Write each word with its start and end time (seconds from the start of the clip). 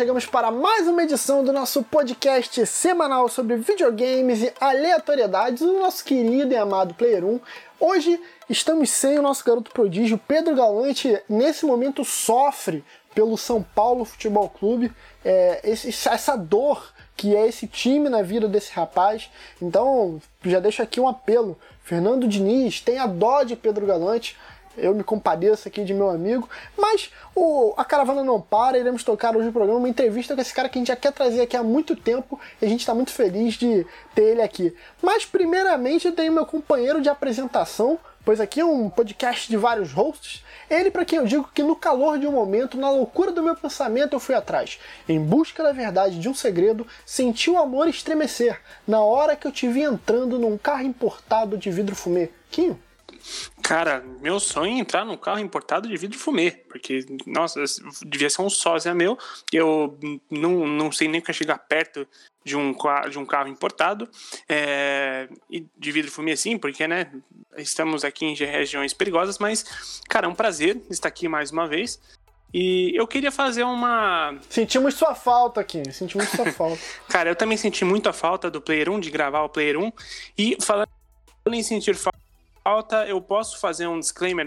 chegamos 0.00 0.24
para 0.24 0.50
mais 0.50 0.88
uma 0.88 1.02
edição 1.02 1.44
do 1.44 1.52
nosso 1.52 1.82
podcast 1.82 2.64
semanal 2.64 3.28
sobre 3.28 3.56
videogames 3.56 4.42
e 4.42 4.50
aleatoriedades 4.58 5.60
do 5.60 5.78
nosso 5.78 6.02
querido 6.02 6.54
e 6.54 6.56
amado 6.56 6.94
Player 6.94 7.22
1. 7.22 7.38
Hoje 7.78 8.18
estamos 8.48 8.88
sem 8.88 9.18
o 9.18 9.22
nosso 9.22 9.44
garoto 9.44 9.70
prodígio, 9.70 10.16
Pedro 10.16 10.56
Galante, 10.56 11.20
nesse 11.28 11.66
momento 11.66 12.02
sofre 12.02 12.82
pelo 13.14 13.36
São 13.36 13.62
Paulo 13.62 14.06
Futebol 14.06 14.48
Clube, 14.48 14.90
é, 15.22 15.60
esse, 15.64 15.88
essa 16.08 16.34
dor 16.34 16.94
que 17.14 17.36
é 17.36 17.46
esse 17.46 17.66
time 17.66 18.08
na 18.08 18.22
vida 18.22 18.48
desse 18.48 18.72
rapaz. 18.72 19.30
Então, 19.60 20.18
já 20.42 20.60
deixo 20.60 20.80
aqui 20.82 20.98
um 20.98 21.08
apelo. 21.08 21.58
Fernando 21.82 22.26
Diniz, 22.26 22.80
tenha 22.80 23.06
dó 23.06 23.42
de 23.42 23.54
Pedro 23.54 23.84
Galante 23.84 24.34
eu 24.76 24.94
me 24.94 25.02
compadeço 25.02 25.68
aqui 25.68 25.84
de 25.84 25.92
meu 25.92 26.10
amigo. 26.10 26.48
Mas 26.76 27.10
o, 27.34 27.74
a 27.76 27.84
caravana 27.84 28.22
não 28.22 28.40
para, 28.40 28.78
iremos 28.78 29.04
tocar 29.04 29.36
hoje 29.36 29.46
no 29.46 29.52
programa 29.52 29.78
uma 29.78 29.88
entrevista 29.88 30.34
com 30.34 30.40
esse 30.40 30.54
cara 30.54 30.68
que 30.68 30.78
a 30.78 30.80
gente 30.80 30.88
já 30.88 30.96
quer 30.96 31.12
trazer 31.12 31.42
aqui 31.42 31.56
há 31.56 31.62
muito 31.62 31.96
tempo 31.96 32.38
e 32.60 32.64
a 32.64 32.68
gente 32.68 32.80
está 32.80 32.94
muito 32.94 33.12
feliz 33.12 33.54
de 33.54 33.86
ter 34.14 34.22
ele 34.22 34.42
aqui. 34.42 34.74
Mas 35.02 35.24
primeiramente 35.24 36.06
eu 36.06 36.12
tenho 36.12 36.32
meu 36.32 36.46
companheiro 36.46 37.00
de 37.00 37.08
apresentação, 37.08 37.98
pois 38.24 38.40
aqui 38.40 38.60
é 38.60 38.64
um 38.64 38.88
podcast 38.88 39.48
de 39.48 39.56
vários 39.56 39.92
hosts. 39.92 40.44
Ele, 40.68 40.90
para 40.90 41.04
quem 41.04 41.18
eu 41.18 41.26
digo 41.26 41.50
que 41.52 41.64
no 41.64 41.74
calor 41.74 42.18
de 42.18 42.26
um 42.26 42.32
momento, 42.32 42.78
na 42.78 42.90
loucura 42.90 43.32
do 43.32 43.42
meu 43.42 43.56
pensamento, 43.56 44.12
eu 44.12 44.20
fui 44.20 44.34
atrás. 44.34 44.78
Em 45.08 45.18
busca 45.20 45.64
da 45.64 45.72
verdade 45.72 46.20
de 46.20 46.28
um 46.28 46.34
segredo, 46.34 46.86
senti 47.04 47.50
o 47.50 47.58
amor 47.58 47.88
estremecer 47.88 48.60
na 48.86 49.00
hora 49.00 49.34
que 49.34 49.46
eu 49.46 49.52
te 49.52 49.66
vi 49.66 49.82
entrando 49.82 50.38
num 50.38 50.56
carro 50.56 50.84
importado 50.84 51.58
de 51.58 51.70
vidro 51.70 51.96
fumê. 51.96 52.30
Quinho? 52.50 52.78
Cara, 53.62 54.04
meu 54.20 54.40
sonho 54.40 54.76
é 54.76 54.80
entrar 54.80 55.04
num 55.04 55.16
carro 55.16 55.38
importado 55.38 55.88
de 55.88 55.96
vidro 55.96 56.18
fumê, 56.18 56.50
porque, 56.50 57.06
nossa, 57.26 57.62
devia 58.04 58.28
ser 58.28 58.42
um 58.42 58.50
sósia 58.50 58.94
meu, 58.94 59.18
eu 59.52 59.98
não, 60.30 60.66
não 60.66 60.90
sei 60.90 61.08
nem 61.08 61.20
que 61.20 61.32
chegar 61.32 61.58
perto 61.58 62.06
de 62.44 62.56
um, 62.56 62.74
de 63.10 63.18
um 63.18 63.24
carro 63.24 63.48
importado, 63.48 64.08
é, 64.48 65.28
e 65.48 65.66
de 65.76 65.92
vidro 65.92 66.10
fumê 66.10 66.36
sim, 66.36 66.58
porque, 66.58 66.88
né, 66.88 67.10
estamos 67.56 68.04
aqui 68.04 68.24
em 68.24 68.34
regiões 68.34 68.92
perigosas, 68.92 69.38
mas, 69.38 70.00
cara, 70.08 70.26
é 70.26 70.28
um 70.28 70.34
prazer 70.34 70.80
estar 70.90 71.08
aqui 71.08 71.28
mais 71.28 71.50
uma 71.50 71.68
vez, 71.68 72.00
e 72.52 72.92
eu 72.96 73.06
queria 73.06 73.30
fazer 73.30 73.62
uma. 73.62 74.36
Sentimos 74.48 74.94
sua 74.94 75.14
falta 75.14 75.60
aqui, 75.60 75.82
sentimos 75.92 76.28
sua 76.30 76.50
falta. 76.52 76.82
Cara, 77.08 77.30
eu 77.30 77.36
também 77.36 77.56
senti 77.56 77.84
muita 77.84 78.12
falta 78.12 78.50
do 78.50 78.60
Player 78.60 78.90
1, 78.90 78.98
de 78.98 79.10
gravar 79.10 79.42
o 79.42 79.48
Player 79.48 79.78
1. 79.78 79.92
E 80.36 80.56
falando 80.60 80.88
em 81.52 81.62
sentir 81.62 81.94
falta 81.94 82.09
falta, 82.70 83.04
eu 83.04 83.20
posso 83.20 83.58
fazer 83.58 83.88
um 83.88 83.98
disclaimer 83.98 84.46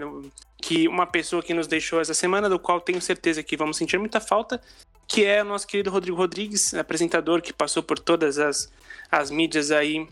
que 0.62 0.88
uma 0.88 1.06
pessoa 1.06 1.44
que 1.44 1.54
nos 1.54 1.68
deixou 1.68 2.00
essa 2.00 2.14
semana, 2.14 2.48
do 2.48 2.58
qual 2.58 2.80
tenho 2.80 3.02
certeza 3.02 3.44
que 3.44 3.58
vamos 3.58 3.76
sentir 3.76 4.00
muita 4.00 4.22
falta, 4.22 4.62
que 5.06 5.26
é 5.26 5.42
o 5.42 5.46
nosso 5.46 5.68
querido 5.68 5.92
Rodrigo 5.92 6.16
Rodrigues, 6.16 6.74
apresentador 6.74 7.42
que 7.42 7.52
passou 7.52 7.84
por 7.84 8.00
todas 8.00 8.40
as, 8.40 8.72
as 9.12 9.30
mídias 9.30 9.72
aí 9.72 10.08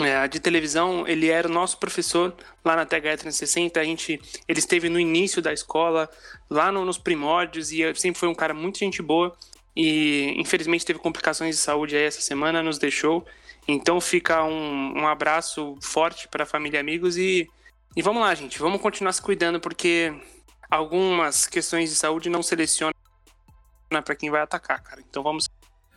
é, 0.00 0.26
de 0.26 0.40
televisão. 0.40 1.06
Ele 1.06 1.28
era 1.28 1.46
o 1.46 1.52
nosso 1.52 1.78
professor 1.78 2.34
lá 2.64 2.74
na 2.74 2.84
TH 2.84 3.18
360. 3.18 3.78
A 3.78 3.84
gente, 3.84 4.20
ele 4.48 4.58
esteve 4.58 4.88
no 4.88 4.98
início 4.98 5.40
da 5.40 5.52
escola, 5.52 6.10
lá 6.50 6.72
no, 6.72 6.84
nos 6.84 6.98
primórdios, 6.98 7.70
e 7.70 7.94
sempre 7.94 8.18
foi 8.18 8.28
um 8.28 8.34
cara 8.34 8.52
muito 8.52 8.80
gente 8.80 9.00
boa. 9.00 9.32
E 9.76 10.34
infelizmente 10.36 10.84
teve 10.84 10.98
complicações 10.98 11.54
de 11.54 11.62
saúde 11.62 11.94
aí 11.94 12.02
essa 12.02 12.20
semana, 12.20 12.60
nos 12.60 12.76
deixou. 12.76 13.24
Então 13.68 14.00
fica 14.00 14.42
um, 14.42 15.02
um 15.02 15.06
abraço 15.06 15.78
forte 15.80 16.26
para 16.26 16.42
a 16.42 16.46
família 16.46 16.78
e 16.78 16.80
amigos 16.80 17.16
e, 17.16 17.48
e 17.96 18.02
vamos 18.02 18.22
lá, 18.22 18.34
gente. 18.34 18.58
Vamos 18.58 18.80
continuar 18.80 19.12
se 19.12 19.22
cuidando 19.22 19.60
porque 19.60 20.14
algumas 20.70 21.46
questões 21.46 21.90
de 21.90 21.96
saúde 21.96 22.30
não 22.30 22.42
selecionam 22.42 22.92
para 23.88 24.16
quem 24.16 24.30
vai 24.30 24.40
atacar, 24.40 24.82
cara. 24.82 25.02
Então 25.08 25.22
vamos. 25.22 25.48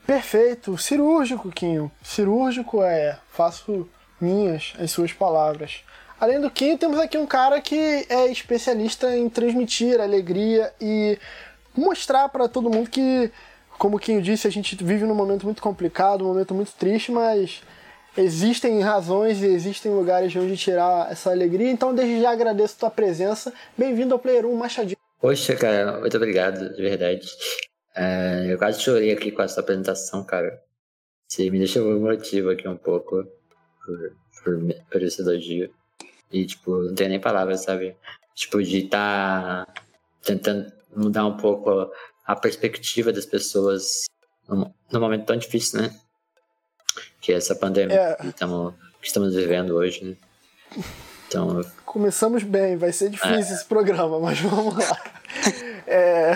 Perfeito. 0.05 0.77
Cirúrgico, 0.77 1.51
Quinho. 1.51 1.91
Cirúrgico 2.03 2.83
é. 2.83 3.19
Faço 3.31 3.89
minhas 4.19 4.73
as 4.79 4.91
suas 4.91 5.13
palavras. 5.13 5.83
Além 6.19 6.39
do 6.39 6.49
Quinho, 6.49 6.77
temos 6.77 6.99
aqui 6.99 7.17
um 7.17 7.25
cara 7.25 7.59
que 7.61 8.05
é 8.09 8.27
especialista 8.31 9.15
em 9.15 9.29
transmitir 9.29 9.99
alegria 9.99 10.73
e 10.79 11.19
mostrar 11.75 12.29
para 12.29 12.47
todo 12.47 12.69
mundo 12.69 12.89
que 12.89 13.31
como 13.77 13.97
o 13.97 13.99
Quinho 13.99 14.21
disse, 14.21 14.47
a 14.47 14.51
gente 14.51 14.81
vive 14.83 15.05
num 15.05 15.15
momento 15.15 15.43
muito 15.43 15.61
complicado, 15.61 16.23
um 16.23 16.27
momento 16.27 16.53
muito 16.53 16.71
triste, 16.73 17.11
mas 17.11 17.61
existem 18.17 18.81
razões 18.81 19.41
e 19.41 19.47
existem 19.47 19.91
lugares 19.91 20.31
de 20.31 20.39
onde 20.39 20.57
tirar 20.57 21.11
essa 21.11 21.31
alegria. 21.31 21.69
Então, 21.69 21.93
desde 21.93 22.21
já 22.21 22.31
agradeço 22.31 22.75
a 22.77 22.79
tua 22.79 22.91
presença. 22.91 23.53
Bem-vindo 23.77 24.13
ao 24.13 24.19
Player 24.19 24.45
1 24.45 24.55
Machadinho. 24.55 24.97
Poxa, 25.19 25.55
cara, 25.55 25.99
muito 25.99 26.15
obrigado, 26.17 26.75
de 26.75 26.81
verdade. 26.81 27.27
É, 27.95 28.47
eu 28.49 28.57
quase 28.57 28.81
chorei 28.81 29.11
aqui 29.11 29.31
com 29.31 29.41
essa 29.41 29.61
apresentação, 29.61 30.23
cara. 30.23 30.61
Você 31.27 31.49
me 31.49 31.57
deixou 31.57 31.91
emotivo 31.91 32.49
aqui 32.49 32.67
um 32.67 32.77
pouco 32.77 33.25
por, 33.83 34.15
por, 34.43 34.75
por 34.91 35.01
esse 35.01 35.21
elogio. 35.21 35.73
E, 36.31 36.45
tipo, 36.45 36.83
não 36.83 36.93
tenho 36.93 37.09
nem 37.09 37.19
palavras, 37.19 37.61
sabe? 37.61 37.95
Tipo, 38.33 38.61
de 38.61 38.85
estar 38.85 39.65
tá 39.65 39.73
tentando 40.23 40.71
mudar 40.95 41.25
um 41.25 41.37
pouco 41.37 41.91
a 42.25 42.35
perspectiva 42.35 43.11
das 43.11 43.25
pessoas 43.25 44.05
num, 44.47 44.71
num 44.91 44.99
momento 44.99 45.25
tão 45.25 45.37
difícil, 45.37 45.81
né? 45.81 45.99
Que 47.21 47.33
é 47.33 47.35
essa 47.35 47.55
pandemia 47.55 47.95
é. 47.95 48.15
que, 48.15 48.27
estamos, 48.27 48.73
que 49.01 49.07
estamos 49.07 49.33
vivendo 49.35 49.75
hoje, 49.75 50.03
né? 50.03 50.83
Então, 51.27 51.61
Começamos 51.85 52.43
bem, 52.43 52.75
vai 52.75 52.91
ser 52.91 53.09
difícil 53.09 53.35
é. 53.35 53.39
esse 53.39 53.65
programa, 53.65 54.19
mas 54.19 54.39
vamos 54.41 54.75
lá. 54.75 55.01
é... 55.87 56.33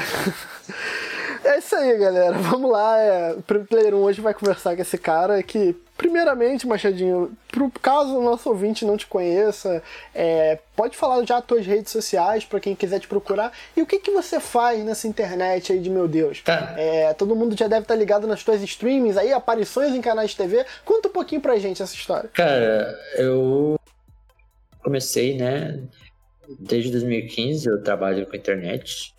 é 1.52 1.60
isso 1.60 1.76
aí, 1.76 1.98
galera. 1.98 2.38
Vamos 2.40 2.72
lá. 2.72 2.98
É... 2.98 3.34
O 3.34 3.42
Player 3.42 3.94
1 3.94 3.98
hoje 3.98 4.22
vai 4.22 4.34
conversar 4.34 4.76
com 4.76 4.82
esse 4.82 4.98
cara 4.98 5.42
que 5.44 5.76
Primeiramente, 6.00 6.66
Machadinho, 6.66 7.38
pro 7.52 7.70
caso 7.70 8.18
o 8.18 8.24
nosso 8.24 8.48
ouvinte 8.48 8.86
não 8.86 8.96
te 8.96 9.06
conheça, 9.06 9.84
é, 10.16 10.58
pode 10.74 10.96
falar 10.96 11.26
já 11.26 11.40
as 11.40 11.46
tuas 11.46 11.66
redes 11.66 11.92
sociais 11.92 12.46
para 12.46 12.58
quem 12.62 12.74
quiser 12.74 13.02
te 13.02 13.08
procurar. 13.10 13.52
E 13.76 13.82
o 13.82 13.86
que, 13.86 14.00
que 14.00 14.10
você 14.10 14.40
faz 14.40 14.82
nessa 14.86 15.10
internet 15.10 15.74
aí 15.74 15.80
de 15.80 15.90
meu 15.90 16.08
Deus? 16.08 16.42
Tá. 16.42 16.74
É, 16.78 17.14
todo 17.14 17.36
mundo 17.36 17.54
já 17.54 17.68
deve 17.68 17.82
estar 17.82 17.96
tá 17.96 18.00
ligado 18.00 18.26
nas 18.28 18.42
tuas 18.42 18.64
streamings 18.64 19.18
aí, 19.18 19.34
aparições 19.34 19.94
em 19.94 20.00
canais 20.00 20.30
de 20.30 20.38
TV. 20.38 20.66
Conta 20.86 21.10
um 21.10 21.12
pouquinho 21.12 21.42
pra 21.42 21.58
gente 21.58 21.84
essa 21.84 21.94
história. 21.94 22.30
Cara, 22.34 22.98
eu 23.18 23.78
comecei, 24.82 25.36
né? 25.36 25.82
Desde 26.62 26.92
2015 26.92 27.68
eu 27.68 27.84
trabalho 27.84 28.26
com 28.26 28.38
internet, 28.38 29.14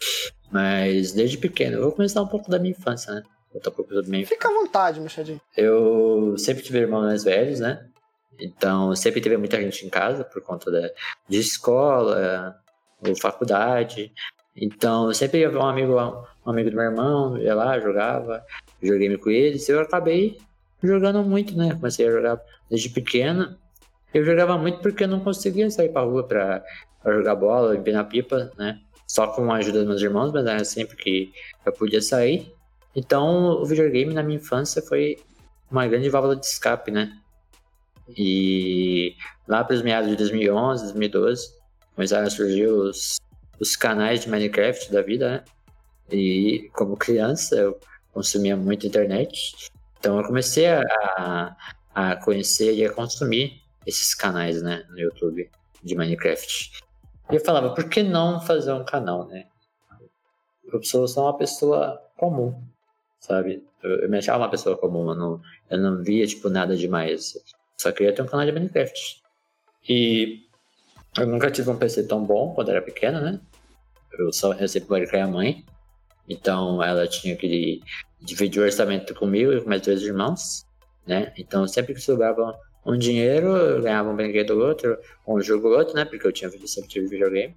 mas 0.50 1.12
desde 1.12 1.38
pequeno. 1.38 1.76
Eu 1.76 1.82
vou 1.82 1.92
começar 1.92 2.22
um 2.22 2.26
pouco 2.26 2.50
da 2.50 2.58
minha 2.58 2.72
infância, 2.72 3.14
né? 3.14 3.22
Também. 3.62 4.24
Fica 4.24 4.48
à 4.48 4.52
vontade, 4.52 5.00
Machadinho. 5.00 5.40
Eu 5.56 6.36
sempre 6.38 6.62
tive 6.62 6.78
irmãos 6.78 7.02
mais 7.02 7.24
velhos, 7.24 7.58
né? 7.58 7.84
Então, 8.38 8.94
sempre 8.94 9.20
teve 9.20 9.36
muita 9.36 9.60
gente 9.60 9.84
em 9.84 9.90
casa 9.90 10.24
por 10.24 10.40
conta 10.40 10.70
da, 10.70 10.88
de 11.28 11.38
escola 11.38 12.56
ou 13.06 13.16
faculdade. 13.16 14.12
Então, 14.56 15.12
sempre 15.12 15.40
ia 15.40 15.50
ver 15.50 15.58
um 15.58 15.66
amigo, 15.66 15.94
um 16.46 16.50
amigo 16.50 16.70
do 16.70 16.76
meu 16.76 16.84
irmão, 16.84 17.38
ia 17.38 17.54
lá, 17.54 17.78
jogava, 17.80 18.44
joguei 18.80 19.16
com 19.18 19.30
eles. 19.30 19.68
Eu 19.68 19.80
acabei 19.80 20.38
jogando 20.82 21.22
muito, 21.22 21.56
né? 21.56 21.74
Comecei 21.74 22.06
a 22.06 22.10
jogar 22.10 22.40
desde 22.68 22.88
pequeno. 22.88 23.56
Eu 24.14 24.24
jogava 24.24 24.56
muito 24.56 24.80
porque 24.80 25.04
eu 25.04 25.08
não 25.08 25.20
conseguia 25.20 25.70
sair 25.70 25.90
pra 25.90 26.02
rua 26.02 26.26
pra, 26.26 26.64
pra 27.02 27.12
jogar 27.12 27.34
bola, 27.34 27.76
empinar 27.76 28.08
pipa, 28.08 28.50
né? 28.56 28.80
Só 29.10 29.26
com 29.26 29.50
a 29.50 29.56
ajuda 29.56 29.80
dos 29.80 29.88
meus 29.88 30.02
irmãos, 30.02 30.30
mas 30.32 30.46
era 30.46 30.64
sempre 30.64 30.96
que 30.96 31.32
eu 31.66 31.72
podia 31.72 32.00
sair. 32.00 32.54
Então, 32.94 33.60
o 33.60 33.66
videogame 33.66 34.14
na 34.14 34.22
minha 34.22 34.38
infância 34.38 34.80
foi 34.80 35.18
uma 35.68 35.84
grande 35.88 36.08
válvula 36.08 36.36
de 36.36 36.46
escape, 36.46 36.92
né? 36.92 37.18
E 38.16 39.16
lá 39.48 39.64
para 39.64 39.74
os 39.74 39.82
meados 39.82 40.08
de 40.08 40.14
2011, 40.14 40.84
2012, 40.84 41.54
começaram 41.96 42.28
a 42.28 42.30
surgir 42.30 42.68
os, 42.68 43.16
os 43.58 43.74
canais 43.74 44.20
de 44.20 44.30
Minecraft 44.30 44.92
da 44.92 45.02
vida, 45.02 45.28
né? 45.28 45.44
E 46.12 46.70
como 46.72 46.96
criança, 46.96 47.56
eu 47.56 47.80
consumia 48.12 48.56
muito 48.56 48.86
internet. 48.86 49.72
Então, 49.98 50.20
eu 50.20 50.24
comecei 50.24 50.68
a, 50.68 51.56
a 51.92 52.14
conhecer 52.14 52.74
e 52.74 52.84
a 52.84 52.92
consumir 52.92 53.60
esses 53.84 54.14
canais, 54.14 54.62
né? 54.62 54.84
No 54.88 55.00
YouTube 55.00 55.50
de 55.82 55.96
Minecraft. 55.96 56.89
E 57.30 57.36
eu 57.36 57.44
falava, 57.44 57.74
por 57.74 57.88
que 57.88 58.02
não 58.02 58.40
fazer 58.40 58.72
um 58.72 58.84
canal, 58.84 59.26
né? 59.26 59.46
Eu 60.72 60.82
sou 60.82 61.06
só 61.08 61.24
uma 61.24 61.36
pessoa 61.36 62.00
comum 62.16 62.62
sabe? 63.20 63.62
Eu, 63.82 64.00
eu 64.00 64.10
me 64.10 64.18
achava 64.18 64.42
uma 64.42 64.50
pessoa 64.50 64.76
comum, 64.76 65.10
eu 65.10 65.14
não, 65.14 65.40
eu 65.70 65.78
não 65.78 66.02
via, 66.02 66.26
tipo, 66.26 66.48
nada 66.48 66.76
demais. 66.76 67.38
Só 67.76 67.92
queria 67.92 68.14
ter 68.14 68.22
um 68.22 68.26
canal 68.26 68.46
de 68.46 68.52
Minecraft. 68.52 69.22
E 69.88 70.42
eu 71.16 71.26
nunca 71.26 71.50
tive 71.50 71.70
um 71.70 71.78
PC 71.78 72.04
tão 72.04 72.24
bom 72.24 72.54
quando 72.54 72.70
era 72.70 72.82
pequeno, 72.82 73.20
né? 73.20 73.40
Eu, 74.18 74.32
só, 74.32 74.52
eu 74.54 74.66
sempre 74.66 74.90
morei 74.90 75.06
com 75.06 75.16
a 75.16 75.26
mãe. 75.26 75.64
Então 76.28 76.82
ela 76.82 77.06
tinha 77.06 77.36
que 77.36 77.80
dividir 78.20 78.60
o 78.60 78.64
orçamento 78.64 79.14
comigo 79.14 79.52
e 79.52 79.60
com 79.60 79.68
meus 79.68 79.82
dois 79.82 80.02
irmãos, 80.02 80.64
né? 81.06 81.32
Então 81.36 81.66
sempre 81.66 81.94
que 81.94 82.00
sobrava 82.00 82.58
um 82.84 82.96
dinheiro, 82.96 83.48
eu 83.56 83.82
ganhava 83.82 84.08
um 84.08 84.16
brinquedo 84.16 84.50
ou 84.50 84.66
outro, 84.66 84.98
ou 85.26 85.38
um 85.38 85.40
jogo 85.40 85.68
ou 85.68 85.78
outro, 85.78 85.94
né? 85.94 86.04
Porque 86.04 86.26
eu 86.26 86.32
tinha 86.32 86.50
sempre 86.66 86.88
tive 86.88 87.08
videogame. 87.08 87.54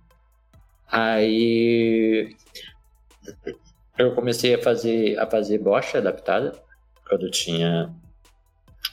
Aí 0.88 2.36
eu 3.98 4.14
comecei 4.14 4.56
a 4.56 4.62
fazer, 4.62 5.18
a 5.18 5.26
fazer 5.26 5.58
bocha 5.60 5.98
adaptada 5.98 6.60
quando 7.08 7.26
eu 7.26 7.32
tinha 7.32 7.94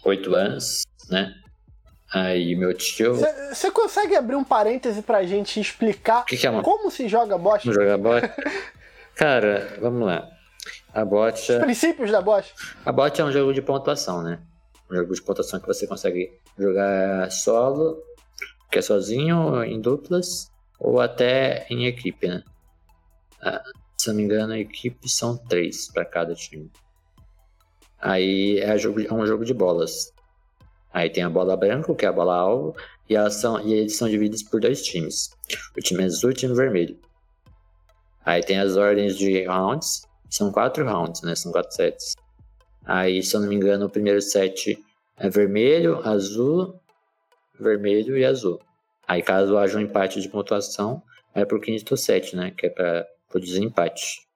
oito 0.05 0.35
anos, 0.35 0.83
né? 1.11 1.35
Aí 2.13 2.57
meu 2.57 2.75
tio. 2.75 3.15
Você 3.15 3.71
consegue 3.71 4.17
abrir 4.17 4.35
um 4.35 4.45
parêntese 4.45 5.03
pra 5.03 5.23
gente 5.25 5.61
explicar 5.61 6.25
que 6.25 6.37
que 6.37 6.47
é 6.47 6.51
uma... 6.51 6.63
como 6.63 6.91
se 6.91 7.09
joga 7.09 7.39
bocha? 7.39 7.63
Como 7.63 7.75
jogar 7.75 7.99
bocha? 7.99 8.35
Cara, 9.15 9.77
vamos 9.81 10.07
lá. 10.07 10.29
A 10.93 11.05
bocha. 11.05 11.59
Os 11.59 11.65
princípios 11.65 12.11
da 12.11 12.21
bocha? 12.21 12.53
A 12.85 12.91
bocha 12.91 13.23
é 13.23 13.25
um 13.25 13.31
jogo 13.31 13.53
de 13.53 13.63
pontuação, 13.63 14.23
né? 14.23 14.41
Um 14.91 14.97
jogo 14.97 15.15
de 15.15 15.23
pontuação 15.23 15.61
que 15.61 15.67
você 15.67 15.87
consegue 15.87 16.33
jogar 16.59 17.31
solo, 17.31 18.03
que 18.71 18.79
é 18.79 18.83
sozinho, 18.83 19.63
em 19.63 19.81
duplas, 19.81 20.51
ou 20.79 21.01
até 21.01 21.67
em 21.71 21.87
equipe, 21.87 22.27
né? 22.27 22.43
Ah, 23.43 23.63
se 23.97 24.09
não 24.09 24.17
me 24.17 24.23
engano, 24.23 24.53
a 24.53 24.59
equipe 24.59 25.09
são 25.09 25.37
três 25.37 25.91
para 25.93 26.05
cada 26.05 26.35
time. 26.35 26.71
Aí 28.01 28.59
é, 28.59 28.77
jogo, 28.79 29.01
é 29.01 29.13
um 29.13 29.27
jogo 29.27 29.45
de 29.45 29.53
bolas. 29.53 30.13
Aí 30.93 31.11
tem 31.11 31.23
a 31.23 31.31
bola 31.31 31.57
branca, 31.57 31.95
que 31.95 32.05
é 32.05 32.09
a 32.09 32.13
bola 32.13 32.35
alvo, 32.35 32.75
e, 33.09 33.15
elas 33.15 33.35
são, 33.35 33.61
e 33.61 33.75
eles 33.75 33.97
são 33.97 34.09
divididos 34.09 34.43
por 34.43 34.61
dois 34.61 34.83
times. 34.83 35.31
O 35.77 35.81
time 35.81 36.05
azul 36.05 36.31
e 36.31 36.33
o 36.33 36.37
time 36.37 36.55
vermelho. 36.55 36.99
Aí 38.25 38.43
tem 38.43 38.59
as 38.59 38.77
ordens 38.77 39.17
de 39.17 39.45
rounds, 39.45 40.03
são 40.29 40.51
quatro 40.51 40.85
rounds, 40.85 41.23
né? 41.23 41.35
São 41.35 41.53
quatro 41.53 41.73
sets. 41.73 42.15
Aí, 42.91 43.23
se 43.23 43.37
eu 43.37 43.41
não 43.41 43.49
me 43.49 43.55
engano, 43.55 43.87
o 43.87 43.91
primeiro 43.91 44.21
set 44.21 44.83
é 45.17 45.29
vermelho, 45.29 46.01
azul, 46.03 46.81
vermelho 47.59 48.17
e 48.19 48.25
azul. 48.25 48.59
Aí, 49.07 49.23
caso 49.23 49.57
haja 49.57 49.79
um 49.79 49.83
empate 49.83 50.21
de 50.21 50.29
pontuação, 50.29 51.03
é 51.35 51.45
pro 51.45 51.61
quinto 51.61 51.97
set, 51.97 52.35
né? 52.35 52.51
Que 52.51 52.67
é 52.67 52.71
para 52.71 53.07
o 53.35 53.39
desempate. 53.39 54.27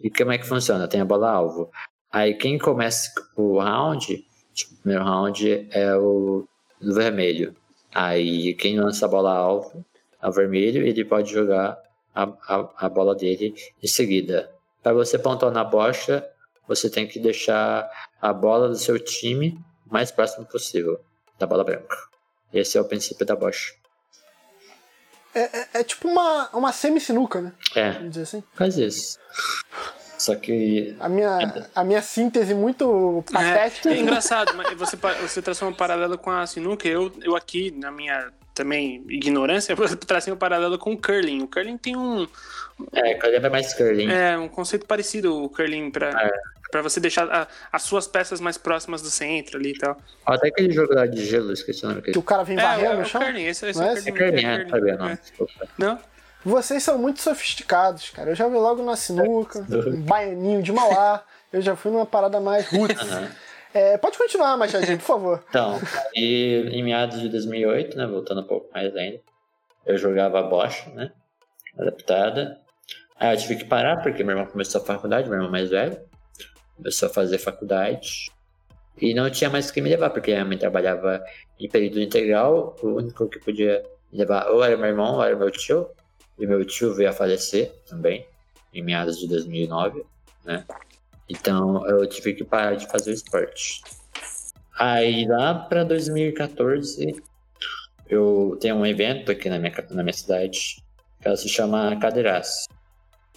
E 0.00 0.10
como 0.10 0.30
é 0.30 0.38
que 0.38 0.46
funciona? 0.46 0.86
Tem 0.86 1.00
a 1.00 1.04
bola 1.04 1.30
alvo. 1.30 1.70
Aí, 2.12 2.34
quem 2.34 2.56
começa 2.58 3.10
o 3.36 3.58
round 3.58 4.24
Tipo, 4.54 4.74
o 4.74 4.76
primeiro 4.78 5.04
round 5.04 5.68
é 5.72 5.96
o 5.96 6.46
do 6.80 6.94
vermelho. 6.94 7.54
Aí 7.92 8.54
quem 8.54 8.78
lança 8.78 9.04
a 9.04 9.08
bola 9.08 9.32
alvo 9.32 9.84
é 10.22 10.28
o 10.28 10.32
vermelho, 10.32 10.86
ele 10.86 11.04
pode 11.04 11.32
jogar 11.32 11.76
a, 12.14 12.22
a, 12.22 12.86
a 12.86 12.88
bola 12.88 13.14
dele 13.14 13.54
em 13.82 13.86
seguida. 13.86 14.50
Para 14.82 14.92
você 14.92 15.18
pontuar 15.18 15.52
na 15.52 15.64
bocha, 15.64 16.26
você 16.66 16.88
tem 16.90 17.06
que 17.06 17.18
deixar 17.18 17.88
a 18.20 18.32
bola 18.32 18.68
do 18.68 18.76
seu 18.76 18.98
time 18.98 19.58
o 19.88 19.92
mais 19.92 20.10
próximo 20.10 20.46
possível 20.46 21.00
da 21.38 21.46
bola 21.46 21.64
branca. 21.64 21.96
Esse 22.52 22.78
é 22.78 22.80
o 22.80 22.84
princípio 22.84 23.26
da 23.26 23.34
bocha. 23.34 23.74
É, 25.34 25.40
é, 25.40 25.68
é 25.74 25.84
tipo 25.84 26.08
uma, 26.08 26.48
uma 26.50 26.72
semi-sinuca, 26.72 27.40
né? 27.40 27.52
É. 27.74 27.90
Vamos 27.92 28.10
dizer 28.10 28.22
assim. 28.22 28.44
Faz 28.54 28.78
isso. 28.78 29.18
Só 30.16 30.36
que. 30.36 30.96
A 31.00 31.08
minha, 31.08 31.66
a 31.74 31.84
minha 31.84 32.00
síntese 32.00 32.54
muito 32.54 33.24
patética. 33.30 33.90
É, 33.90 33.94
é 33.94 33.98
engraçado, 33.98 34.54
mas 34.54 34.72
você, 34.74 34.96
você 34.96 35.42
traçou 35.42 35.68
um 35.68 35.74
paralelo 35.74 36.16
com 36.16 36.30
a 36.30 36.46
sinuca. 36.46 36.88
Eu, 36.88 37.12
eu 37.22 37.34
aqui, 37.34 37.72
na 37.72 37.90
minha 37.90 38.32
também 38.54 39.04
ignorância, 39.08 39.74
eu 39.76 39.96
tracei 39.96 40.32
um 40.32 40.36
paralelo 40.36 40.78
com 40.78 40.92
o 40.92 40.98
curling. 40.98 41.42
O 41.42 41.48
curling 41.48 41.76
tem 41.76 41.96
um. 41.96 42.26
É, 42.92 43.14
curling 43.14 43.36
é 43.36 43.50
mais 43.50 43.74
curling. 43.74 44.10
É, 44.10 44.38
um 44.38 44.48
conceito 44.48 44.86
parecido 44.86 45.44
o 45.44 45.48
curling 45.48 45.90
pra. 45.90 46.10
É. 46.10 46.53
Pra 46.70 46.82
você 46.82 46.98
deixar 46.98 47.28
a, 47.30 47.46
as 47.72 47.82
suas 47.82 48.06
peças 48.06 48.40
mais 48.40 48.58
próximas 48.58 49.00
do 49.00 49.10
centro 49.10 49.58
ali 49.58 49.72
e 49.72 49.78
tal. 49.78 49.96
Até 50.26 50.48
aquele 50.48 50.72
jogo 50.72 50.94
lá 50.94 51.06
de 51.06 51.24
gelo, 51.24 51.52
esqueci 51.52 51.84
o 51.84 51.88
nome. 51.88 52.02
Que 52.02 52.18
o 52.18 52.22
cara 52.22 52.42
vem 52.42 52.56
varrendo 52.56 52.94
é, 52.94 52.96
no 52.96 53.04
chão? 53.04 53.22
É 53.22 53.40
esse, 53.42 53.66
esse 53.66 53.80
é, 53.80 53.86
é. 53.86 53.98
É 53.98 54.12
curling, 54.12 54.44
é, 54.44 54.54
é, 54.54 54.96
não, 54.96 55.08
é. 55.08 55.18
não? 55.78 55.98
Vocês 56.44 56.82
são 56.82 56.98
muito 56.98 57.22
sofisticados, 57.22 58.10
cara. 58.10 58.30
Eu 58.30 58.34
já 58.34 58.46
vi 58.46 58.56
logo 58.56 58.82
na 58.82 58.96
sinuca, 58.96 59.60
um 59.88 60.00
baianinho 60.02 60.62
de 60.62 60.72
Mauá. 60.72 61.24
Eu 61.52 61.62
já 61.62 61.74
fui 61.74 61.90
numa 61.90 62.04
parada 62.04 62.40
mais 62.40 62.68
roots. 62.68 63.08
É, 63.72 63.96
pode 63.98 64.16
continuar, 64.16 64.56
Machadinho, 64.56 64.98
por 64.98 65.04
favor. 65.04 65.44
Então, 65.50 65.80
e 66.14 66.68
em 66.72 66.82
meados 66.84 67.20
de 67.20 67.28
2008, 67.28 67.96
né, 67.96 68.06
voltando 68.06 68.42
um 68.42 68.46
pouco 68.46 68.70
mais 68.72 68.94
ainda, 68.94 69.20
eu 69.86 69.96
jogava 69.96 70.42
Bosch, 70.42 70.86
né, 70.94 71.10
adaptada. 71.78 72.60
Aí 73.18 73.34
eu 73.34 73.40
tive 73.40 73.56
que 73.56 73.64
parar 73.64 74.02
porque 74.02 74.22
meu 74.22 74.36
irmão 74.36 74.50
começou 74.50 74.80
a 74.80 74.84
faculdade, 74.84 75.28
meu 75.28 75.38
irmão 75.38 75.50
mais 75.50 75.70
velho, 75.70 75.98
começou 76.76 77.08
a 77.08 77.12
fazer 77.12 77.38
faculdade 77.38 78.30
e 79.00 79.12
não 79.14 79.28
tinha 79.30 79.50
mais 79.50 79.70
que 79.70 79.80
me 79.80 79.90
levar, 79.90 80.10
porque 80.10 80.32
a 80.32 80.44
mãe 80.44 80.56
trabalhava 80.56 81.22
em 81.58 81.68
período 81.68 82.00
integral, 82.00 82.76
o 82.82 82.88
único 82.88 83.28
que 83.28 83.40
podia 83.40 83.82
me 84.12 84.18
levar 84.18 84.48
ou 84.48 84.62
era 84.62 84.76
meu 84.76 84.86
irmão 84.86 85.16
ou 85.16 85.24
era 85.24 85.36
meu 85.36 85.50
tio, 85.50 85.88
e 86.38 86.46
meu 86.46 86.64
tio 86.64 86.94
veio 86.94 87.10
a 87.10 87.12
falecer 87.12 87.72
também, 87.88 88.26
em 88.72 88.82
meados 88.82 89.18
de 89.18 89.28
2009, 89.28 90.04
né? 90.44 90.64
Então 91.28 91.86
eu 91.88 92.06
tive 92.06 92.34
que 92.34 92.44
parar 92.44 92.76
de 92.76 92.86
fazer 92.86 93.10
o 93.10 93.14
esporte. 93.14 93.82
Aí 94.78 95.26
lá 95.26 95.54
para 95.54 95.84
2014, 95.84 97.22
eu 98.08 98.56
tenho 98.60 98.76
um 98.76 98.86
evento 98.86 99.30
aqui 99.32 99.48
na 99.48 99.58
minha, 99.58 99.72
na 99.90 100.02
minha 100.02 100.12
cidade 100.12 100.82
que 101.20 101.28
ela 101.28 101.36
se 101.36 101.48
chama 101.48 101.96
Cadeiraço, 101.96 102.68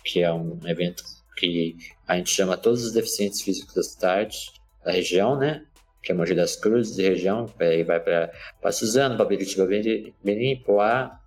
que 0.03 0.21
é 0.21 0.31
um 0.31 0.59
evento 0.65 1.03
que 1.37 1.77
a 2.07 2.17
gente 2.17 2.31
chama 2.31 2.57
todos 2.57 2.83
os 2.83 2.93
deficientes 2.93 3.41
físicos 3.41 3.75
da 3.75 3.83
cidade, 3.83 4.51
da 4.83 4.91
região, 4.91 5.37
né? 5.37 5.65
Que 6.01 6.11
é 6.11 6.15
Mogi 6.15 6.33
das 6.33 6.55
Cruzes, 6.55 6.97
região, 6.97 7.45
aí 7.59 7.83
vai 7.83 7.99
para 7.99 8.71
Suzano, 8.71 9.17
Babiritiba, 9.17 9.67
Benim, 10.23 10.61
Poá, 10.63 11.19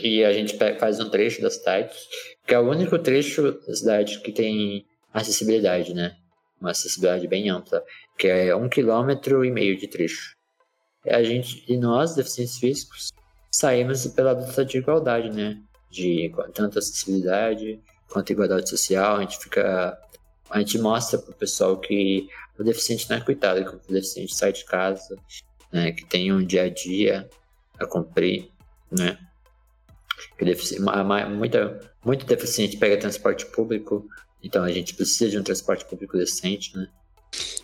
e 0.00 0.24
a 0.24 0.32
gente 0.32 0.56
faz 0.78 0.98
um 0.98 1.08
trecho 1.08 1.40
da 1.40 1.50
cidade, 1.50 1.94
que 2.46 2.54
é 2.54 2.58
o 2.58 2.68
único 2.68 2.98
trecho 2.98 3.52
da 3.66 3.74
cidade 3.74 4.20
que 4.20 4.32
tem 4.32 4.86
acessibilidade, 5.12 5.94
né? 5.94 6.16
Uma 6.60 6.70
acessibilidade 6.70 7.28
bem 7.28 7.48
ampla, 7.48 7.82
que 8.18 8.26
é 8.26 8.54
um 8.56 8.68
quilômetro 8.68 9.44
e 9.44 9.50
meio 9.50 9.76
de 9.76 9.86
trecho. 9.86 10.34
E 11.04 11.10
a 11.10 11.22
gente, 11.22 11.64
e 11.68 11.76
nós, 11.76 12.14
deficientes 12.14 12.58
físicos, 12.58 13.10
saímos 13.50 14.06
pela 14.08 14.32
luta 14.32 14.64
de 14.64 14.78
igualdade, 14.78 15.30
né? 15.30 15.60
De 15.90 16.32
tanto 16.54 16.78
acessibilidade 16.78 17.80
quanto 18.08 18.32
igualdade 18.32 18.68
social. 18.68 19.16
A 19.16 19.20
gente 19.20 19.38
fica, 19.38 19.98
a 20.50 20.58
gente 20.58 20.78
mostra 20.78 21.18
pro 21.18 21.34
pessoal 21.34 21.78
que 21.78 22.28
o 22.58 22.62
deficiente 22.62 23.08
não 23.10 23.16
é 23.16 23.20
coitado, 23.20 23.64
que 23.64 23.90
o 23.90 23.92
deficiente 23.92 24.34
sai 24.34 24.52
de 24.52 24.64
casa, 24.64 25.16
né? 25.72 25.92
Que 25.92 26.04
tem 26.06 26.32
um 26.32 26.44
dia 26.44 26.64
a 26.64 26.68
dia 26.68 27.28
a 27.78 27.86
cumprir, 27.86 28.50
né? 28.90 29.18
muita, 31.28 31.80
muito 32.04 32.26
deficiente 32.26 32.76
pega 32.76 32.96
transporte 32.96 33.46
público, 33.46 34.06
então 34.42 34.62
a 34.62 34.70
gente 34.70 34.94
precisa 34.94 35.30
de 35.30 35.38
um 35.38 35.42
transporte 35.42 35.84
público 35.84 36.16
decente, 36.16 36.76
né? 36.76 36.88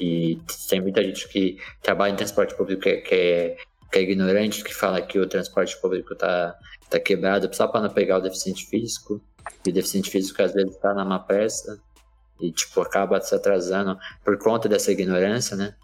E 0.01 0.39
tem 0.69 0.81
muita 0.81 1.03
gente 1.03 1.29
que 1.29 1.59
trabalha 1.81 2.13
em 2.13 2.17
transporte 2.17 2.57
público 2.57 2.83
que, 2.83 2.97
que, 2.97 3.15
é, 3.15 3.57
que 3.93 3.99
é 3.99 4.03
ignorante, 4.03 4.65
que 4.65 4.75
fala 4.75 5.01
que 5.01 5.19
o 5.19 5.29
transporte 5.29 5.81
público 5.81 6.15
tá, 6.17 6.59
tá 6.89 6.99
quebrado 6.99 7.55
só 7.55 7.69
para 7.69 7.83
não 7.83 7.91
pegar 7.91 8.19
o 8.19 8.23
deficiente 8.23 8.67
físico. 8.67 9.23
E 9.65 9.71
o 9.71 9.73
deficiente 9.73 10.11
físico 10.11 10.43
às 10.43 10.53
vezes 10.53 10.77
tá 10.77 10.95
numa 10.95 11.19
pressa 11.19 11.81
e 12.41 12.51
tipo 12.51 12.81
acaba 12.81 13.21
se 13.21 13.35
atrasando 13.35 13.99
por 14.25 14.39
conta 14.39 14.69
dessa 14.69 14.91
ignorância, 14.91 15.57
né? 15.57 15.75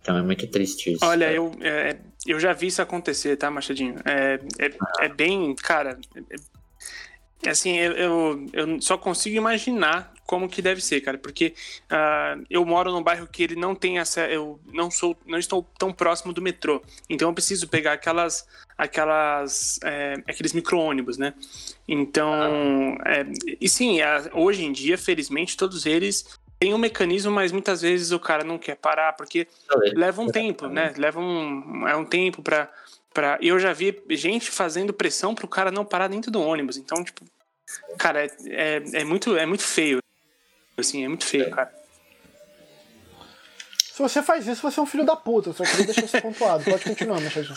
Então 0.00 0.16
é 0.16 0.22
muito 0.22 0.46
triste 0.48 0.92
isso. 0.92 1.04
Olha, 1.04 1.32
eu, 1.32 1.52
é, 1.60 1.96
eu 2.26 2.38
já 2.38 2.52
vi 2.52 2.68
isso 2.68 2.82
acontecer, 2.82 3.36
tá, 3.36 3.50
Machadinho? 3.50 3.96
É, 4.04 4.38
é, 4.58 5.04
é 5.06 5.08
bem, 5.08 5.54
cara. 5.54 5.98
É, 7.42 7.50
assim, 7.50 7.76
eu, 7.76 7.92
eu, 7.92 8.46
eu, 8.52 8.80
só 8.80 8.96
consigo 8.96 9.36
imaginar 9.36 10.13
como 10.26 10.48
que 10.48 10.62
deve 10.62 10.80
ser, 10.80 11.00
cara, 11.00 11.18
porque 11.18 11.54
uh, 11.90 12.44
eu 12.48 12.64
moro 12.64 12.90
num 12.90 13.02
bairro 13.02 13.26
que 13.26 13.42
ele 13.42 13.56
não 13.56 13.74
tem 13.74 13.98
essa, 13.98 14.26
eu 14.26 14.58
não 14.72 14.90
sou, 14.90 15.16
não 15.26 15.38
estou 15.38 15.66
tão 15.78 15.92
próximo 15.92 16.32
do 16.32 16.42
metrô, 16.42 16.82
então 17.08 17.28
eu 17.28 17.34
preciso 17.34 17.68
pegar 17.68 17.92
aquelas, 17.92 18.46
aquelas, 18.76 19.78
é, 19.84 20.14
aqueles 20.26 20.52
micro-ônibus, 20.52 21.18
né? 21.18 21.34
Então, 21.86 22.96
é, 23.04 23.26
e 23.60 23.68
sim, 23.68 23.98
hoje 24.32 24.64
em 24.64 24.72
dia, 24.72 24.96
felizmente, 24.96 25.56
todos 25.56 25.84
eles 25.86 26.24
tem 26.58 26.72
um 26.72 26.78
mecanismo, 26.78 27.30
mas 27.30 27.52
muitas 27.52 27.82
vezes 27.82 28.10
o 28.10 28.18
cara 28.18 28.42
não 28.44 28.58
quer 28.58 28.76
parar, 28.76 29.12
porque 29.12 29.46
leva 29.94 30.22
um 30.22 30.28
tempo, 30.28 30.66
né? 30.66 30.94
Leva 30.96 31.20
um, 31.20 31.86
é 31.86 31.94
um 31.94 32.04
tempo 32.04 32.42
pra, 32.42 32.70
pra. 33.12 33.38
Eu 33.42 33.58
já 33.58 33.72
vi 33.72 34.02
gente 34.10 34.50
fazendo 34.50 34.92
pressão 34.92 35.34
pro 35.34 35.48
cara 35.48 35.70
não 35.70 35.84
parar 35.84 36.08
dentro 36.08 36.30
do 36.30 36.40
ônibus. 36.40 36.78
Então, 36.78 37.04
tipo, 37.04 37.22
cara, 37.98 38.24
é, 38.24 38.30
é, 38.46 38.82
é 38.94 39.04
muito, 39.04 39.36
é 39.36 39.44
muito 39.44 39.62
feio. 39.62 39.98
Assim, 40.76 41.04
é 41.04 41.08
muito 41.08 41.24
feio, 41.24 41.50
cara. 41.50 41.72
Se 43.92 44.02
você 44.02 44.22
faz 44.22 44.46
isso, 44.46 44.62
você 44.62 44.80
é 44.80 44.82
um 44.82 44.86
filho 44.86 45.04
da 45.04 45.14
puta. 45.14 45.50
Eu 45.50 45.54
só 45.54 45.64
queria 45.64 45.86
deixar 45.86 46.04
isso 46.04 46.20
pontuado. 46.20 46.64
Pode 46.64 46.82
continuar, 46.82 47.20
Machadinho. 47.20 47.54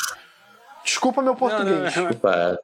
Desculpa 0.83 1.21
meu 1.21 1.36
português. 1.36 1.67
Não, 1.67 1.75
não, 1.75 1.83
não. 1.83 1.89
Desculpa. 1.89 2.59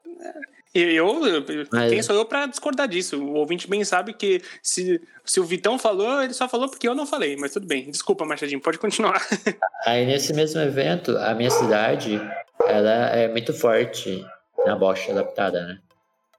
Eu, 0.73 1.25
eu 1.27 1.67
Mas... 1.71 1.91
quem 1.91 2.01
sou 2.01 2.15
eu 2.15 2.25
para 2.25 2.47
discordar 2.47 2.87
disso? 2.87 3.21
O 3.21 3.33
ouvinte 3.35 3.69
bem 3.69 3.83
sabe 3.83 4.11
que 4.13 4.41
se, 4.61 4.99
se 5.23 5.39
o 5.39 5.43
Vitão 5.43 5.77
falou, 5.77 6.23
ele 6.23 6.33
só 6.33 6.49
falou 6.49 6.67
porque 6.67 6.87
eu 6.87 6.95
não 6.95 7.05
falei, 7.05 7.35
mas 7.37 7.53
tudo 7.53 7.67
bem. 7.67 7.91
Desculpa, 7.91 8.25
Machadinho, 8.25 8.59
pode 8.59 8.79
continuar. 8.79 9.21
Aí 9.85 10.05
nesse 10.05 10.33
mesmo 10.33 10.59
evento, 10.61 11.15
a 11.17 11.35
minha 11.35 11.51
cidade, 11.51 12.19
ela 12.65 13.09
é 13.09 13.27
muito 13.27 13.53
forte 13.53 14.25
na 14.65 14.75
bocha 14.75 15.11
adaptada, 15.11 15.61
né? 15.65 15.79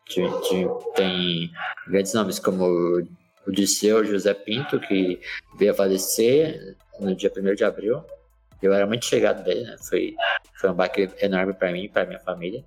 De, 0.09 0.23
de, 0.23 0.69
tem 0.97 1.51
grandes 1.87 2.13
nomes 2.13 2.41
como 2.41 3.07
o 3.47 3.53
Disseu 3.53 4.05
José 4.05 4.33
Pinto, 4.35 4.81
que 4.81 5.21
veio 5.59 5.73
a 5.73 5.75
falecer 5.75 6.77
no 6.99 7.15
dia 7.15 7.33
1 7.37 7.55
de 7.55 7.65
abril. 7.65 8.03
Eu 8.63 8.73
era 8.73 8.87
muito 8.87 9.05
chegado 9.05 9.45
dele, 9.45 9.63
né? 9.65 9.77
Foi, 9.89 10.15
foi 10.55 10.71
um 10.71 10.75
baque 10.75 11.11
enorme 11.21 11.53
para 11.53 11.71
mim 11.73 11.85
e 11.85 11.89
para 11.89 12.07
minha 12.07 12.21
família. 12.21 12.65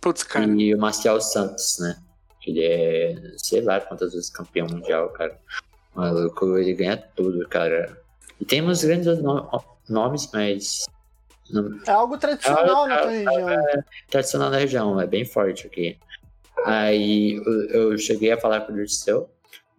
Putz, 0.00 0.24
cara. 0.24 0.46
E 0.46 0.74
o 0.74 0.78
Marcial 0.78 1.20
Santos, 1.20 1.78
né? 1.78 1.96
Ele 2.46 2.64
é, 2.64 3.14
sei 3.36 3.60
lá 3.60 3.80
quantas 3.80 4.12
vezes 4.12 4.30
campeão 4.30 4.66
mundial, 4.66 5.08
cara. 5.10 5.38
Maluco, 5.94 6.58
ele 6.58 6.74
ganha 6.74 6.96
tudo, 6.96 7.48
cara. 7.48 7.96
E 8.40 8.44
tem 8.44 8.60
uns 8.62 8.82
grandes 8.82 9.06
no 9.22 9.48
nomes, 9.88 10.28
mas. 10.32 10.84
Não... 11.50 11.78
É 11.86 11.90
algo 11.90 12.18
tradicional 12.18 12.86
é, 12.86 12.88
na 12.88 12.98
tua 12.98 13.12
é, 13.12 13.16
região. 13.18 13.50
É, 13.50 13.84
tradicional 14.10 14.50
na 14.50 14.58
região, 14.58 15.00
é 15.00 15.06
bem 15.06 15.24
forte 15.24 15.66
aqui. 15.66 15.96
Aí 16.64 17.34
eu, 17.34 17.90
eu 17.90 17.98
cheguei 17.98 18.32
a 18.32 18.40
falar 18.40 18.62
com 18.62 18.72
o 18.72 18.74
Dirceu 18.74 19.30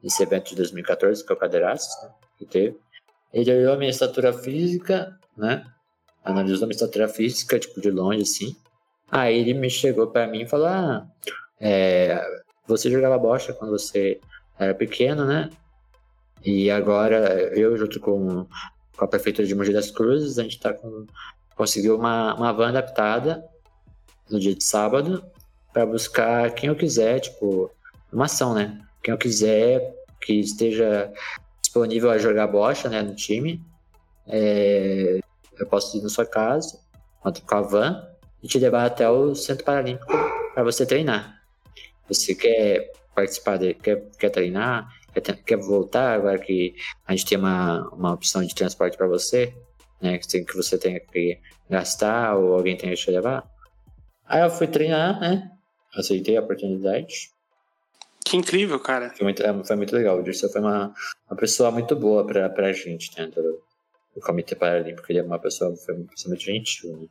nesse 0.05 0.21
evento 0.21 0.49
de 0.51 0.55
2014, 0.57 1.25
que 1.25 1.31
é 1.31 1.35
o 1.35 1.37
Cadeiraço, 1.37 1.89
né, 2.03 2.11
que 2.37 2.45
teve. 2.45 2.77
Ele 3.33 3.51
olhou 3.51 3.73
a 3.73 3.77
minha 3.77 3.89
estatura 3.89 4.31
física, 4.31 5.19
né? 5.35 5.65
Analisou 6.23 6.65
a 6.65 6.67
minha 6.67 6.75
estatura 6.75 7.09
física, 7.09 7.57
tipo, 7.57 7.81
de 7.81 7.89
longe, 7.89 8.21
assim. 8.21 8.55
Aí 9.11 9.37
ele 9.39 9.55
me 9.55 9.69
chegou 9.69 10.07
para 10.07 10.27
mim 10.27 10.43
e 10.43 10.47
falou: 10.47 10.67
Ah, 10.67 11.07
é, 11.59 12.23
você 12.67 12.89
jogava 12.89 13.17
bocha 13.17 13.51
quando 13.53 13.71
você 13.71 14.21
era 14.57 14.73
pequeno, 14.73 15.25
né? 15.25 15.49
E 16.43 16.69
agora 16.69 17.51
eu, 17.57 17.75
junto 17.75 17.99
com, 17.99 18.45
com 18.95 19.05
a 19.05 19.07
prefeitura 19.07 19.47
de 19.47 19.55
Mogi 19.55 19.73
das 19.73 19.91
Cruzes, 19.91 20.37
a 20.37 20.43
gente 20.43 20.59
tá 20.59 20.73
com, 20.73 21.05
conseguiu 21.55 21.97
uma, 21.97 22.35
uma 22.35 22.53
van 22.53 22.69
adaptada 22.69 23.43
no 24.29 24.39
dia 24.39 24.55
de 24.55 24.63
sábado 24.63 25.25
para 25.73 25.85
buscar 25.85 26.51
quem 26.51 26.69
eu 26.69 26.75
quiser, 26.75 27.19
tipo, 27.19 27.71
uma 28.13 28.25
ação, 28.25 28.53
né? 28.53 28.81
Quem 29.03 29.11
eu 29.11 29.17
quiser 29.17 29.94
que 30.21 30.33
esteja 30.39 31.11
disponível 31.61 32.09
a 32.09 32.17
jogar 32.17 32.47
bocha, 32.47 32.89
né, 32.89 33.01
no 33.01 33.15
time, 33.15 33.61
é, 34.27 35.19
eu 35.59 35.67
posso 35.67 35.97
ir 35.97 36.01
na 36.01 36.09
sua 36.09 36.25
casa, 36.25 36.79
com 37.21 37.55
a 37.55 37.61
van, 37.61 38.07
e 38.41 38.47
te 38.47 38.59
levar 38.59 38.85
até 38.85 39.09
o 39.09 39.33
Centro 39.33 39.65
Paralímpico 39.65 40.11
para 40.53 40.63
você 40.63 40.85
treinar. 40.85 41.41
Você 42.07 42.35
quer 42.35 42.91
participar, 43.15 43.57
de, 43.57 43.73
quer, 43.73 44.09
quer 44.19 44.29
treinar, 44.29 44.87
quer, 45.13 45.21
quer 45.43 45.57
voltar 45.57 46.13
agora 46.13 46.37
que 46.37 46.75
a 47.07 47.15
gente 47.15 47.25
tem 47.25 47.37
uma, 47.37 47.87
uma 47.89 48.13
opção 48.13 48.43
de 48.43 48.53
transporte 48.53 48.97
para 48.97 49.07
você, 49.07 49.53
né, 50.01 50.17
que, 50.17 50.43
que 50.43 50.55
você 50.55 50.77
tenha 50.77 50.99
que 50.99 51.39
gastar 51.69 52.35
ou 52.35 52.53
alguém 52.53 52.77
tenha 52.77 52.93
que 52.93 53.01
te 53.01 53.11
levar. 53.11 53.49
Aí 54.27 54.41
eu 54.41 54.49
fui 54.49 54.67
treinar, 54.67 55.19
né, 55.19 55.51
aceitei 55.95 56.37
a 56.37 56.41
oportunidade. 56.41 57.31
Que 58.25 58.37
incrível, 58.37 58.79
cara. 58.79 59.11
Foi 59.11 59.23
muito, 59.23 59.43
é, 59.43 59.63
foi 59.63 59.75
muito 59.75 59.95
legal. 59.95 60.19
O 60.19 60.23
Dirceu 60.23 60.49
foi 60.49 60.59
uma, 60.59 60.91
uma 61.29 61.37
pessoa 61.37 61.69
muito 61.69 61.95
boa 61.95 62.25
pra, 62.25 62.49
pra 62.49 62.73
gente 62.73 63.11
do, 63.27 63.61
do 64.15 64.21
Comitê 64.21 64.55
Paralímpico. 64.55 65.05
Ele 65.11 65.19
é 65.19 65.23
uma 65.23 65.37
pessoa, 65.37 65.75
foi 65.77 65.93
uma 65.93 66.07
pessoa 66.07 66.31
muito 66.31 66.43
gentil. 66.43 66.97
Né? 66.97 67.07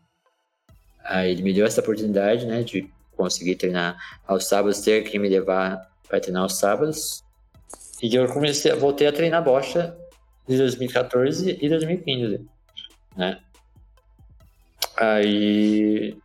Aí 1.04 1.30
ele 1.30 1.42
me 1.42 1.54
deu 1.54 1.64
essa 1.64 1.80
oportunidade, 1.80 2.44
né, 2.46 2.64
de 2.64 2.90
conseguir 3.16 3.54
treinar 3.54 3.96
aos 4.26 4.46
sábados, 4.46 4.80
ter 4.80 5.04
que 5.04 5.16
me 5.16 5.28
levar 5.28 5.88
para 6.08 6.18
treinar 6.18 6.42
aos 6.42 6.58
sábados. 6.58 7.22
E 8.02 8.12
eu 8.12 8.26
comecei, 8.26 8.72
voltei 8.72 9.06
a 9.06 9.12
treinar 9.12 9.44
bocha 9.44 9.96
de 10.48 10.58
2014 10.58 11.58
e 11.62 11.68
2015, 11.68 12.44
né? 13.16 13.40
Aí, 14.96 16.16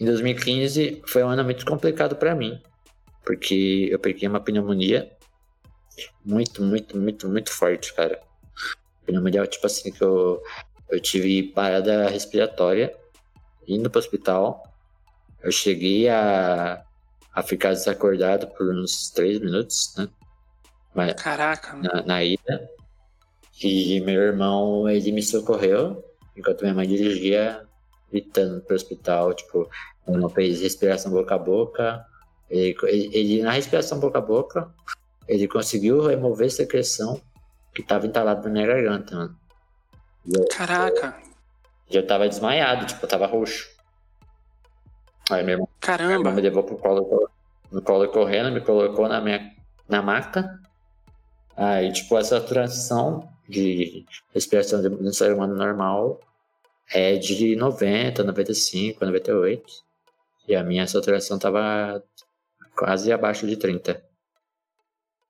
em 0.00 0.04
2015 0.04 1.02
foi 1.06 1.22
um 1.22 1.28
ano 1.28 1.44
muito 1.44 1.66
complicado 1.66 2.16
para 2.16 2.34
mim, 2.34 2.60
porque 3.24 3.88
eu 3.90 3.98
peguei 3.98 4.28
uma 4.28 4.40
pneumonia 4.40 5.10
muito, 6.24 6.62
muito, 6.62 6.96
muito, 6.96 7.28
muito 7.28 7.50
forte, 7.52 7.94
cara. 7.94 8.20
Pneumonia, 9.06 9.46
tipo 9.46 9.66
assim, 9.66 9.92
que 9.92 10.02
eu, 10.02 10.42
eu 10.90 11.00
tive 11.00 11.42
parada 11.42 12.08
respiratória 12.08 12.94
indo 13.66 13.90
para 13.90 13.98
o 13.98 14.02
hospital. 14.02 14.62
Eu 15.42 15.52
cheguei 15.52 16.08
a, 16.08 16.84
a 17.32 17.42
ficar 17.42 17.70
desacordado 17.70 18.46
por 18.48 18.74
uns 18.74 19.10
três 19.10 19.38
minutos, 19.40 19.94
né? 19.96 20.08
Mas, 20.94 21.14
Caraca. 21.14 21.74
Na, 21.76 22.02
na 22.02 22.24
ida. 22.24 22.70
E 23.62 24.00
meu 24.00 24.20
irmão, 24.20 24.88
ele 24.88 25.12
me 25.12 25.22
socorreu 25.22 26.04
enquanto 26.36 26.62
minha 26.62 26.74
mãe 26.74 26.88
dirigia, 26.88 27.64
gritando 28.10 28.60
pro 28.62 28.74
hospital, 28.74 29.32
tipo, 29.34 29.68
uma 30.06 30.28
fez 30.30 30.60
respiração 30.60 31.12
boca 31.12 31.34
a 31.34 31.38
boca. 31.38 32.06
Ele, 32.50 32.76
ele, 32.84 33.10
ele, 33.16 33.42
na 33.42 33.52
respiração 33.52 33.98
boca 33.98 34.18
a 34.18 34.22
boca, 34.22 34.72
ele 35.26 35.48
conseguiu 35.48 36.06
remover 36.06 36.46
a 36.46 36.50
secreção 36.50 37.20
que 37.74 37.82
estava 37.82 38.06
entalada 38.06 38.42
na 38.42 38.50
minha 38.50 38.66
garganta, 38.66 39.16
mano. 39.16 39.38
Caraca. 40.50 41.16
Já 41.88 42.02
tava 42.02 42.28
desmaiado, 42.28 42.86
tipo, 42.86 43.04
eu 43.04 43.08
tava 43.08 43.26
roxo. 43.26 43.68
Aí 45.30 45.42
meu 45.42 45.52
irmão, 45.52 45.68
Caramba. 45.80 46.30
me 46.30 46.40
levou 46.40 46.62
pro 46.62 46.76
colo, 46.76 47.28
no 47.70 47.82
colo 47.82 48.08
correndo, 48.08 48.52
me 48.52 48.60
colocou 48.60 49.08
na 49.08 49.20
minha 49.20 49.52
na 49.88 50.02
maca. 50.02 50.60
Aí, 51.56 51.92
tipo, 51.92 52.18
essa 52.18 52.40
transição 52.40 53.28
de 53.48 54.04
respiração 54.32 54.80
de 54.80 54.88
um 54.88 55.12
ser 55.12 55.32
humano 55.32 55.54
normal 55.54 56.20
é 56.92 57.16
de 57.16 57.56
90, 57.56 58.22
95, 58.24 59.04
98. 59.04 59.64
E 60.48 60.54
a 60.54 60.62
minha 60.62 60.86
saturação 60.86 61.38
tava 61.38 62.02
quase 62.76 63.12
abaixo 63.12 63.46
de 63.46 63.56
30. 63.56 64.02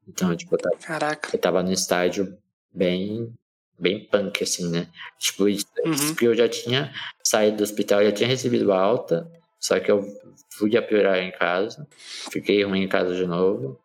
Então, 0.08 0.36
tipo, 0.36 0.54
eu 0.54 0.58
tava, 0.58 0.76
Caraca. 0.76 1.30
eu 1.32 1.40
tava 1.40 1.62
no 1.62 1.72
estágio 1.72 2.36
bem 2.72 3.32
bem 3.76 4.04
punk, 4.04 4.42
assim, 4.42 4.70
né? 4.70 4.88
Tipo, 5.18 5.48
isso, 5.48 5.66
uhum. 5.84 6.14
que 6.14 6.26
eu 6.26 6.34
já 6.34 6.48
tinha 6.48 6.92
saído 7.22 7.56
do 7.56 7.62
hospital, 7.64 8.04
já 8.04 8.12
tinha 8.12 8.28
recebido 8.28 8.72
alta, 8.72 9.30
só 9.58 9.80
que 9.80 9.90
eu 9.90 10.06
fui 10.50 10.76
a 10.76 10.82
piorar 10.82 11.18
em 11.18 11.32
casa, 11.32 11.86
fiquei 12.30 12.62
ruim 12.62 12.84
em 12.84 12.88
casa 12.88 13.14
de 13.16 13.26
novo 13.26 13.78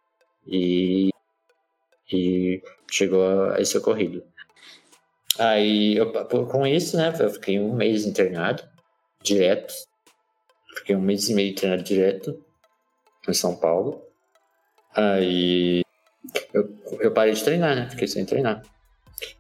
e, 0.46 1.10
e 2.12 2.62
chegou 2.90 3.52
a 3.52 3.60
esse 3.60 3.78
ocorrido. 3.78 4.24
Aí, 5.40 5.96
eu, 5.96 6.12
com 6.12 6.68
isso, 6.68 6.98
né, 6.98 7.14
eu 7.20 7.30
fiquei 7.30 7.60
um 7.60 7.74
mês 7.74 8.06
internado, 8.06 8.62
direto. 9.24 9.74
Fiquei 10.78 10.96
um 10.96 11.02
mês 11.02 11.30
e 11.30 11.34
meio 11.34 11.52
internado 11.52 11.82
direto 11.82 12.46
em 13.30 13.34
São 13.34 13.56
Paulo. 13.56 14.04
Aí, 14.96 15.84
eu, 16.54 16.70
eu 17.00 17.12
parei 17.12 17.34
de 17.34 17.44
treinar, 17.44 17.76
né? 17.76 17.88
Fiquei 17.90 18.08
sem 18.08 18.26
treinar. 18.26 18.62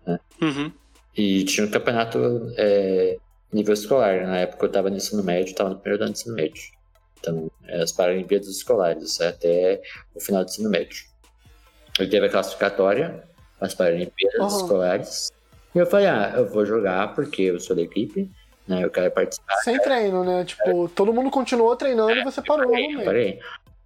Né? 0.05 0.19
Uhum. 0.41 0.71
E 1.15 1.43
tinha 1.43 1.65
um 1.65 1.71
campeonato 1.71 2.53
é, 2.57 3.17
nível 3.51 3.73
escolar. 3.73 4.25
Na 4.25 4.37
época 4.37 4.65
eu 4.65 4.67
estava 4.67 4.89
no 4.89 4.97
ensino 4.97 5.23
médio, 5.23 5.51
estava 5.51 5.69
no 5.71 5.79
primeiro 5.79 6.03
ano 6.03 6.13
do 6.13 6.17
ensino 6.17 6.35
médio. 6.35 6.63
Então, 7.19 7.51
é 7.67 7.81
as 7.81 7.91
Paralimpíadas 7.91 8.47
Escolares, 8.47 9.19
até 9.19 9.81
o 10.15 10.19
final 10.21 10.43
do 10.43 10.49
ensino 10.49 10.69
médio. 10.69 11.03
Eu 11.99 12.09
teve 12.09 12.25
a 12.25 12.29
classificatória, 12.29 13.23
as 13.59 13.73
Paralimpíadas 13.73 14.53
uhum. 14.53 14.61
Escolares. 14.61 15.31
E 15.75 15.77
eu 15.77 15.85
falei, 15.85 16.07
ah, 16.07 16.33
eu 16.37 16.47
vou 16.47 16.65
jogar 16.65 17.13
porque 17.13 17.43
eu 17.43 17.59
sou 17.59 17.75
da 17.75 17.81
equipe, 17.81 18.31
né? 18.67 18.83
Eu 18.83 18.89
quero 18.89 19.11
participar. 19.11 19.55
Sem 19.63 19.79
treino, 19.79 20.23
né? 20.23 20.45
Tipo, 20.45 20.85
é. 20.85 20.89
todo 20.95 21.13
mundo 21.13 21.29
continuou 21.29 21.75
treinando 21.75 22.11
é, 22.11 22.21
e 22.21 22.23
você 22.23 22.41
parou 22.41 22.71
parei, 22.71 23.03
parei. 23.03 23.39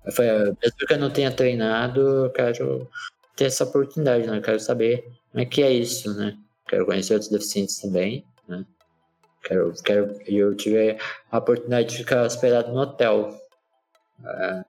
Eu 0.05 0.11
falei, 0.11 0.31
mesmo 0.31 0.77
que 0.87 0.93
eu 0.93 0.99
não 0.99 1.11
tenha 1.11 1.31
treinado, 1.31 2.01
eu 2.25 2.29
quero 2.31 2.89
ter 3.35 3.45
essa 3.45 3.63
oportunidade, 3.63 4.27
né? 4.27 4.37
Eu 4.37 4.41
quero 4.41 4.59
saber 4.59 5.03
como 5.31 5.41
é 5.41 5.45
que 5.45 5.63
é 5.63 5.71
isso, 5.71 6.13
né? 6.13 6.37
Quero 6.67 6.85
conhecer 6.85 7.13
outros 7.13 7.31
deficientes 7.31 7.79
também, 7.79 8.25
né? 8.47 8.65
Quero, 9.43 9.73
quero, 9.83 10.21
eu 10.25 10.55
tive 10.55 10.97
a 11.31 11.37
oportunidade 11.37 11.89
de 11.89 11.97
ficar 11.97 12.23
hospedado 12.23 12.71
no 12.71 12.79
hotel. 12.79 13.37
Ah, 14.23 14.65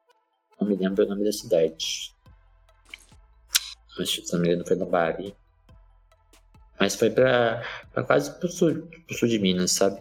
não 0.61 0.69
me 0.69 0.77
lembro 0.77 1.05
o 1.05 1.09
nome 1.09 1.25
da 1.25 1.33
cidade. 1.33 2.13
Mas, 3.97 4.11
se 4.11 4.33
não 4.33 4.41
me 4.41 4.49
engano, 4.49 4.67
foi 4.67 4.77
no 4.77 4.87
Bari. 4.87 5.35
Mas 6.79 6.97
foi 6.97 7.11
pra, 7.11 7.63
pra 7.93 8.03
quase 8.03 8.33
pro 8.39 8.49
sul, 8.49 8.89
pro 9.07 9.17
sul 9.17 9.29
de 9.29 9.39
Minas, 9.39 9.73
sabe? 9.73 10.01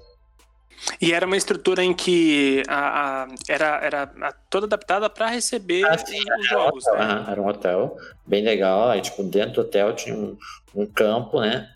E 1.02 1.14
era 1.14 1.26
uma 1.26 1.38
estrutura 1.38 1.84
em 1.84 1.94
que 1.94 2.64
a, 2.68 3.24
a 3.24 3.28
era, 3.48 3.80
era 3.84 4.34
toda 4.50 4.66
adaptada 4.66 5.10
para 5.10 5.28
receber 5.28 5.86
ah, 5.86 5.98
sim, 5.98 6.20
os 6.40 6.48
jogos, 6.48 6.86
um 6.88 6.98
né? 6.98 7.26
Era 7.30 7.42
um 7.42 7.48
hotel 7.48 7.98
bem 8.26 8.44
legal. 8.44 8.90
Aí, 8.90 9.02
tipo, 9.02 9.24
dentro 9.24 9.54
do 9.54 9.62
hotel 9.62 9.94
tinha 9.94 10.16
um, 10.16 10.38
um 10.76 10.86
campo, 10.86 11.40
né? 11.40 11.70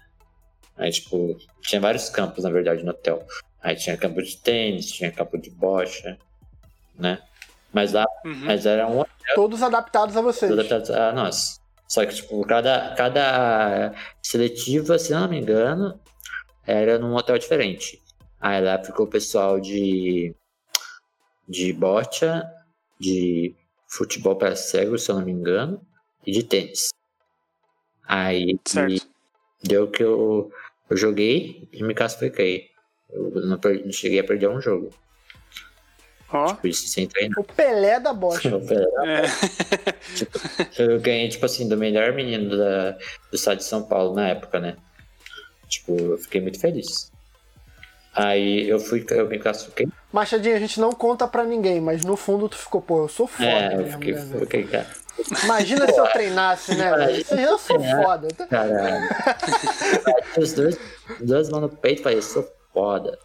Aí, 0.77 0.91
tipo, 0.91 1.37
tinha 1.61 1.81
vários 1.81 2.09
campos, 2.09 2.43
na 2.43 2.49
verdade, 2.49 2.83
no 2.83 2.91
hotel. 2.91 3.25
Aí 3.61 3.75
tinha 3.75 3.97
campo 3.97 4.21
de 4.21 4.37
tênis, 4.37 4.91
tinha 4.91 5.11
campo 5.11 5.37
de 5.37 5.49
bocha, 5.49 6.17
né? 6.97 7.19
Mas 7.73 7.93
lá, 7.93 8.05
uhum. 8.25 8.45
mas 8.45 8.65
era 8.65 8.87
um 8.87 8.99
hotel. 8.99 9.35
Todos 9.35 9.61
adaptados 9.61 10.15
a 10.15 10.21
vocês. 10.21 10.51
Todos 10.51 10.65
adaptados 10.65 10.89
a 10.91 11.11
nós. 11.11 11.59
Só 11.87 12.05
que, 12.05 12.13
tipo, 12.13 12.45
cada, 12.45 12.93
cada 12.95 13.93
seletiva, 14.21 14.99
se 14.99 15.11
não 15.11 15.27
me 15.27 15.39
engano, 15.39 15.99
era 16.65 16.99
num 16.99 17.15
hotel 17.15 17.37
diferente. 17.37 18.01
Aí 18.39 18.61
lá 18.61 18.81
ficou 18.83 19.05
o 19.05 19.09
pessoal 19.09 19.59
de, 19.59 20.33
de 21.47 21.73
bocha, 21.73 22.43
de 22.99 23.55
futebol 23.87 24.35
para 24.35 24.55
cegos, 24.55 25.03
se 25.03 25.11
eu 25.11 25.15
não 25.15 25.25
me 25.25 25.31
engano, 25.31 25.81
e 26.25 26.31
de 26.31 26.43
tênis. 26.43 26.89
Aí 28.07 28.59
Certo. 28.65 29.07
deu 29.63 29.89
que 29.89 30.03
eu, 30.03 30.51
eu 30.89 30.97
joguei 30.97 31.67
e 31.71 31.83
me 31.83 31.93
classifiquei. 31.93 32.69
Eu 33.09 33.31
não, 33.45 33.57
per- 33.59 33.83
não 33.85 33.91
cheguei 33.91 34.19
a 34.19 34.23
perder 34.23 34.49
um 34.49 34.61
jogo. 34.61 34.89
Ó. 36.29 36.53
Por 36.55 36.67
isso 36.67 36.87
sem 36.89 37.07
treinar. 37.07 37.39
O 37.39 37.43
Pelé 37.43 37.99
da 38.01 38.13
bocha. 38.13 38.49
Eu 38.49 38.61
falei, 38.61 38.85
É. 39.05 39.21
Tipo, 40.15 40.39
eu 40.81 40.99
ganhei, 40.99 41.29
tipo 41.29 41.45
assim, 41.45 41.67
do 41.69 41.77
melhor 41.77 42.13
menino 42.13 42.55
da, 42.57 42.91
do 42.91 43.33
estado 43.35 43.57
de 43.57 43.63
São 43.63 43.87
Paulo 43.87 44.13
na 44.13 44.27
época, 44.29 44.59
né? 44.59 44.75
Tipo, 45.69 45.97
eu 45.97 46.17
fiquei 46.17 46.41
muito 46.41 46.59
feliz. 46.59 47.11
Aí 48.17 48.67
eu 48.67 48.79
fui, 48.79 49.05
eu 49.11 49.27
me 49.29 49.37
classifiquei. 49.37 49.87
Machadinho, 50.11 50.55
a 50.55 50.59
gente 50.59 50.79
não 50.79 50.91
conta 50.91 51.27
pra 51.27 51.43
ninguém, 51.43 51.79
mas 51.79 52.03
no 52.03 52.17
fundo 52.17 52.49
tu 52.49 52.57
ficou, 52.57 52.81
pô, 52.81 53.03
eu 53.03 53.07
sou 53.07 53.27
foda 53.27 53.47
É, 53.47 53.73
eu 53.73 53.77
mesmo, 53.77 53.91
fiquei, 53.93 54.13
né, 54.13 54.21
velho? 54.21 54.39
fiquei 54.39 54.63
cara. 54.63 54.87
Imagina 55.43 55.91
se 55.91 55.99
eu 55.99 56.07
treinasse, 56.07 56.75
né? 56.75 56.95
velho? 56.95 57.25
Eu 57.41 57.57
sou 57.59 57.83
É. 57.83 58.03
foda. 58.03 58.27
Caralho. 58.49 59.09
Os 60.37 60.53
dois, 60.53 60.79
os 61.19 61.27
dois 61.27 61.49
mãos 61.49 61.61
no 61.61 61.69
peito 61.69 62.01
e 62.01 62.03
falei, 62.03 62.21
sou 62.21 62.47
foda. 62.73 63.17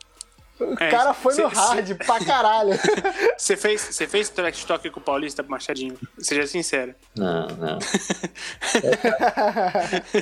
O 0.60 0.74
É, 0.82 0.90
cara 0.90 1.12
foi 1.12 1.34
no 1.34 1.50
cê- 1.50 1.56
hard 1.56 1.94
pra 2.06 2.24
caralho. 2.24 2.78
Você 3.36 3.56
fez, 3.56 3.80
você 3.80 4.06
fez 4.06 4.28
trash 4.28 4.64
talk 4.64 4.88
com 4.90 5.00
o 5.00 5.02
Paulista 5.02 5.42
Machadinho? 5.42 5.96
Seja 6.18 6.46
sincero. 6.46 6.94
Não, 7.16 7.46
não. 7.48 7.78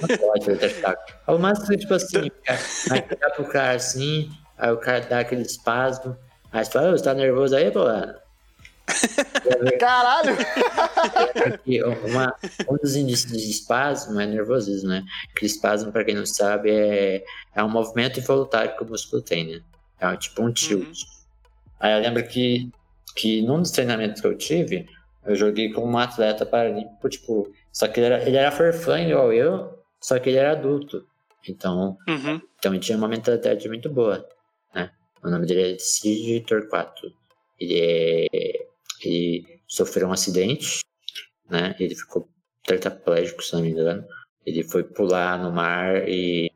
Não 0.01 0.19
pode 0.19 0.45
fazer 0.47 0.59
teste 0.59 0.83
O 1.27 1.39
máximo 1.39 1.75
é 1.75 1.77
tipo 1.77 1.95
assim, 1.95 2.31
aí 2.91 3.03
pegar 3.03 3.31
pro 3.31 3.45
cara 3.47 3.77
assim, 3.77 4.31
aí 4.61 4.71
o 4.73 4.77
cara 4.79 5.01
dá 5.01 5.21
aquele 5.21 5.43
espasmo, 5.43 6.17
aí 6.53 6.65
você 6.65 6.71
fala, 6.71 6.91
você 6.93 7.05
tá 7.05 7.15
nervoso 7.15 7.57
aí, 7.57 7.71
pô? 7.71 7.81
Caralho! 9.79 10.37
Uma, 12.09 12.35
um 12.69 12.77
dos 12.77 12.97
indícios 12.97 13.33
de 13.33 13.51
espasmo 13.51 14.21
é 14.21 14.27
nervosismo, 14.27 14.89
né? 14.91 15.05
Que 15.37 15.47
espasmo, 15.47 15.93
pra 15.93 16.05
quem 16.05 16.15
não 16.15 16.27
sabe, 16.27 16.71
é, 16.71 17.25
é 17.55 17.63
um 17.65 17.69
movimento 17.69 18.19
involuntário 18.21 18.77
que 18.77 18.83
o 18.83 18.87
músculo 18.87 19.23
tem, 19.23 19.47
né? 19.47 19.61
É 20.01 20.17
tipo 20.17 20.43
um 20.43 20.53
tilt. 20.53 21.03
Aí 21.79 21.93
eu 21.95 22.01
lembro 22.01 22.27
que, 22.27 22.69
que 23.17 23.43
num 23.43 23.61
dos 23.61 23.71
treinamentos 23.71 24.21
que 24.21 24.27
eu 24.27 24.37
tive, 24.37 24.89
eu 25.25 25.35
joguei 25.37 25.73
com 25.73 25.85
um 25.85 25.99
atleta 25.99 26.45
paralímpico, 26.47 27.09
tipo, 27.09 27.53
só 27.73 27.87
que 27.87 28.01
ele 28.01 28.07
era, 28.07 28.23
ele 28.27 28.37
era 28.37 28.51
forfã 28.51 29.01
igual 29.01 29.33
eu, 29.33 29.79
só 30.01 30.19
que 30.19 30.31
ele 30.31 30.39
era 30.39 30.53
adulto. 30.53 31.07
Então, 31.49 31.97
Uhum. 32.09 32.41
então 32.59 32.73
ele 32.73 32.81
tinha 32.83 32.99
uma 32.99 33.09
mentalidade 33.09 33.67
muito 33.69 33.89
boa, 33.89 34.27
né? 34.75 34.91
O 35.23 35.31
nome 35.31 35.47
dele 35.47 35.75
é 35.75 35.79
Cid 35.79 36.47
Torquato. 36.47 37.13
Ele 37.59 37.79
é, 37.79 38.27
ele 39.03 39.61
sofreu 39.67 40.09
um 40.09 40.13
acidente, 40.13 40.81
né? 41.49 41.75
Ele 41.79 41.95
ficou 41.95 42.29
tetraplégico, 42.65 43.43
se 43.43 43.55
não 43.55 43.63
me 43.63 43.71
engano. 43.71 44.05
Ele 44.45 44.63
foi 44.63 44.83
pular 44.83 45.39
no 45.43 45.53
mar 45.53 46.09
e 46.09 46.51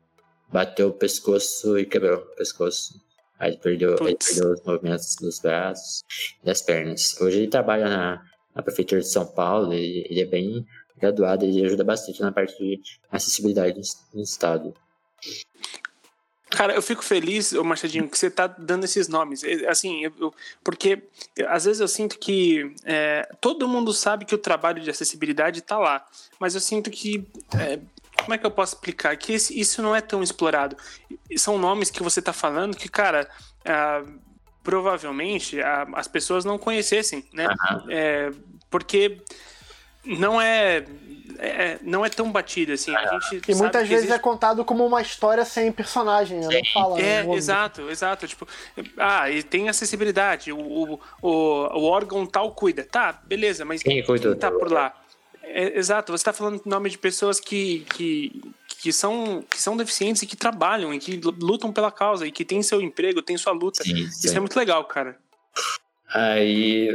bateu 0.51 0.89
o 0.89 0.93
pescoço 0.93 1.77
e 1.77 1.85
quebrou 1.85 2.17
o 2.17 2.35
pescoço. 2.35 2.99
Aí 3.37 3.51
ele 3.51 3.57
perdeu, 3.57 3.95
ele 3.99 4.15
perdeu 4.15 4.53
os 4.53 4.61
movimentos 4.63 5.15
dos 5.17 5.39
braços 5.39 6.01
e 6.41 6.45
das 6.45 6.61
pernas. 6.61 7.19
Hoje 7.19 7.39
ele 7.39 7.47
trabalha 7.47 7.89
na, 7.89 8.23
na 8.55 8.63
prefeitura 8.63 9.01
de 9.01 9.07
São 9.07 9.25
Paulo, 9.25 9.73
ele, 9.73 10.05
ele 10.09 10.21
é 10.21 10.25
bem 10.25 10.65
graduado, 10.97 11.45
ele 11.45 11.65
ajuda 11.65 11.83
bastante 11.83 12.21
na 12.21 12.31
parte 12.31 12.57
de 12.57 12.79
acessibilidade 13.11 13.77
no, 13.77 13.83
no 14.17 14.23
estado. 14.23 14.73
Cara, 16.55 16.73
eu 16.73 16.81
fico 16.81 17.03
feliz, 17.03 17.51
Machadinho, 17.53 18.07
que 18.07 18.17
você 18.17 18.29
tá 18.29 18.47
dando 18.47 18.85
esses 18.85 19.07
nomes. 19.07 19.43
É, 19.43 19.67
Assim, 19.67 20.03
eu- 20.05 20.33
porque 20.63 21.03
às 21.47 21.65
vezes 21.65 21.79
eu 21.81 21.87
sinto 21.87 22.17
que 22.17 22.73
é, 22.85 23.27
todo 23.41 23.67
mundo 23.67 23.91
sabe 23.93 24.25
que 24.25 24.33
o 24.33 24.37
trabalho 24.37 24.81
de 24.81 24.89
acessibilidade 24.89 25.61
tá 25.61 25.77
lá, 25.77 26.05
mas 26.39 26.55
eu 26.55 26.61
sinto 26.61 26.89
que. 26.89 27.27
é, 27.59 27.79
como 28.21 28.33
é 28.33 28.37
que 28.37 28.45
eu 28.45 28.51
posso 28.51 28.75
explicar? 28.75 29.15
Que 29.17 29.33
esse- 29.33 29.59
isso 29.59 29.81
não 29.81 29.93
é 29.95 29.99
tão 30.01 30.23
explorado. 30.23 30.77
São 31.37 31.57
nomes 31.57 31.89
que 31.91 32.01
você 32.01 32.21
tá 32.21 32.31
falando 32.31 32.77
que, 32.77 32.87
cara, 32.87 33.29
ah, 33.65 34.01
provavelmente 34.63 35.61
ah, 35.61 35.85
as 35.93 36.07
pessoas 36.07 36.43
não 36.45 36.57
conhecessem, 36.57 37.27
né? 37.33 37.47
É, 37.89 38.31
porque 38.69 39.21
não 40.05 40.39
é, 40.41 40.85
é- 41.39 41.79
não 41.81 42.05
é 42.05 42.09
tão 42.09 42.31
batido 42.31 42.71
assim. 42.73 42.95
A 42.95 43.19
gente 43.19 43.41
E 43.49 43.55
muitas 43.55 43.81
vezes 43.87 44.05
existe- 44.05 44.13
é 44.15 44.19
contado 44.19 44.63
como 44.63 44.85
uma 44.85 45.01
história 45.01 45.43
sem 45.45 45.71
personagem, 45.71 46.39
né? 46.39 46.47
Não 46.51 46.65
fala. 46.73 46.99
é, 47.01 47.23
não- 47.23 47.33
exato, 47.35 47.89
exato. 47.89 48.27
Tipo, 48.27 48.47
ah, 48.97 49.29
e 49.29 49.43
tem 49.43 49.67
acessibilidade, 49.69 50.51
o, 50.51 50.57
o, 50.59 50.99
o, 51.21 51.29
o 51.29 51.83
órgão 51.85 52.25
tal 52.25 52.51
cuida. 52.53 52.83
Tá, 52.83 53.11
beleza, 53.25 53.65
mas 53.65 53.81
Quem 53.83 54.03
cuida 54.03 54.35
tá 54.35 54.49
por 54.51 54.71
lá? 54.71 54.93
É, 55.43 55.77
exato, 55.77 56.11
você 56.11 56.23
tá 56.23 56.33
falando 56.33 56.61
em 56.65 56.69
nome 56.69 56.89
de 56.89 56.97
pessoas 56.97 57.39
que, 57.39 57.85
que, 57.93 58.41
que, 58.79 58.91
são, 58.91 59.43
que 59.49 59.61
são 59.61 59.77
deficientes 59.77 60.21
e 60.23 60.25
que 60.27 60.35
trabalham 60.35 60.93
e 60.93 60.99
que 60.99 61.15
lutam 61.39 61.71
pela 61.71 61.91
causa 61.91 62.25
e 62.27 62.31
que 62.31 62.43
têm 62.43 62.61
seu 62.63 62.81
emprego, 62.81 63.21
têm 63.21 63.37
sua 63.37 63.53
luta. 63.53 63.83
Sim, 63.83 63.93
Isso 63.93 64.27
sim. 64.27 64.35
é 64.35 64.39
muito 64.39 64.57
legal, 64.57 64.83
cara. 64.85 65.17
Aí 66.13 66.89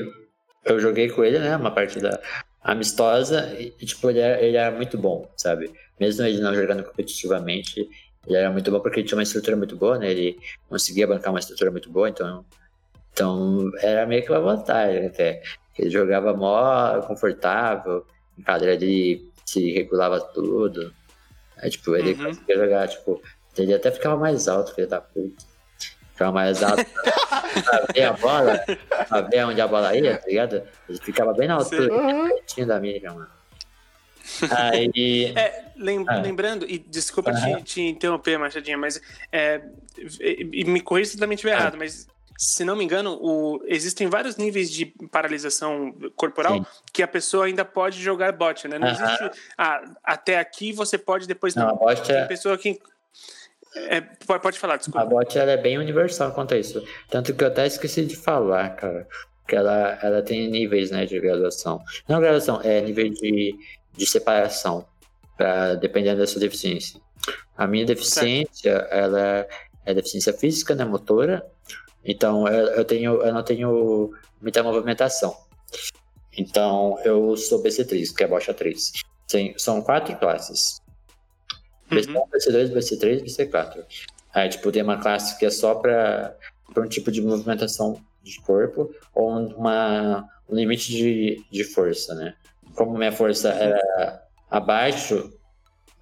eu 0.64 0.80
joguei 0.80 1.08
com 1.08 1.24
ele, 1.24 1.38
né? 1.38 1.56
Uma 1.56 1.70
partida 1.70 2.20
amistosa 2.62 3.54
e, 3.58 3.70
tipo, 3.86 4.10
ele 4.10 4.18
era, 4.20 4.42
ele 4.42 4.56
era 4.56 4.74
muito 4.76 4.98
bom, 4.98 5.30
sabe? 5.36 5.70
Mesmo 5.98 6.24
ele 6.24 6.40
não 6.40 6.54
jogando 6.54 6.84
competitivamente, 6.84 7.88
ele 8.26 8.36
era 8.36 8.50
muito 8.50 8.70
bom 8.70 8.80
porque 8.80 9.00
ele 9.00 9.06
tinha 9.08 9.16
uma 9.18 9.22
estrutura 9.22 9.56
muito 9.56 9.76
boa, 9.76 9.98
né? 9.98 10.10
Ele 10.10 10.38
conseguia 10.68 11.06
bancar 11.06 11.32
uma 11.32 11.38
estrutura 11.40 11.70
muito 11.70 11.90
boa, 11.90 12.08
então, 12.08 12.44
então 13.12 13.70
era 13.80 14.06
meio 14.06 14.22
que 14.24 14.30
uma 14.30 14.40
vantagem 14.40 15.06
até. 15.06 15.42
Ele 15.78 15.90
jogava 15.90 16.34
mó 16.36 17.00
confortável, 17.02 18.04
em 18.38 18.42
cadeira 18.42 18.74
ele 18.74 19.30
se 19.44 19.72
regulava 19.72 20.20
tudo. 20.20 20.92
Aí, 21.58 21.70
tipo, 21.70 21.94
ele 21.96 22.14
Uhum. 22.14 22.24
conseguia 22.24 22.56
jogar, 22.56 22.88
tipo, 22.88 23.22
ele 23.56 23.74
até 23.74 23.90
ficava 23.90 24.16
mais 24.16 24.48
alto, 24.48 24.74
filho 24.74 24.88
da 24.88 25.00
puta. 25.00 25.44
Ficava 26.20 26.32
mais 26.32 26.62
alto 26.62 26.84
pra 26.84 27.86
ver 27.94 28.02
a 28.04 28.12
bola, 28.12 28.58
pra 29.08 29.20
ver 29.22 29.46
onde 29.46 29.58
a 29.58 29.66
bola 29.66 29.96
ia, 29.96 30.18
tá 30.18 30.26
ligado? 30.26 30.62
Ele 30.86 30.98
ficava 31.00 31.32
bem 31.32 31.48
na 31.48 31.54
altura, 31.54 31.90
Uhum. 31.90 32.28
pertinho 32.28 32.66
da 32.66 32.78
mídia, 32.78 33.10
mano. 33.10 33.26
Aí. 34.50 35.32
É, 35.34 35.64
lem- 35.76 36.04
Ah. 36.06 36.20
lembrando, 36.20 36.66
e 36.68 36.78
desculpa 36.78 37.30
Aham. 37.30 37.56
te, 37.56 37.62
te 37.62 37.80
interromper, 37.80 38.38
Machadinha, 38.38 38.76
mas 38.76 39.00
é, 39.32 39.62
e, 40.20 40.50
e 40.60 40.64
me 40.64 40.82
corrija 40.82 41.12
se 41.12 41.16
também 41.16 41.36
estiver 41.36 41.54
Ah. 41.54 41.60
errado, 41.60 41.78
mas 41.78 42.06
se 42.36 42.64
não 42.66 42.76
me 42.76 42.84
engano, 42.84 43.18
o, 43.18 43.62
existem 43.64 44.06
vários 44.06 44.36
níveis 44.36 44.70
de 44.70 44.84
paralisação 45.10 45.90
corporal 46.16 46.56
Sim. 46.58 46.66
que 46.92 47.02
a 47.02 47.08
pessoa 47.08 47.46
ainda 47.46 47.64
pode 47.64 47.98
jogar 47.98 48.32
bot, 48.32 48.68
né? 48.68 48.78
Não 48.78 48.88
existe. 48.88 49.30
Ah, 49.56 49.82
até 50.04 50.38
aqui 50.38 50.70
você 50.70 50.98
pode, 50.98 51.26
depois 51.26 51.54
Não, 51.54 51.66
não. 51.68 51.74
a 51.76 51.76
bot 51.78 52.02
Tem 52.02 52.14
é, 52.16 52.26
pessoa 52.26 52.58
que. 52.58 52.78
É, 53.74 54.00
pode, 54.00 54.58
falar, 54.58 54.74
a 54.74 54.76
desculpa. 54.76 55.04
bot 55.04 55.38
ela 55.38 55.52
é 55.52 55.56
bem 55.56 55.78
universal 55.78 56.32
quanto 56.32 56.54
a 56.54 56.58
isso. 56.58 56.84
Tanto 57.08 57.34
que 57.34 57.44
eu 57.44 57.48
até 57.48 57.66
esqueci 57.66 58.04
de 58.04 58.16
falar, 58.16 58.70
cara. 58.70 59.06
Que 59.46 59.56
ela, 59.56 59.98
ela 60.02 60.22
tem 60.22 60.48
níveis 60.50 60.90
né, 60.90 61.06
de 61.06 61.18
graduação. 61.20 61.80
Não 62.08 62.20
graduação, 62.20 62.60
é 62.62 62.80
nível 62.80 63.08
de, 63.10 63.54
de 63.92 64.06
separação. 64.06 64.86
Pra, 65.36 65.74
dependendo 65.74 66.20
da 66.20 66.26
sua 66.26 66.40
deficiência. 66.40 67.00
A 67.56 67.66
minha 67.66 67.84
deficiência, 67.86 68.70
ela 68.90 69.46
é 69.84 69.94
deficiência 69.94 70.32
física, 70.32 70.74
né? 70.74 70.84
Motora. 70.84 71.46
Então 72.04 72.48
eu, 72.48 72.66
eu, 72.68 72.84
tenho, 72.84 73.22
eu 73.22 73.32
não 73.32 73.42
tenho 73.42 74.10
muita 74.40 74.62
movimentação. 74.62 75.36
Então 76.36 76.98
eu 77.04 77.36
sou 77.36 77.62
BC3, 77.62 78.14
que 78.14 78.24
é 78.24 78.26
bocha 78.28 78.52
3. 78.52 78.92
Tem, 79.28 79.56
são 79.58 79.80
quatro 79.82 80.16
classes. 80.16 80.80
BC1, 81.90 82.14
Uhum. 82.16 82.26
BC2, 82.32 82.72
BC3, 82.72 83.22
BC4. 83.24 83.84
Aí, 84.34 84.48
tipo, 84.48 84.70
tem 84.70 84.82
uma 84.82 84.98
classe 84.98 85.38
que 85.38 85.44
é 85.46 85.50
só 85.50 85.74
para 85.74 86.36
um 86.76 86.86
tipo 86.88 87.10
de 87.10 87.20
movimentação 87.20 88.00
de 88.22 88.40
corpo 88.42 88.94
ou 89.14 89.28
uma, 89.56 90.24
um 90.48 90.54
limite 90.54 90.92
de, 90.92 91.44
de 91.50 91.64
força, 91.64 92.14
né? 92.14 92.34
Como 92.74 92.96
minha 92.96 93.10
força 93.12 93.48
era 93.50 94.22
abaixo, 94.50 95.32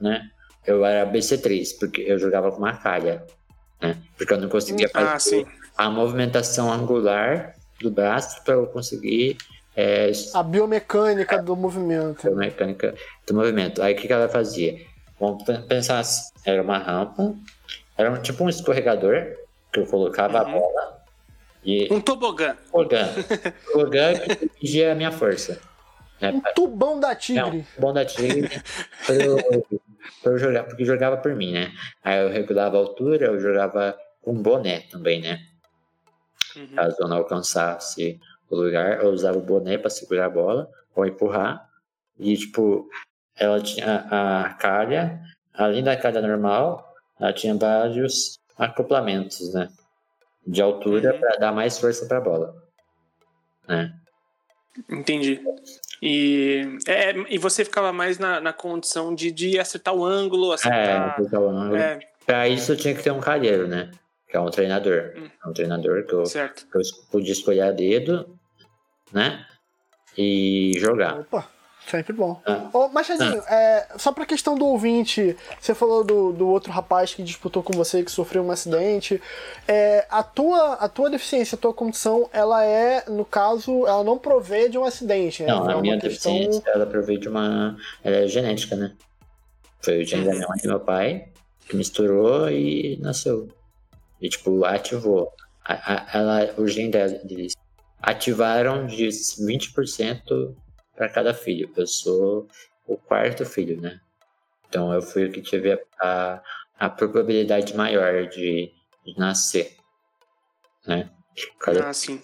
né? 0.01 0.29
Eu 0.67 0.85
era 0.85 1.11
BC3, 1.11 1.79
porque 1.79 2.03
eu 2.03 2.19
jogava 2.19 2.51
com 2.53 2.59
uma 2.59 2.77
calha, 2.77 3.25
né? 3.81 3.97
Porque 4.17 4.33
eu 4.35 4.39
não 4.39 4.49
conseguia 4.49 4.89
fazer 4.89 5.07
Ah, 5.09 5.19
sim. 5.19 5.47
a 5.77 5.89
movimentação 5.91 6.71
angular 6.71 7.55
do 7.81 7.91
braço 7.91 8.43
para 8.45 8.55
eu 8.55 8.67
conseguir 8.67 9.39
é, 9.75 10.11
A 10.35 10.43
biomecânica 10.43 11.41
do 11.41 11.55
movimento. 11.57 12.27
a 12.29 12.35
mecânica 12.35 12.95
do 13.27 13.33
movimento. 13.35 13.81
Aí 13.81 13.95
o 13.95 13.97
que, 13.97 14.07
que 14.09 14.13
ela 14.13 14.29
fazia? 14.29 14.77
Vamos 15.21 15.43
pe- 15.45 15.59
pensar 15.67 15.99
assim, 15.99 16.31
era 16.45 16.63
uma 16.63 16.79
rampa, 16.79 17.35
era 17.97 18.11
um, 18.13 18.23
tipo 18.23 18.45
um 18.45 18.49
escorregador 18.49 19.27
que 19.73 19.81
eu 19.81 19.87
colocava 19.87 20.41
a 20.41 20.45
Uhum. 20.45 20.53
bola 20.61 21.03
e 21.65 21.93
Um 21.93 22.01
tobogã. 22.01 22.57
tobogã. 22.71 23.09
tobogã 23.73 24.15
que 24.37 24.49
dirigia 24.55 24.93
a 24.93 24.95
minha 24.95 25.11
força. 25.11 25.61
Né? 26.21 26.33
Um 26.33 26.41
tubão 26.55 26.99
da 27.01 27.15
tigre. 27.15 27.67
um 27.77 27.81
bom 27.81 27.93
da 27.93 28.05
tigre 28.05 28.49
pra 29.07 29.15
eu, 29.15 29.67
pra 30.23 30.33
eu 30.33 30.39
jogar, 30.39 30.65
porque 30.65 30.85
jogava 30.85 31.17
por 31.17 31.35
mim, 31.35 31.53
né? 31.53 31.73
Aí 32.03 32.21
eu 32.21 32.29
regulava 32.29 32.77
a 32.77 32.81
altura, 32.81 33.27
eu 33.27 33.41
jogava 33.41 33.97
com 34.23 34.35
boné 34.41 34.81
também, 34.91 35.21
né? 35.21 35.41
Uhum. 36.57 36.75
Caso 36.75 36.97
eu 37.01 37.09
não 37.09 37.19
alcançasse 37.19 38.19
o 38.51 38.57
lugar, 38.57 39.03
eu 39.03 39.11
usava 39.11 39.39
o 39.39 39.43
boné 39.43 39.79
para 39.79 39.91
segurar 39.91 40.27
a 40.27 40.31
bola 40.31 40.69
ou 40.95 41.07
empurrar. 41.07 41.69
E, 42.19 42.37
tipo, 42.37 42.89
ela 43.39 43.61
tinha 43.63 44.07
a 44.11 44.55
calha, 44.55 45.21
além 45.55 45.83
da 45.83 45.97
calha 45.97 46.21
normal, 46.21 46.95
ela 47.21 47.33
tinha 47.33 47.55
vários 47.55 48.39
acoplamentos, 48.57 49.53
né? 49.55 49.69
De 50.47 50.63
altura 50.63 51.13
Uhum. 51.15 51.21
para 51.21 51.37
dar 51.39 51.53
mais 51.53 51.79
força 51.79 52.07
para 52.07 52.19
a 52.19 52.21
bola. 52.23 52.55
Né? 53.69 53.93
Entendi. 54.91 55.41
E, 56.01 56.79
é, 56.87 57.13
e 57.29 57.39
você 57.39 57.65
ficava 57.65 57.93
mais 57.93 58.19
na, 58.19 58.41
na 58.41 58.53
condição 58.53 59.15
de, 59.15 59.31
de 59.33 59.59
acertar 59.59 59.95
o 59.95 60.05
ângulo, 60.05 60.53
É, 60.53 60.55
acertar. 60.55 61.41
o 61.41 61.49
ângulo. 61.49 61.77
É, 61.77 61.99
Pra 62.25 62.47
isso 62.49 62.73
eu 62.73 62.77
tinha 62.77 62.95
que 62.95 63.03
ter 63.03 63.11
um 63.11 63.21
calheiro, 63.21 63.67
né? 63.67 63.91
Que 64.29 64.37
é 64.37 64.41
um 64.41 64.51
treinador. 64.51 65.15
Hum. 65.17 65.29
É 65.45 65.49
um 65.49 65.53
treinador 65.53 66.05
que 66.07 66.13
eu, 66.13 66.27
certo. 66.27 66.67
que 66.71 66.77
eu 66.77 66.83
podia 67.11 67.33
escolher 67.33 67.63
a 67.63 67.73
dedo, 67.73 68.39
né? 69.13 69.45
E 70.17 70.73
jogar. 70.79 71.21
Opa, 71.21 71.49
sempre 71.87 72.13
bom. 72.13 72.41
Ah. 72.47 72.69
Ô, 72.73 72.89
Machadinho, 72.89 73.43
é, 73.49 73.89
só 73.99 74.13
pra 74.13 74.27
questão 74.27 74.57
do 74.57 74.67
ouvinte, 74.67 75.37
você 75.61 75.75
falou 75.75 76.03
do, 76.05 76.33
do 76.33 76.49
outro 76.49 76.71
rapaz 76.73 77.15
que 77.15 77.23
disputou 77.23 77.63
com 77.63 77.73
você, 77.73 78.03
que 78.03 78.11
sofreu 78.11 78.43
um 78.43 78.51
acidente. 78.51 79.21
É, 79.67 80.07
a, 80.11 80.23
tua, 80.23 80.75
a 80.75 80.89
tua 80.89 81.09
deficiência, 81.11 81.57
a 81.57 81.59
tua 81.59 81.73
condição, 81.73 82.29
ela 82.33 82.65
é, 82.65 83.05
no 83.09 83.25
caso, 83.25 83.87
ela 83.87 84.05
não 84.05 84.19
provê 84.19 84.69
de 84.69 84.77
um 84.79 84.85
acidente. 84.85 85.43
né? 85.43 85.49
Não, 85.49 85.71
é 85.71 85.75
a 85.75 85.81
minha 85.81 85.99
questão- 85.99 86.33
deficiência, 86.33 86.63
ela 86.71 86.87
provei 86.87 87.19
de 87.19 87.29
uma. 87.29 87.77
Ela 88.03 88.17
é 88.17 88.27
genética, 88.29 88.77
né? 88.77 88.93
Foi 89.81 90.03
o 90.03 90.05
gene 90.05 90.25
da 90.27 90.33
minha 90.35 90.49
mãe 90.49 90.59
e 90.59 90.63
do 90.63 90.69
meu 90.69 90.81
pai 90.81 91.29
que 91.69 91.77
misturou 91.77 92.51
e 92.51 92.99
nasceu. 93.01 93.49
E, 94.21 94.29
tipo, 94.29 94.65
ativou. 94.65 95.31
A, 95.65 95.75
a, 95.75 96.07
ela, 96.19 96.55
o 96.57 96.67
gene 96.67 96.91
dela- 96.91 97.09
deles 97.25 97.53
ativaram 98.03 98.87
de 98.87 99.07
20% 99.07 100.55
para 100.99 101.09
cada 101.09 101.33
filho. 101.33 101.71
Eu 101.77 101.87
sou 101.87 102.49
o 102.87 102.97
quarto 102.97 103.47
filho, 103.47 103.81
né? 103.81 104.01
Então 104.69 104.93
eu 104.93 105.01
fui 105.01 105.27
o 105.27 105.33
que 105.33 105.41
tive 105.41 105.73
a, 105.73 105.79
a, 106.03 106.43
a 106.79 106.91
probabilidade 106.91 107.75
maior 107.77 108.27
de, 108.27 108.73
de 109.05 109.17
nascer. 109.17 109.77
Né? 110.85 111.09
Cada 111.61 111.89
Ah, 111.89 111.95
sim. 111.95 112.21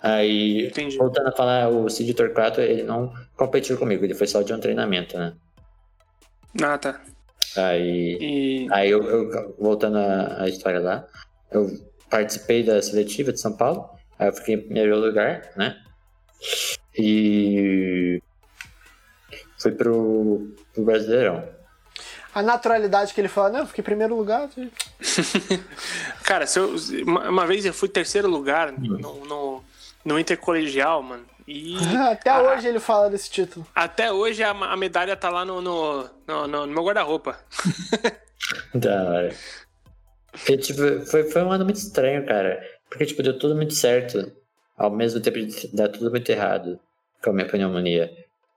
Aí, 0.00 0.66
Entendi. 0.68 0.96
voltando 0.96 1.28
a 1.28 1.32
falar, 1.32 1.68
o 1.70 1.88
Cid 1.88 2.14
Torquato, 2.14 2.60
ele 2.60 2.82
não 2.82 3.12
competiu 3.36 3.76
comigo, 3.78 4.04
ele 4.04 4.14
foi 4.14 4.26
só 4.26 4.42
de 4.42 4.52
um 4.52 4.60
treinamento, 4.60 5.16
né? 5.18 5.34
Ah, 6.62 6.76
tá. 6.78 7.02
Aí, 7.56 8.18
E. 8.20 8.68
aí 8.70 8.90
eu, 8.90 9.02
eu- 9.02 9.56
voltando 9.58 9.96
à, 9.96 10.42
à 10.42 10.48
história 10.48 10.78
lá, 10.78 11.06
eu 11.50 11.68
participei 12.10 12.62
da 12.62 12.80
seletiva 12.82 13.32
de 13.32 13.40
São 13.40 13.56
Paulo, 13.56 13.88
aí 14.18 14.28
eu 14.28 14.32
fiquei 14.34 14.56
em 14.56 14.60
primeiro 14.60 14.98
lugar, 15.00 15.50
né? 15.56 15.80
E 16.96 18.22
fui 19.58 19.72
pro, 19.72 20.54
pro 20.72 20.84
Brasileirão. 20.84 21.48
A 22.34 22.42
naturalidade 22.42 23.14
que 23.14 23.20
ele 23.20 23.28
fala, 23.28 23.50
não, 23.50 23.58
eu 23.60 23.66
fiquei 23.66 23.82
em 23.82 23.84
primeiro 23.84 24.16
lugar. 24.16 24.48
Cara, 26.24 26.46
se 26.46 26.58
eu, 26.58 26.74
uma, 27.06 27.28
uma 27.28 27.46
vez 27.46 27.64
eu 27.64 27.72
fui 27.72 27.88
terceiro 27.88 28.28
lugar 28.28 28.72
no, 28.72 29.24
no, 29.24 29.64
no 30.04 30.18
Intercolegial, 30.18 31.02
mano. 31.02 31.24
E 31.46 31.76
Até 32.10 32.30
Ah. 32.30 32.42
hoje 32.42 32.66
ele 32.68 32.80
fala 32.80 33.08
desse 33.10 33.30
título. 33.30 33.66
até 33.74 34.10
hoje 34.12 34.42
a, 34.42 34.50
a 34.50 34.76
medalha 34.76 35.14
tá 35.16 35.28
lá 35.30 35.44
no, 35.44 35.60
no, 35.60 36.02
no, 36.26 36.46
no- 36.48 36.66
no 36.66 36.72
meu 36.72 36.84
guarda-roupa. 36.84 37.38
Da 38.74 39.02
hora. 39.04 39.34
E, 40.50 40.56
tipo, 40.58 41.06
foi, 41.06 41.24
foi 41.30 41.42
um 41.42 41.50
ano 41.50 41.64
muito 41.64 41.76
estranho, 41.78 42.26
cara. 42.26 42.60
Porque, 42.90 43.06
tipo, 43.06 43.22
deu 43.22 43.38
tudo 43.38 43.54
muito 43.56 43.72
certo. 43.72 44.30
Ao 44.76 44.90
mesmo 44.90 45.20
tempo 45.20 45.38
dar 45.72 45.88
tudo 45.88 46.10
muito 46.10 46.28
errado 46.30 46.78
com 47.22 47.30
a 47.30 47.32
minha 47.32 47.46
pneumonia. 47.46 48.10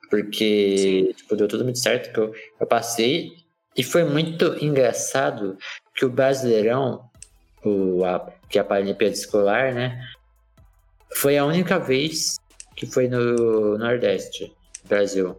Porque, 0.10 1.14
tipo, 1.16 1.36
deu 1.36 1.48
tudo 1.48 1.64
muito 1.64 1.80
certo 1.80 2.12
que 2.14 2.20
eu, 2.20 2.34
eu 2.60 2.68
passei. 2.68 3.32
E 3.76 3.84
foi 3.84 4.04
muito 4.04 4.56
engraçado 4.64 5.58
que 5.94 6.06
o 6.06 6.10
Brasileirão, 6.10 7.10
o, 7.64 8.04
a, 8.04 8.32
que 8.50 8.58
é 8.58 8.62
a 8.62 8.64
Paralimpíada 8.64 9.14
Escolar, 9.14 9.74
né? 9.74 10.02
Foi 11.16 11.38
a 11.38 11.46
única 11.46 11.78
vez 11.78 12.38
que 12.76 12.86
foi 12.86 13.08
no 13.08 13.78
Nordeste, 13.78 14.54
Brasil. 14.86 15.38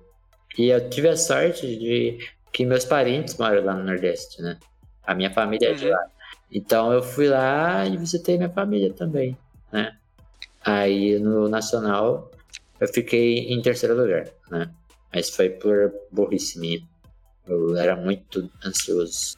E 0.56 0.68
eu 0.68 0.88
tive 0.90 1.08
a 1.08 1.16
sorte 1.16 1.66
de 1.78 2.18
que 2.52 2.64
meus 2.66 2.84
parentes 2.84 3.36
moram 3.36 3.64
lá 3.64 3.74
no 3.74 3.84
Nordeste, 3.84 4.42
né? 4.42 4.58
A 5.06 5.14
minha 5.14 5.30
família 5.32 5.70
é 5.70 5.74
de 5.74 5.86
Uhum. 5.86 5.90
lá. 5.92 6.06
Então 6.50 6.92
eu 6.92 7.02
fui 7.02 7.28
lá 7.28 7.86
e 7.86 7.96
visitei 7.96 8.36
minha 8.36 8.50
família 8.50 8.92
também, 8.92 9.36
né? 9.72 9.96
Aí 10.64 11.18
no 11.18 11.48
Nacional 11.48 12.30
eu 12.80 12.88
fiquei 12.88 13.52
em 13.52 13.60
terceiro 13.62 13.96
lugar, 14.00 14.28
né? 14.50 14.70
Mas 15.12 15.30
foi 15.30 15.48
por 15.48 15.92
burrice 16.10 16.58
minha. 16.58 16.80
Eu 17.46 17.76
era 17.76 17.96
muito 17.96 18.48
ansioso. 18.64 19.36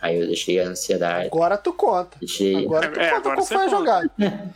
Aí 0.00 0.18
eu 0.18 0.26
deixei 0.26 0.58
a 0.58 0.66
ansiedade. 0.66 1.26
Agora 1.26 1.58
tu 1.58 1.74
conta. 1.74 2.16
Deixei. 2.18 2.56
Agora 2.64 2.90
tu 2.90 2.98
É, 2.98 3.04
conta 3.10 3.16
agora 3.16 3.40
você 3.42 3.54
foi 3.54 3.56
a 3.56 3.68
conta. 3.68 3.76
jogada. 3.76 4.10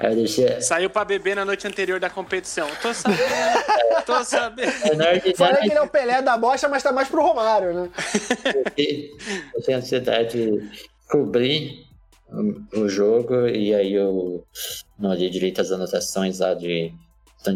Aí 0.00 0.10
eu 0.10 0.16
deixei. 0.16 0.60
Saiu 0.60 0.90
pra 0.90 1.04
beber 1.04 1.36
na 1.36 1.44
noite 1.44 1.68
anterior 1.68 2.00
da 2.00 2.10
competição. 2.10 2.66
Tô 2.80 2.92
sabendo, 2.92 3.22
tô 4.04 4.24
sabendo. 4.24 4.72
Verdade, 4.72 5.36
Falei 5.36 5.60
que 5.62 5.68
ele 5.68 5.74
é 5.78 5.82
o 5.82 5.88
Pelé 5.88 6.20
da 6.20 6.36
bosta, 6.36 6.68
mas 6.68 6.82
tá 6.82 6.90
mais 6.90 7.06
pro 7.08 7.22
Romário, 7.22 7.72
né? 7.72 7.90
eu 9.54 9.62
tinha 9.62 9.76
ansiedade 9.78 10.32
de 10.50 10.70
cobrir 11.08 11.86
o, 12.74 12.88
jogo 12.88 13.46
e 13.46 13.74
aí 13.74 13.92
eu 13.94 14.46
não 14.98 15.10
olhei 15.10 15.28
direito 15.30 15.60
as 15.60 15.70
anotações 15.70 16.38
lá 16.38 16.54
de, 16.54 16.92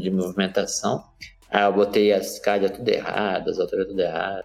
de 0.01 0.11
movimentação. 0.11 1.05
Aí 1.51 1.65
eu 1.65 1.73
botei 1.73 2.13
as 2.13 2.39
calhas 2.39 2.71
tudo 2.73 2.89
errado, 2.89 3.51
as 3.51 3.59
alturas 3.59 3.87
tudo 3.87 4.01
errado. 4.01 4.45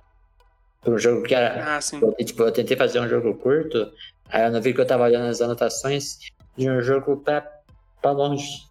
Um 0.85 0.97
jogo 0.97 1.23
que 1.23 1.35
era. 1.35 1.77
Ah, 1.77 1.81
sim. 1.81 1.99
Eu, 2.01 2.13
tipo, 2.25 2.43
eu 2.43 2.51
tentei 2.51 2.75
fazer 2.75 2.99
um 2.99 3.07
jogo 3.07 3.35
curto, 3.35 3.91
aí 4.29 4.45
eu 4.45 4.51
não 4.51 4.61
vi 4.61 4.73
que 4.73 4.81
eu 4.81 4.85
tava 4.87 5.03
olhando 5.03 5.27
as 5.27 5.41
anotações 5.41 6.17
de 6.57 6.69
um 6.69 6.81
jogo 6.81 7.17
pra, 7.17 7.47
pra 8.01 8.11
longe. 8.11 8.63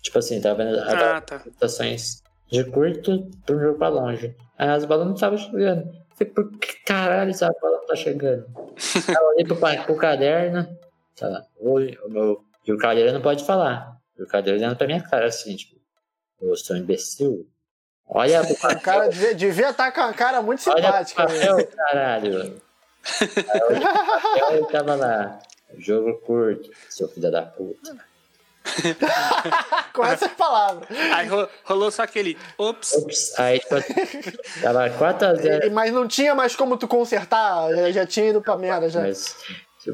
Tipo 0.00 0.18
assim, 0.18 0.40
tava 0.40 0.64
vendo 0.64 0.78
as 0.78 0.94
Ah, 0.94 1.20
tá. 1.20 1.36
anotações 1.36 2.22
de 2.50 2.64
curto 2.64 3.30
pra 3.44 3.56
um 3.56 3.60
jogo 3.60 3.78
pra 3.78 3.88
longe. 3.88 4.34
Aí 4.58 4.68
as 4.68 4.84
bolas 4.84 5.06
não 5.06 5.14
estavam 5.14 5.38
chegando. 5.38 5.82
Eu 5.88 6.16
Falei, 6.16 6.32
por 6.32 6.50
que 6.58 6.84
caralho 6.84 7.30
essa 7.30 7.50
bola 7.60 7.78
não 7.78 7.86
tá 7.86 7.96
chegando? 7.96 8.46
Aí 9.08 9.14
eu 9.14 9.28
olhei 9.28 9.44
pro, 9.44 9.56
pro 9.56 9.96
caderno, 9.96 10.68
sei 11.14 11.28
lá, 11.28 11.44
o, 11.56 11.78
o 11.78 12.10
meu, 12.10 12.44
e 12.66 12.72
o 12.72 12.78
cadeiro 12.78 13.12
não 13.12 13.20
pode 13.22 13.44
falar. 13.44 13.96
E 14.18 14.22
o 14.22 14.26
cadeiro 14.26 14.58
olhando 14.58 14.76
pra 14.76 14.86
minha 14.86 15.02
cara 15.02 15.26
assim, 15.26 15.56
tipo, 15.56 15.76
eu 16.40 16.56
sou 16.56 16.76
um 16.76 16.78
imbecil. 16.80 17.48
Olha 18.06 18.44
pro 18.44 18.54
O 18.76 18.80
cara 18.80 19.08
devia, 19.08 19.34
devia 19.34 19.70
estar 19.70 19.90
com 19.92 20.00
a 20.00 20.12
cara 20.12 20.42
muito 20.42 20.68
Olha 20.70 20.82
simpática. 21.04 21.24
né? 21.26 21.38
papel, 21.46 21.66
caralho. 21.76 22.62
Aí 24.50 24.58
eu 24.58 24.66
papel 24.66 24.66
tava 24.66 24.94
lá. 24.94 25.38
Jogo 25.78 26.18
curto, 26.20 26.70
seu 26.90 27.08
filho 27.08 27.30
da 27.30 27.42
puta. 27.42 27.96
Com 29.92 30.04
essas 30.04 30.30
palavras. 30.32 30.86
Aí 31.14 31.26
ro- 31.26 31.48
rolou 31.64 31.90
só 31.90 32.02
aquele. 32.02 32.38
Ops. 32.58 32.92
Ops, 32.94 33.38
aí 33.40 33.58
tipo, 33.58 33.74
tava 34.62 34.88
4x0. 34.90 35.64
E- 35.64 35.70
Mas 35.70 35.92
não 35.92 36.06
tinha 36.06 36.34
mais 36.34 36.54
como 36.54 36.76
tu 36.76 36.86
consertar, 36.86 37.70
já, 37.74 37.90
já 37.90 38.06
tinha 38.06 38.28
ido 38.30 38.40
pra 38.42 38.56
merda 38.56 38.88
já. 38.88 39.00
Mas 39.00 39.34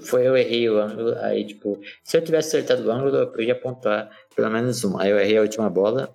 foi 0.01 0.27
eu 0.27 0.37
errei 0.37 0.69
o 0.69 0.79
ângulo, 0.79 1.17
aí 1.21 1.47
tipo, 1.47 1.81
se 2.05 2.17
eu 2.17 2.23
tivesse 2.23 2.49
acertado 2.49 2.87
o 2.87 2.93
ângulo, 2.93 3.17
eu 3.17 3.41
ia 3.41 3.55
pontuar 3.55 4.11
pelo 4.37 4.51
menos 4.51 4.85
um. 4.85 4.99
Aí 4.99 5.11
eu 5.11 5.19
errei 5.19 5.39
a 5.39 5.43
última 5.43 5.71
bola. 5.71 6.15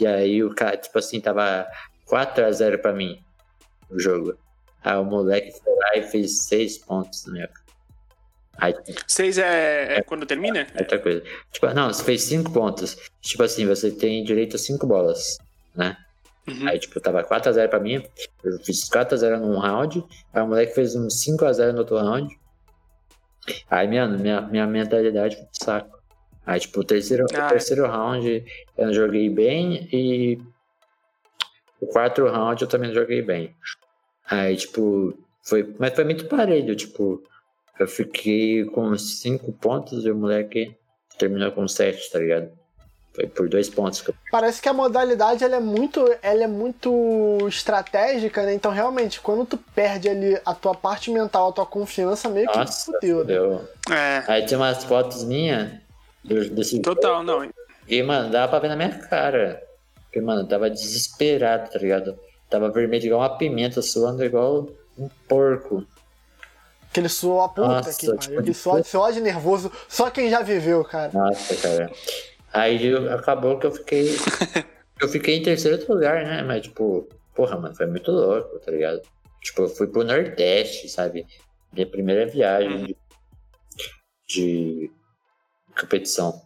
E 0.00 0.06
aí 0.06 0.42
o 0.42 0.54
cara, 0.54 0.76
tipo 0.76 0.98
assim, 0.98 1.20
tava 1.20 1.66
4x0 2.08 2.78
pra 2.78 2.92
mim 2.92 3.20
o 3.90 3.98
jogo. 3.98 4.36
Aí 4.82 4.96
o 4.96 5.04
moleque 5.04 5.52
foi 5.52 5.74
lá 5.74 5.96
e 5.96 6.02
fez 6.02 6.44
6 6.44 6.78
pontos 6.78 7.26
na 7.26 7.32
minha 7.32 7.48
cara. 7.48 7.66
Aí, 8.58 8.74
Seis 9.06 9.36
é, 9.36 9.98
é 9.98 10.02
quando 10.02 10.24
termina? 10.24 10.66
outra 10.78 10.98
coisa. 10.98 11.22
Tipo, 11.52 11.66
não, 11.74 11.92
você 11.92 12.02
fez 12.02 12.22
5 12.22 12.50
pontos. 12.52 12.96
Tipo 13.20 13.42
assim, 13.42 13.66
você 13.66 13.90
tem 13.90 14.24
direito 14.24 14.56
a 14.56 14.58
5 14.58 14.86
bolas, 14.86 15.36
né? 15.74 15.96
Uhum. 16.48 16.68
Aí, 16.68 16.78
tipo, 16.78 16.98
tava 17.00 17.22
4x0 17.22 17.68
pra 17.68 17.80
mim. 17.80 18.02
Eu 18.42 18.58
fiz 18.60 18.88
4x0 18.88 19.38
num 19.40 19.58
round. 19.58 20.02
Aí 20.32 20.42
o 20.42 20.46
moleque 20.46 20.74
fez 20.74 20.94
um 20.96 21.08
5x0 21.08 21.72
no 21.72 21.80
outro 21.80 21.98
round. 21.98 22.34
Aí, 23.70 23.88
mano, 23.88 24.18
minha, 24.18 24.40
minha 24.42 24.66
mentalidade 24.66 25.36
foi 25.36 25.44
pro 25.44 25.64
saco. 25.64 25.98
Aí, 26.44 26.60
tipo, 26.60 26.80
o 26.80 26.84
terceiro, 26.84 27.26
Ah, 27.34 27.46
o 27.46 27.48
terceiro 27.48 27.86
round 27.86 28.44
eu 28.78 28.94
joguei 28.94 29.28
bem. 29.28 29.88
E 29.92 30.38
o 31.80 31.86
quarto 31.86 32.24
round 32.24 32.62
eu 32.62 32.68
também 32.68 32.88
não 32.88 32.94
joguei 32.94 33.22
bem. 33.22 33.54
Aí, 34.30 34.56
tipo, 34.56 35.16
foi. 35.42 35.74
Mas 35.78 35.94
foi 35.94 36.04
muito 36.04 36.26
parelho, 36.26 36.74
tipo. 36.76 37.22
Eu 37.78 37.86
fiquei 37.86 38.64
com 38.64 38.96
5 38.96 39.52
pontos 39.52 40.06
e 40.06 40.10
o 40.10 40.16
moleque 40.16 40.74
terminou 41.18 41.52
com 41.52 41.68
7, 41.68 42.10
tá 42.10 42.18
ligado? 42.18 42.50
Foi 43.16 43.26
por 43.26 43.48
dois 43.48 43.70
pontos 43.70 44.02
que 44.02 44.10
eu 44.10 44.14
Parece 44.30 44.60
que 44.60 44.68
a 44.68 44.74
modalidade 44.74 45.42
ela 45.42 45.56
é 45.56 45.60
muito, 45.60 46.04
ela 46.20 46.44
é 46.44 46.46
muito 46.46 47.38
estratégica, 47.48 48.42
né? 48.44 48.52
Então 48.52 48.70
realmente, 48.70 49.20
quando 49.20 49.46
tu 49.46 49.56
perde 49.74 50.08
ali 50.08 50.38
a 50.44 50.54
tua 50.54 50.74
parte 50.74 51.10
mental, 51.10 51.48
a 51.48 51.52
tua 51.52 51.64
confiança, 51.64 52.28
meio 52.28 52.46
que 52.46 52.58
Nossa, 52.58 52.92
fudeu, 52.92 53.16
né? 53.16 53.22
fudeu. 53.22 53.68
É. 53.90 54.22
Aí 54.28 54.44
tinha 54.44 54.58
umas 54.60 54.84
fotos 54.84 55.24
minhas 55.24 55.72
do- 56.22 56.50
desse 56.50 56.80
Total, 56.82 57.22
não. 57.22 57.50
E, 57.88 58.02
mano, 58.02 58.30
dava 58.30 58.48
pra 58.50 58.58
ver 58.58 58.68
na 58.68 58.76
minha 58.76 58.90
cara. 58.90 59.62
Porque, 60.04 60.20
mano, 60.20 60.42
eu 60.42 60.46
tava 60.48 60.68
desesperado, 60.68 61.70
tá 61.70 61.78
ligado? 61.78 62.18
tava 62.48 62.70
vermelho 62.70 63.06
igual 63.06 63.20
uma 63.22 63.36
pimenta, 63.36 63.82
suando 63.82 64.24
igual 64.24 64.68
um 64.96 65.08
porco. 65.28 65.84
Aquele 66.90 67.08
suor 67.08 67.44
a 67.44 67.48
puta 67.48 67.66
Nossa, 67.68 67.98
que 67.98 68.06
pariu. 68.06 68.20
tipo, 68.20 68.38
Aquele 68.40 68.54
suor, 68.54 68.84
suor 68.84 69.12
de 69.12 69.20
nervoso. 69.20 69.70
Só 69.88 70.10
quem 70.10 70.30
já 70.30 70.42
viveu, 70.42 70.84
cara. 70.84 71.10
Nossa, 71.12 71.56
cara. 71.56 71.90
Aí 72.56 72.86
eu- 72.86 73.12
acabou 73.12 73.58
que 73.58 73.66
eu 73.66 73.70
fiquei. 73.70 74.06
eu 74.98 75.08
fiquei 75.08 75.36
em 75.36 75.42
terceiro 75.42 75.84
lugar, 75.92 76.24
né? 76.24 76.42
Mas, 76.42 76.62
tipo, 76.62 77.06
porra, 77.34 77.58
mano, 77.58 77.74
foi 77.76 77.84
muito 77.86 78.10
louco, 78.10 78.58
tá 78.60 78.70
ligado? 78.70 79.02
Tipo, 79.42 79.62
eu 79.64 79.68
fui 79.68 79.86
pro 79.88 80.02
Nordeste, 80.02 80.88
sabe? 80.88 81.26
Minha 81.70 81.86
primeira 81.86 82.26
viagem 82.26 82.86
de, 82.86 82.96
de 84.26 84.90
competição. 85.78 86.40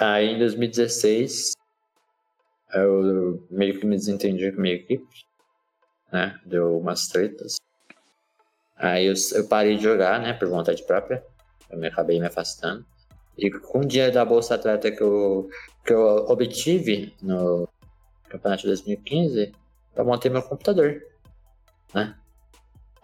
Aí 0.00 0.28
em 0.28 0.38
2016, 0.38 1.52
eu 2.72 3.46
meio 3.50 3.78
que 3.78 3.84
me 3.84 3.94
desentendi 3.96 4.50
com 4.52 4.58
a 4.58 4.62
minha 4.62 4.74
equipe, 4.74 5.06
né? 6.10 6.40
Deu 6.46 6.78
umas 6.78 7.08
tretas. 7.08 7.56
Aí 8.74 9.04
eu, 9.04 9.14
eu 9.34 9.46
parei 9.48 9.76
de 9.76 9.82
jogar, 9.82 10.18
né? 10.18 10.32
Por 10.32 10.48
vontade 10.48 10.82
própria. 10.84 11.22
Eu 11.68 11.78
me 11.78 11.88
acabei 11.88 12.18
me 12.18 12.26
afastando. 12.26 12.86
E 13.38 13.50
com 13.50 13.80
o 13.80 13.84
dinheiro 13.84 14.12
da 14.12 14.24
Bolsa 14.24 14.54
Atleta 14.54 14.90
que 14.90 15.02
eu, 15.02 15.48
que 15.84 15.92
eu 15.92 16.26
obtive 16.28 17.14
no 17.22 17.68
Campeonato 18.28 18.62
de 18.62 18.68
2015, 18.68 19.52
eu 19.94 20.04
montei 20.04 20.30
meu 20.30 20.42
computador, 20.42 21.02
né? 21.94 22.14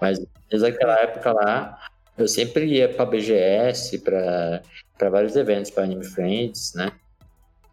Mas 0.00 0.18
desde 0.50 0.66
aquela 0.68 0.94
época 1.00 1.32
lá, 1.32 1.78
eu 2.18 2.26
sempre 2.26 2.66
ia 2.66 2.88
pra 2.88 3.04
BGS, 3.06 3.98
pra, 4.00 4.62
vários 5.10 5.36
eventos, 5.36 5.70
pra 5.70 5.84
Anime 5.84 6.04
Friends, 6.04 6.74
né? 6.74 6.92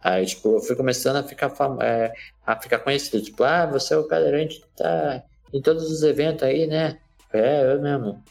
Aí, 0.01 0.25
tipo, 0.25 0.55
eu 0.55 0.61
fui 0.61 0.75
começando 0.75 1.17
a 1.17 1.23
ficar, 1.23 1.49
fam- 1.49 1.77
é, 1.81 2.13
a 2.45 2.55
ficar 2.55 2.79
conhecido. 2.79 3.21
Tipo, 3.21 3.43
ah, 3.43 3.65
você 3.65 3.93
é 3.93 3.97
o 3.97 4.07
cadeirante 4.07 4.63
tá 4.75 5.23
em 5.53 5.61
todos 5.61 5.91
os 5.91 6.03
eventos 6.03 6.43
aí, 6.43 6.67
né? 6.67 6.99
É, 7.33 7.73
eu 7.73 7.81
mesmo. 7.81 8.23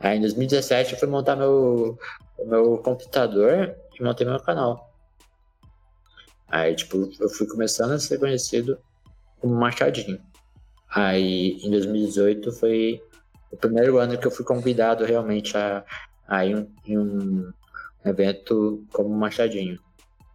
Aí 0.00 0.18
em 0.18 0.20
2017 0.20 0.94
eu 0.94 0.98
fui 0.98 1.08
montar 1.08 1.36
meu, 1.36 1.98
o 2.38 2.46
meu 2.46 2.78
computador 2.78 3.76
e 3.98 4.02
montei 4.02 4.26
meu 4.26 4.40
canal. 4.40 4.92
Aí, 6.48 6.74
tipo, 6.74 7.10
eu 7.20 7.28
fui 7.28 7.46
começando 7.46 7.92
a 7.92 7.98
ser 7.98 8.18
conhecido 8.18 8.78
como 9.40 9.54
Machadinho. 9.54 10.20
Aí, 10.88 11.58
em 11.62 11.70
2018 11.70 12.52
foi 12.52 13.02
o 13.50 13.56
primeiro 13.56 13.98
ano 13.98 14.18
que 14.18 14.26
eu 14.26 14.30
fui 14.30 14.44
convidado 14.44 15.04
realmente 15.04 15.56
a, 15.56 15.84
a 16.28 16.44
ir 16.44 16.68
em 16.86 16.98
um 16.98 17.52
evento 18.04 18.84
como 18.92 19.08
Machadinho, 19.10 19.80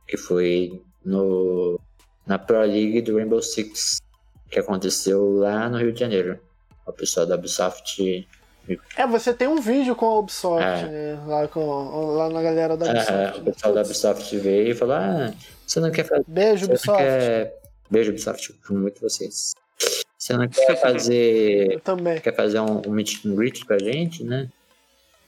que 0.08 0.18
foi 0.18 0.84
no, 1.06 1.80
na 2.26 2.38
Pro 2.38 2.62
League 2.62 3.02
do 3.02 3.16
Rainbow 3.16 3.42
Six, 3.42 4.02
que 4.50 4.60
aconteceu 4.60 5.32
lá 5.34 5.70
no 5.70 5.78
Rio 5.78 5.94
de 5.94 6.00
Janeiro. 6.00 6.40
O 6.86 6.92
pessoal 6.92 7.26
da 7.26 7.36
Ubisoft 7.36 8.28
É, 8.98 9.08
você 9.08 9.34
tem 9.34 9.48
um 9.48 9.60
vídeo 9.62 9.96
com 9.96 10.06
a 10.06 10.20
Ubisoft, 10.20 10.64
É. 10.64 10.84
né? 10.88 11.24
Lá, 11.26 11.48
com, 11.48 11.62
lá 12.16 12.30
na 12.30 12.42
galera 12.42 12.76
da 12.78 12.88
É, 12.88 12.92
Ubisoft. 12.92 13.40
o 13.40 13.44
pessoal 13.46 13.74
da 13.74 13.82
Ubisoft 13.82 14.38
veio 14.38 14.72
e 14.72 14.76
falou: 14.76 14.96
Ah, 14.96 15.34
você 15.66 15.80
não 15.80 15.92
quer 15.92 16.04
fazer. 16.06 16.24
Beijo, 16.28 16.66
Você 16.66 16.72
Ubisoft. 16.74 16.98
quer... 17.04 17.60
Beijo, 17.90 18.12
Ubisoft, 18.12 18.56
amo 18.70 18.80
muito 18.80 19.02
vocês. 19.02 19.54
Você 20.18 20.34
não 20.38 20.48
quer 20.48 20.76
fazer. 20.82 21.74
Eu 21.74 21.80
também. 21.80 22.20
quer 22.20 22.36
fazer 22.36 22.60
um, 22.60 22.82
um 22.88 22.92
meet 22.92 23.26
and 23.26 23.36
greet 23.36 23.66
com 23.66 23.74
a 23.74 23.80
gente, 23.80 24.24
né? 24.24 24.50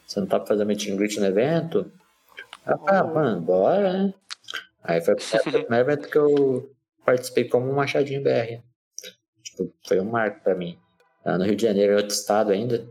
Você 0.05 0.19
não 0.19 0.27
tá 0.27 0.37
pra 0.39 0.47
fazer 0.47 0.65
meet 0.65 0.87
and 0.89 0.95
greet 0.97 1.17
no 1.19 1.25
evento? 1.25 1.91
Ah, 2.65 2.77
pá, 2.77 3.03
Oh. 3.03 3.13
mano, 3.13 3.41
bora, 3.41 3.93
né? 3.93 4.13
Aí 4.83 4.99
foi 5.01 5.13
o 5.13 5.17
primeiro 5.17 5.73
evento 5.75 6.09
que 6.09 6.17
eu 6.17 6.71
participei 7.05 7.45
como 7.45 7.69
um 7.71 7.75
Machadinho 7.75 8.21
BR. 8.21 8.61
Tipo, 9.43 9.73
foi 9.87 9.99
um 9.99 10.05
marco 10.05 10.41
pra 10.43 10.53
mim. 10.55 10.77
Lá 11.25 11.37
no 11.37 11.45
Rio 11.45 11.55
de 11.55 11.63
Janeiro, 11.63 11.95
outro 11.95 12.13
estado 12.13 12.51
ainda. 12.51 12.85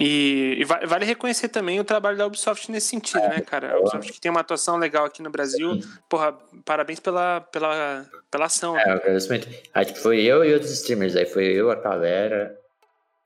E, 0.00 0.56
e 0.58 0.64
va- 0.64 0.80
vale 0.86 1.04
reconhecer 1.04 1.48
também 1.48 1.78
o 1.78 1.84
trabalho 1.84 2.16
da 2.16 2.26
Ubisoft 2.26 2.70
nesse 2.70 2.88
sentido, 2.88 3.20
né, 3.20 3.40
cara? 3.40 3.74
A 3.74 3.78
Ubisoft 3.78 4.12
que 4.12 4.20
tem 4.20 4.30
uma 4.30 4.40
atuação 4.40 4.76
legal 4.76 5.04
aqui 5.04 5.22
no 5.22 5.30
Brasil. 5.30 5.78
Porra, 6.08 6.32
parabéns 6.64 6.98
pela, 6.98 7.40
pela, 7.40 8.06
pela 8.30 8.46
ação. 8.46 8.76
É, 8.78 8.84
né? 8.84 8.92
eu 8.92 8.96
agradeço 8.96 9.28
muito. 9.28 9.48
Aí, 9.72 9.84
tipo, 9.84 9.98
foi 9.98 10.22
eu 10.22 10.44
e 10.44 10.52
outros 10.52 10.72
streamers. 10.72 11.14
Aí 11.14 11.26
foi 11.26 11.44
eu, 11.44 11.70
a 11.70 11.76
Calera, 11.76 12.58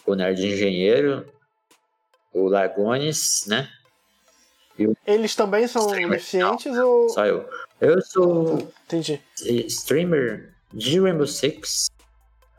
o 0.04 0.14
Nerd 0.14 0.44
Engenheiro, 0.44 1.26
o 2.32 2.48
Lagones, 2.48 3.44
né? 3.46 3.70
Eles 5.06 5.34
também 5.34 5.66
são 5.66 5.86
Streamer, 5.86 6.18
deficientes 6.18 6.76
ou. 6.76 7.08
Só 7.08 7.24
eu. 7.24 7.48
Eu 7.80 8.02
sou 8.02 8.70
Entendi. 8.84 9.22
streamer 9.68 10.52
de 10.72 11.00
Rainbow 11.00 11.26
Six. 11.26 11.90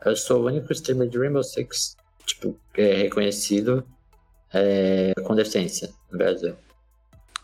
Eu 0.04 0.16
sou 0.16 0.42
o 0.42 0.46
único 0.46 0.72
streamer 0.72 1.08
de 1.08 1.18
Rainbow 1.18 1.44
Six, 1.44 1.96
tipo, 2.26 2.58
é 2.76 2.94
reconhecido 2.94 3.86
é, 4.52 5.12
com 5.24 5.34
deficiência 5.34 5.90
no 6.10 6.18
Brasil. 6.18 6.54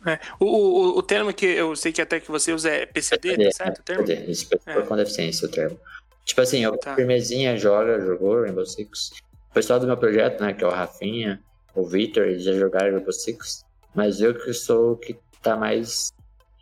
É. 0.07 0.19
O, 0.39 0.45
o, 0.47 0.99
o 0.99 1.03
termo 1.03 1.33
que 1.33 1.47
eu 1.47 1.75
sei 1.75 1.91
que 1.93 2.03
até 2.03 2.21
que 2.21 2.31
você 2.31 2.53
usa 2.53 2.69
é 2.71 2.85
PCD, 2.87 3.37
tá 3.47 3.53
certo? 3.53 3.79
O 3.81 3.83
termo? 3.83 4.05
Pessoa 4.05 4.59
É. 4.67 4.83
com 4.83 4.97
deficiência, 4.97 5.49
o 5.49 5.51
termo. 5.51 5.81
Tipo 6.25 6.41
assim, 6.43 6.67
o 6.67 6.77
Tá. 6.77 6.95
Firmezinha 6.95 7.57
joga, 7.57 8.01
jogou 8.01 8.43
Rainbow 8.43 8.67
Six. 8.67 9.13
O 9.51 9.55
pessoal 9.55 9.81
do 9.81 9.87
meu 9.87 9.97
projeto, 9.97 10.43
né, 10.43 10.53
que 10.53 10.63
é 10.65 10.67
o 10.67 10.71
Rafinha, 10.71 11.43
o 11.75 11.87
Victor, 11.87 12.27
eles 12.27 12.43
já 12.45 12.53
jogaram 12.53 12.93
Rainbow 12.93 13.13
Six. 13.13 13.65
Mas 13.95 14.21
eu 14.21 14.35
que 14.35 14.53
sou 14.53 14.93
o 14.93 14.97
que 14.97 15.17
tá 15.43 15.57
mais 15.57 16.13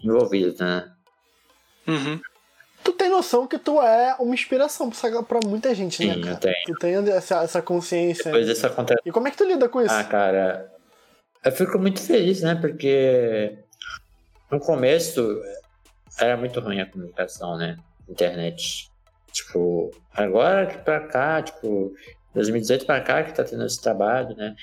envolvido, 0.05 0.55
né? 0.63 0.93
Uhum. 1.87 2.21
Tu 2.83 2.93
tem 2.93 3.09
noção 3.09 3.47
que 3.47 3.59
tu 3.59 3.81
é 3.81 4.17
uma 4.19 4.35
inspiração 4.35 4.91
pra, 5.27 5.41
muita 5.45 5.75
gente, 5.75 5.97
Sim, 5.97 6.09
né, 6.09 6.15
eu 6.17 6.23
cara? 6.23 6.37
tenho. 6.37 6.65
Tu 6.67 6.75
tem 6.75 6.95
essa, 7.11 7.43
essa 7.43 7.63
consciência. 7.63 8.25
Depois 8.25 8.47
dessa 8.47 8.69
contra... 8.71 8.97
E 9.05 9.11
como 9.11 9.29
é 9.29 9.31
que 9.31 9.37
tu 9.37 9.45
lida 9.45 9.69
com 9.69 9.81
isso? 9.81 9.95
Ah, 9.95 10.05
cara, 10.05 10.73
eu 11.45 11.53
fico 11.53 11.79
muito 11.79 12.01
feliz, 12.01 12.43
né? 12.43 12.55
Porque 12.55 13.59
no 14.51 14.61
começo 14.61 15.41
era 16.19 16.37
muito 16.37 16.61
ruim 16.61 16.81
a 16.81 16.87
comunicação, 16.87 17.57
né? 17.57 17.77
Internet. 18.09 18.91
Tipo, 19.33 19.91
agora 20.13 20.67
que 20.67 20.79
pra 20.79 21.01
cá, 21.01 21.43
tipo, 21.43 21.95
2018 22.35 22.87
pra 22.87 23.01
cá 23.01 23.23
que 23.23 23.35
tá 23.35 23.45
tendo 23.45 23.65
esse 23.65 23.81
trabalho, 23.81 24.37
né? 24.37 24.55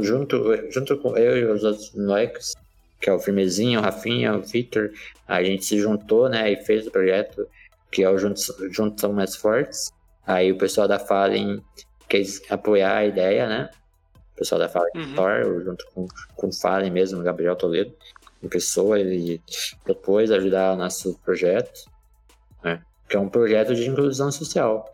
Junto, 0.00 0.70
junto 0.70 0.98
com 0.98 1.16
eu 1.16 1.36
e 1.38 1.44
os 1.44 1.62
outros 1.62 1.94
moleques, 1.94 2.54
que 3.00 3.08
é 3.08 3.12
o 3.12 3.18
Firmezinho, 3.18 3.80
o 3.80 3.82
Rafinha, 3.82 4.34
o 4.34 4.42
Victor, 4.42 4.90
a 5.26 5.42
gente 5.42 5.64
se 5.64 5.78
juntou, 5.78 6.28
né? 6.28 6.50
E 6.50 6.64
fez 6.64 6.86
o 6.86 6.90
projeto 6.90 7.48
que 7.96 8.04
é 8.04 8.10
o 8.10 8.18
Juntos, 8.18 8.52
Juntos 8.72 9.00
São 9.00 9.10
Mais 9.14 9.34
Fortes. 9.36 9.90
Aí 10.26 10.52
o 10.52 10.58
pessoal 10.58 10.86
da 10.86 10.98
Fallen 10.98 11.64
quis 12.10 12.42
apoiar 12.50 12.94
a 12.98 13.06
ideia, 13.06 13.48
né? 13.48 13.70
O 14.34 14.36
pessoal 14.36 14.58
da 14.58 14.68
Fallen 14.68 14.90
Uhum. 14.94 15.28
Eu 15.30 15.64
junto 15.64 15.86
com, 15.94 16.06
com 16.36 16.48
o 16.48 16.52
Fallen 16.52 16.90
mesmo, 16.90 17.18
o 17.20 17.22
Gabriel 17.22 17.56
Toledo, 17.56 17.94
em 18.42 18.48
pessoa, 18.50 19.00
ele 19.00 19.40
propôs 19.82 20.30
ajudar 20.30 20.74
o 20.74 20.76
nosso 20.76 21.18
projeto, 21.24 21.72
né? 22.62 22.82
Que 23.08 23.16
é 23.16 23.18
um 23.18 23.30
projeto 23.30 23.74
de 23.74 23.88
inclusão 23.88 24.30
social. 24.30 24.84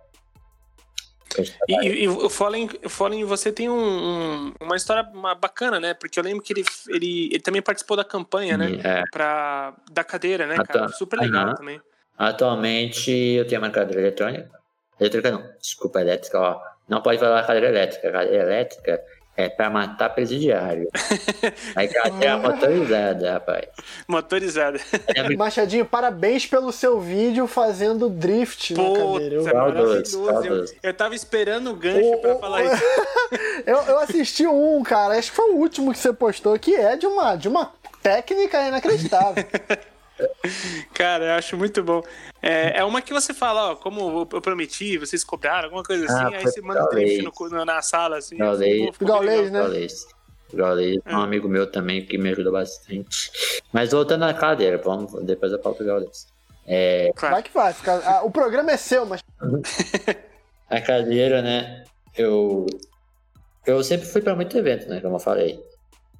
E, 1.66 2.04
e, 2.04 2.08
o 2.08 2.28
Fallen, 2.30 2.68
o 2.84 2.88
Fallen, 2.88 3.24
você 3.24 3.50
tem 3.50 3.68
um, 3.68 3.74
um- 3.74 4.52
uma 4.60 4.76
história 4.76 5.02
bacana, 5.40 5.80
né? 5.80 5.92
Porque 5.92 6.20
eu 6.20 6.22
lembro 6.22 6.40
que 6.44 6.52
ele, 6.52 6.64
ele, 6.88 7.26
ele 7.32 7.40
também 7.40 7.62
participou 7.62 7.96
da 7.96 8.04
campanha, 8.04 8.56
né? 8.56 8.78
É, 8.84 9.02
Pra, 9.10 9.74
da 9.90 10.04
cadeira, 10.04 10.46
né, 10.46 10.54
Ah, 10.60 10.64
cara? 10.64 10.86
tá. 10.86 10.88
Super 10.92 11.18
legal 11.18 11.46
Aham. 11.46 11.54
também. 11.54 11.80
Atualmente 12.18 13.10
eu 13.10 13.46
tenho 13.46 13.60
uma 13.60 13.70
cadeira 13.70 14.00
eletrônica. 14.00 14.50
Elétrica 15.00 15.30
não, 15.30 15.44
desculpa, 15.60 16.00
elétrica, 16.00 16.38
ó. 16.38 16.60
Não 16.88 17.00
pode 17.00 17.18
falar 17.18 17.46
cadeira 17.46 17.68
elétrica. 17.68 18.10
Cadeira 18.10 18.44
elétrica 18.44 19.02
é 19.36 19.48
pra 19.48 19.70
matar 19.70 20.10
presidiário. 20.10 20.88
Aí 21.74 21.88
cadeira 21.88 22.36
motorizada, 22.36 23.32
rapaz. 23.32 23.66
Motorizada. 24.06 24.78
Machadinho, 25.36 25.84
parabéns 25.86 26.46
pelo 26.46 26.70
seu 26.70 27.00
vídeo 27.00 27.46
fazendo 27.46 28.08
drift 28.10 28.74
na 28.74 28.82
cadeira. 28.82 29.34
Eu, 29.36 29.42
Saudoso, 29.42 30.22
maravilhoso. 30.22 30.74
Eu, 30.82 30.90
eu 30.90 30.94
tava 30.94 31.14
esperando 31.14 31.70
o 31.70 31.76
gancho 31.76 32.12
Ô, 32.12 32.18
pra 32.18 32.34
ô, 32.34 32.38
falar 32.38 32.62
ô. 32.62 32.72
isso. 32.72 32.84
eu, 33.66 33.76
eu 33.78 33.98
assisti 34.00 34.46
um, 34.46 34.82
cara, 34.82 35.18
acho 35.18 35.30
que 35.30 35.36
foi 35.36 35.50
o 35.50 35.56
último 35.56 35.92
que 35.92 35.98
você 35.98 36.12
postou, 36.12 36.58
que 36.58 36.74
é 36.74 36.96
de 36.96 37.06
uma, 37.06 37.34
de 37.34 37.48
uma 37.48 37.72
técnica 38.02 38.68
inacreditável. 38.68 39.44
Cara, 40.94 41.24
eu 41.26 41.32
acho 41.32 41.56
muito 41.56 41.82
bom. 41.82 42.02
É, 42.40 42.78
é 42.78 42.84
uma 42.84 43.00
que 43.02 43.12
você 43.12 43.32
fala, 43.32 43.72
ó, 43.72 43.76
como 43.76 44.28
eu 44.32 44.40
prometi, 44.40 44.98
vocês 44.98 45.24
cobraram, 45.24 45.64
alguma 45.64 45.82
coisa 45.82 46.04
assim, 46.04 46.34
Ah, 46.34 46.38
aí 46.38 46.42
você 46.42 46.60
manda 46.60 46.84
um 46.84 46.88
drift 46.88 47.22
no, 47.50 47.64
na 47.64 47.80
sala, 47.82 48.18
assim. 48.18 48.36
Gaulês. 49.00 49.50
né? 49.50 49.58
Gaulês. 49.60 50.06
Gaulês 50.52 50.98
é 51.06 51.16
um 51.16 51.20
amigo 51.22 51.48
meu 51.48 51.66
também 51.70 52.04
que 52.04 52.18
me 52.18 52.30
ajudou 52.30 52.52
bastante. 52.52 53.30
Mas 53.72 53.92
voltando 53.92 54.24
à 54.24 54.34
cadeira, 54.34 54.76
vamos, 54.78 55.12
depois 55.24 55.52
falo 55.62 55.74
do 55.76 55.84
Gaulês. 55.84 56.26
É, 56.66 57.10
Claro. 57.16 57.34
Vai 57.34 57.42
que 57.42 57.50
vai. 57.52 57.72
fica- 57.72 58.22
o 58.22 58.30
programa 58.30 58.70
é 58.70 58.76
seu, 58.76 59.04
mas 59.06 59.20
a 60.68 60.80
cadeira, 60.80 61.42
né? 61.42 61.84
Eu 62.16 62.66
eu 63.66 63.82
sempre 63.82 64.06
fui 64.06 64.20
pra 64.20 64.34
muito 64.34 64.56
evento, 64.58 64.88
né? 64.88 65.00
Como 65.00 65.16
eu 65.16 65.20
falei. 65.20 65.58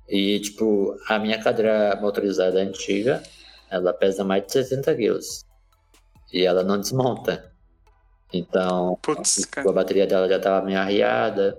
E 0.09 0.41
tipo, 0.41 0.97
a 1.09 1.19
minha 1.19 1.43
cadeira 1.43 1.97
motorizada 2.01 2.59
antiga, 2.61 3.23
ela 3.73 3.95
pesa 3.95 4.23
mais 4.23 4.45
de 4.45 4.53
60 4.53 4.95
quilos. 4.95 5.47
E 6.31 6.45
ela 6.45 6.63
não 6.63 6.79
desmonta. 6.79 7.51
Então, 8.33 8.99
Putz, 9.03 9.49
tipo, 9.51 9.71
a 9.71 9.73
bateria 9.73 10.07
dela 10.07 10.29
já 10.29 10.39
tava 10.39 10.65
meio 10.65 10.79
arriada. 10.79 11.59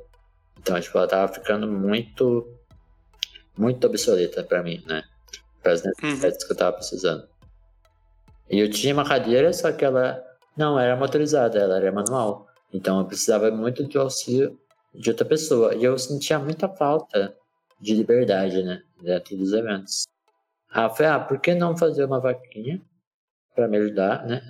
Então, 0.60 0.80
tipo, 0.80 0.98
ela 0.98 1.08
tava 1.08 1.34
ficando 1.34 1.68
muito, 1.68 2.48
muito 3.58 3.86
obsoleta 3.88 4.44
pra 4.44 4.62
mim, 4.62 4.84
né? 4.88 5.04
Para 5.62 5.74
as 5.74 5.84
necessidades 5.84 6.44
que 6.44 6.54
eu 6.54 6.58
tava 6.58 6.74
precisando. 6.74 7.28
E 8.50 8.60
eu 8.60 8.70
tinha 8.70 8.94
uma 8.94 9.06
cadeira, 9.06 9.52
só 9.52 9.72
que 9.72 9.84
ela 9.84 10.24
não 10.56 10.80
era 10.80 10.96
motorizada, 10.96 11.60
ela 11.60 11.78
era 11.78 11.92
manual. 11.92 12.48
Então 12.72 13.00
eu 13.00 13.06
precisava 13.06 13.50
muito 13.50 13.84
do 13.84 14.00
auxílio 14.00 14.60
de 14.94 15.10
outra 15.10 15.26
pessoa. 15.26 15.74
E 15.76 15.84
eu 15.84 15.98
sentia 15.98 16.38
muita 16.38 16.70
falta 16.70 17.36
de 17.80 17.96
liberdade, 17.96 18.62
né? 18.64 18.84
Dentro 19.02 19.36
dos 19.36 19.54
eventos. 19.54 20.04
Ah, 20.74 20.84
eu 20.86 20.90
falei, 20.90 21.12
ah, 21.12 21.20
por 21.20 21.40
que 21.40 21.54
não 21.54 21.78
fazer 21.78 22.04
uma 22.06 22.20
vaquinha 22.20 22.82
para 23.56 23.68
me 23.68 23.78
ajudar, 23.78 24.26
né? 24.26 24.42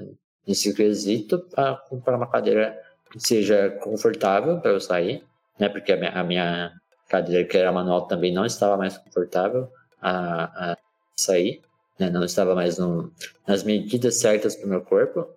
Nesse 0.47 0.73
quesito, 0.73 1.39
para 1.53 1.75
comprar 1.89 2.15
uma 2.17 2.27
cadeira 2.29 2.77
que 3.11 3.19
seja 3.19 3.69
confortável 3.81 4.59
para 4.59 4.71
eu 4.71 4.79
sair, 4.79 5.23
né? 5.59 5.69
Porque 5.69 5.91
a 5.91 5.97
minha, 5.97 6.11
a 6.11 6.23
minha 6.23 6.71
cadeira, 7.09 7.43
que 7.47 7.57
era 7.57 7.71
manual, 7.71 8.07
também 8.07 8.33
não 8.33 8.45
estava 8.45 8.77
mais 8.77 8.97
confortável 8.97 9.69
a, 10.01 10.71
a 10.71 10.77
sair, 11.15 11.61
né? 11.99 12.09
Não 12.09 12.23
estava 12.23 12.55
mais 12.55 12.77
no, 12.77 13.11
nas 13.47 13.63
medidas 13.63 14.15
certas 14.15 14.55
para 14.55 14.65
o 14.65 14.69
meu 14.69 14.81
corpo. 14.81 15.27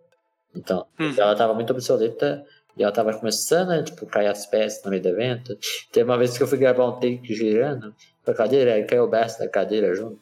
Então, 0.55 0.87
Uhum. 0.99 1.15
ela 1.19 1.33
estava 1.33 1.53
muito 1.53 1.71
obsoleta 1.73 2.45
e 2.77 2.83
ela 2.83 2.91
estava 2.91 3.13
começando 3.13 3.71
a, 3.73 3.83
tipo, 3.83 4.07
cair 4.07 4.29
as 4.29 4.47
peças 4.47 4.83
no 4.85 4.91
meio 4.91 5.03
do 5.03 5.09
evento. 5.09 5.57
Teve 5.93 6.09
uma 6.11 6.17
vez 6.19 6.37
que 6.37 6.43
eu 6.43 6.47
fui 6.49 6.59
gravar 6.59 6.87
um 6.87 6.93
take 7.01 7.35
girando 7.35 7.95
com 8.25 8.31
a 8.31 8.35
cadeira, 8.35 8.75
aí 8.75 8.85
caiu 8.85 9.05
o 9.05 9.09
braço 9.09 9.39
da 9.39 9.49
cadeira 9.49 9.95
junto. 9.95 10.19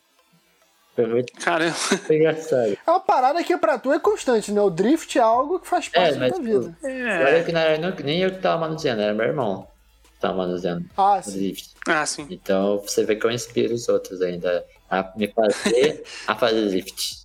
Foi 0.94 1.06
muito 1.06 1.32
Caramba. 1.34 1.72
foi 1.74 2.16
engraçado. 2.16 2.78
É 2.86 2.90
uma 2.90 3.00
parada 3.00 3.42
que 3.42 3.56
pra 3.56 3.78
tu 3.78 3.92
é 3.92 3.98
constante, 3.98 4.52
né? 4.52 4.60
O 4.60 4.70
drift 4.70 5.18
é 5.18 5.22
algo 5.22 5.58
que 5.58 5.66
faz 5.66 5.88
parte 5.88 6.08
É, 6.10 6.12
da 6.12 6.18
mas, 6.20 6.32
tua 6.32 6.42
tipo, 6.44 6.60
vida. 6.60 6.78
Olha 6.82 7.28
É. 7.38 7.42
que 7.44 7.52
não 7.52 7.60
era 7.60 7.94
nem 8.04 8.20
eu 8.20 8.30
que 8.30 8.38
tava 8.38 8.60
manuseando, 8.60 9.02
era 9.02 9.12
meu 9.14 9.26
irmão 9.26 9.66
que 10.14 10.20
tava 10.20 10.34
manuseando 10.36 10.84
Ah, 10.96 11.18
o 11.18 11.22
sim. 11.22 11.32
drift. 11.38 11.74
Ah, 11.88 12.06
sim. 12.06 12.26
Então 12.30 12.78
você 12.78 13.04
vê 13.04 13.16
que 13.16 13.26
eu 13.26 13.30
inspiro 13.30 13.74
os 13.74 13.88
outros 13.88 14.22
ainda 14.22 14.64
a 14.90 15.12
me 15.16 15.26
fazer 15.32 16.04
a 16.28 16.34
fazer 16.36 16.68
drift. 16.68 17.24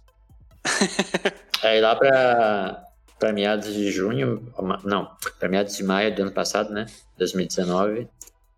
Aí 1.62 1.80
lá 1.82 1.96
pra, 1.96 2.84
pra 3.20 3.32
meados 3.34 3.74
de 3.74 3.92
junho, 3.92 4.52
não, 4.84 5.10
pra 5.40 5.48
meados 5.50 5.76
de 5.76 5.84
maio 5.84 6.14
do 6.16 6.22
ano 6.24 6.32
passado, 6.32 6.72
né? 6.74 6.86
2019, 7.18 8.08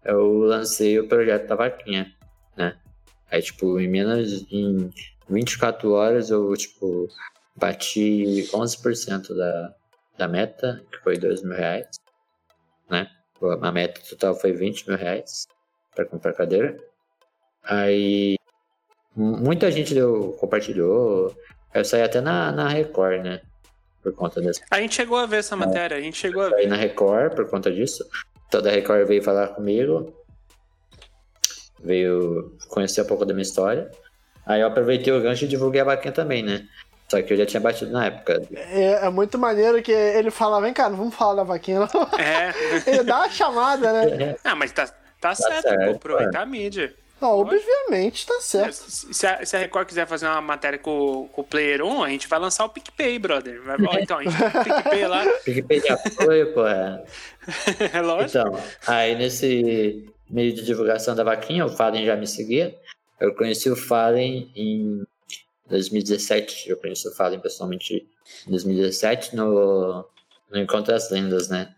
eu 0.06 0.32
lancei 0.43 1.00
o 1.00 1.08
projeto 1.08 1.47
da 1.47 1.56
vaquinha, 1.56 2.12
né? 2.56 2.76
Aí, 3.32 3.41
tipo, 3.41 3.80
em 3.80 3.88
menos 3.88 4.46
em 4.52 4.91
24 5.30 5.91
horas 5.91 6.30
eu, 6.30 6.54
tipo, 6.58 7.08
bati 7.56 8.48
11% 8.52 9.34
da, 9.36 9.74
da 10.17 10.28
meta, 10.28 10.84
que 10.91 10.98
foi 11.00 11.17
2 11.17 11.44
mil 11.44 11.56
reais, 11.56 11.88
né? 12.89 13.08
A 13.62 13.72
meta 13.72 14.02
total 14.08 14.36
foi 14.36 14.52
20 14.52 14.88
mil 14.88 14.98
reais 14.98 15.48
para 15.96 16.06
comprar 16.06 16.34
cadeira. 16.34 16.78
Aí 17.63 18.36
muita 19.15 19.72
gente 19.72 19.94
deu, 19.94 20.36
compartilhou. 20.39 21.36
Eu 21.74 21.86
saí 21.86 22.04
até 22.04 22.20
na, 22.22 22.52
na 22.52 22.67
Record, 22.67 23.24
né? 23.24 23.41
Por 24.04 24.13
conta 24.13 24.41
dessa. 24.41 24.62
A 24.70 24.82
gente 24.82 24.96
chegou 24.96 25.17
a 25.17 25.26
ver 25.26 25.38
essa 25.38 25.56
matéria, 25.56 25.96
a 25.96 26.02
gente 26.02 26.17
chegou 26.17 26.44
a 26.44 26.50
ver. 26.50 26.67
na 26.67 26.76
Record 26.76 27.36
por 27.36 27.50
conta 27.50 27.72
disso. 27.72 28.04
Toda 28.50 28.70
a 28.70 28.74
Record 28.74 29.08
veio 29.08 29.24
falar 29.24 29.50
comigo. 29.50 30.13
Veio 31.84 32.56
conhecer 32.70 33.02
um 33.02 33.06
pouco 33.06 33.26
da 33.26 33.34
minha 33.34 33.44
história. 33.44 33.89
Aí 34.46 34.62
eu 34.62 34.67
aproveitei 34.67 35.12
o 35.13 35.22
gancho 35.22 35.46
e 35.46 35.48
divulguei 35.48 35.82
a 35.82 35.86
vaquinha 35.86 36.12
também, 36.12 36.44
né? 36.44 36.67
Só 37.12 37.22
que 37.22 37.34
eu 37.34 37.38
já 37.38 37.46
tinha 37.46 37.60
batido 37.60 37.91
na 37.91 38.06
época. 38.06 38.41
É, 38.56 39.06
é 39.06 39.10
muito 39.10 39.38
maneiro 39.38 39.82
que 39.82 39.91
ele 39.91 40.32
fala, 40.32 40.62
vem 40.62 40.74
cá, 40.74 40.89
não 40.89 40.96
vamos 40.96 41.13
falar 41.13 41.36
da 41.36 41.44
vaquinha, 41.44 41.80
não. 41.80 41.88
É. 42.17 42.54
Ele 42.88 43.04
dá 43.04 43.17
uma 43.17 43.30
chamada, 43.30 43.91
né? 43.91 44.36
Ah, 44.46 44.56
mas 44.56 44.72
tá, 44.72 44.89
tá, 45.20 45.36
certo, 45.36 45.62
certo, 45.62 45.89
pô. 45.89 45.96
Aproveitar 45.98 46.44
a 46.44 46.46
mídia. 46.46 46.96
Não, 47.20 47.38
obviamente, 47.38 48.26
tá 48.26 48.39
certo. 48.39 48.74
Se 48.74 49.28
a, 49.28 49.46
se 49.46 49.56
a 49.56 49.60
Record 49.60 49.88
quiser 49.88 50.08
fazer 50.08 50.26
uma 50.26 50.41
matéria 50.41 50.80
com, 50.80 51.30
com 51.32 51.41
o 51.41 51.44
Player 51.44 51.84
1, 51.84 52.04
a 52.04 52.10
gente 52.10 52.28
vai 52.28 52.39
lançar 52.39 52.65
o 52.65 52.70
PicPay, 52.70 53.20
brother. 53.20 53.62
Vai, 53.62 53.76
ó, 53.86 54.00
então, 54.00 54.17
a 54.17 54.24
gente 54.24 54.38
tem 54.38 54.48
o 54.48 54.63
PicPay 54.63 55.08
lá. 55.08 55.26
PicPay 55.46 55.82
de 55.82 55.89
apoio, 55.89 56.54
pô. 56.54 56.65
É. 56.65 57.04
É 57.94 58.02
lógico. 58.02 58.39
Então, 58.39 58.63
aí 58.88 59.15
nesse 59.15 60.08
meio 60.32 60.54
de 60.54 60.63
divulgação 60.63 61.13
da 61.13 61.24
vaquinha, 61.24 61.65
o 61.65 61.70
Fallen 61.70 62.06
já 62.06 62.15
me 62.15 62.26
seguia. 62.26 62.76
Eu 63.20 63.36
conheci 63.36 63.70
o 63.70 63.76
Fallen 63.76 64.52
em 64.56 65.04
2017. 65.70 66.70
Eu 66.70 66.78
conheci 66.78 67.08
o 67.08 67.12
Fallen 67.12 67.39
pessoalmente 67.39 68.08
em 68.48 68.52
2017 68.52 69.36
no, 69.36 70.06
no 70.50 70.60
Encontro 70.60 70.94
das 70.94 71.12
Lendas, 71.12 71.50
né? 71.50 71.76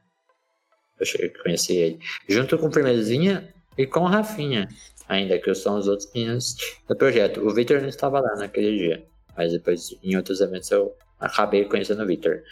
Eu 1.00 1.06
cheguei 1.06 1.28
a 1.28 1.44
conhecer 1.44 1.76
ele. 1.76 2.00
Junto 2.30 2.58
com 2.58 2.68
o 2.68 2.72
Firmezinha 2.72 3.54
e 3.78 3.86
com 3.86 4.02
o 4.02 4.08
Rafinha, 4.08 4.70
ainda 5.08 5.38
que 5.40 5.54
são 5.54 5.78
os 5.78 5.88
outros 5.88 6.12
meninos 6.14 6.56
do 6.88 6.96
projeto. 6.96 7.42
O 7.42 7.54
Victor 7.54 7.82
não 7.82 7.90
estava 7.90 8.20
lá 8.20 8.36
naquele 8.36 8.78
dia, 8.78 9.06
mas 9.36 9.52
depois 9.52 9.98
em 10.04 10.16
outros 10.16 10.40
eventos 10.40 10.70
eu 10.72 10.96
acabei 11.20 11.66
conhecendo 11.66 12.04
o 12.04 12.08
Victor. 12.08 12.44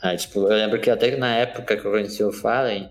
Aí, 0.00 0.16
tipo, 0.16 0.40
eu 0.40 0.48
lembro 0.48 0.80
que 0.80 0.90
até 0.90 1.16
na 1.16 1.36
época 1.36 1.76
que 1.76 1.84
eu 1.84 1.90
conheci 1.90 2.22
o 2.24 2.32
Fallen, 2.32 2.90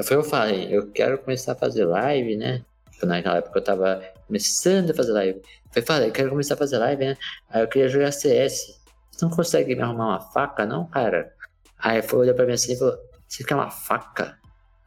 foi 0.00 0.16
eu 0.16 0.24
falei, 0.24 0.74
eu 0.74 0.90
quero 0.90 1.18
começar 1.18 1.52
a 1.52 1.56
fazer 1.56 1.84
live, 1.84 2.36
né? 2.36 2.64
Tipo, 2.92 3.06
naquela 3.06 3.38
época 3.38 3.58
eu 3.58 3.64
tava 3.64 4.02
começando 4.26 4.90
a 4.90 4.94
fazer 4.94 5.12
live. 5.12 5.42
Eu 5.74 5.82
falei, 5.82 6.08
eu 6.08 6.12
quero 6.12 6.30
começar 6.30 6.54
a 6.54 6.56
fazer 6.56 6.78
live, 6.78 7.04
né? 7.04 7.16
Aí 7.50 7.62
eu 7.62 7.68
queria 7.68 7.88
jogar 7.88 8.12
CS. 8.12 8.80
Você 9.10 9.24
não 9.24 9.30
consegue 9.30 9.74
me 9.74 9.82
arrumar 9.82 10.06
uma 10.08 10.20
faca, 10.20 10.64
não, 10.64 10.86
cara? 10.86 11.34
Aí 11.78 11.98
ele 11.98 12.14
olhou 12.14 12.34
pra 12.34 12.46
mim 12.46 12.52
assim 12.52 12.72
e 12.72 12.78
falou, 12.78 12.96
você 13.28 13.44
quer 13.44 13.54
uma 13.54 13.70
faca? 13.70 14.38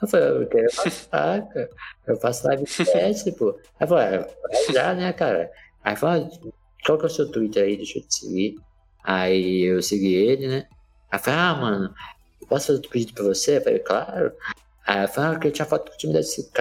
Eu 0.02 0.08
falei, 0.08 0.44
eu 0.44 0.48
quero 0.48 0.68
uma 0.74 0.90
faca. 0.92 1.70
Eu 2.08 2.16
faço 2.18 2.48
live 2.48 2.66
CS, 2.68 3.24
pô. 3.38 3.60
Aí 3.80 3.82
eu 3.82 3.88
falei, 3.88 4.06
ah, 4.06 4.28
vai 4.50 4.74
já, 4.74 4.94
né, 4.94 5.14
cara? 5.14 5.52
Aí 5.84 5.96
falou, 5.96 6.26
ah, 6.26 6.52
qual 6.86 6.98
que 6.98 7.06
é 7.06 7.08
o 7.08 7.10
seu 7.10 7.32
Twitter 7.32 7.64
aí? 7.64 7.78
Deixa 7.78 8.00
eu 8.00 8.04
te 8.04 8.16
seguir. 8.16 8.56
Aí 9.04 9.64
eu 9.64 9.82
segui 9.82 10.16
ele, 10.16 10.48
né? 10.48 10.68
Aí 11.12 11.20
falei, 11.20 11.40
ah, 11.40 11.56
mano, 11.56 11.96
posso 12.48 12.68
fazer 12.68 12.80
um 12.80 12.90
pedido 12.90 13.14
pra 13.14 13.24
você? 13.24 13.58
Eu 13.58 13.62
falei, 13.62 13.80
claro. 13.80 14.34
Aí 14.86 15.02
eu 15.04 15.08
falei, 15.08 15.36
ah, 15.36 15.40
que 15.40 15.48
eu 15.48 15.52
tinha 15.52 15.66
foto 15.66 15.90
com 15.90 15.96
o 15.96 15.98
time 15.98 16.14
da 16.14 16.22
SK. 16.22 16.60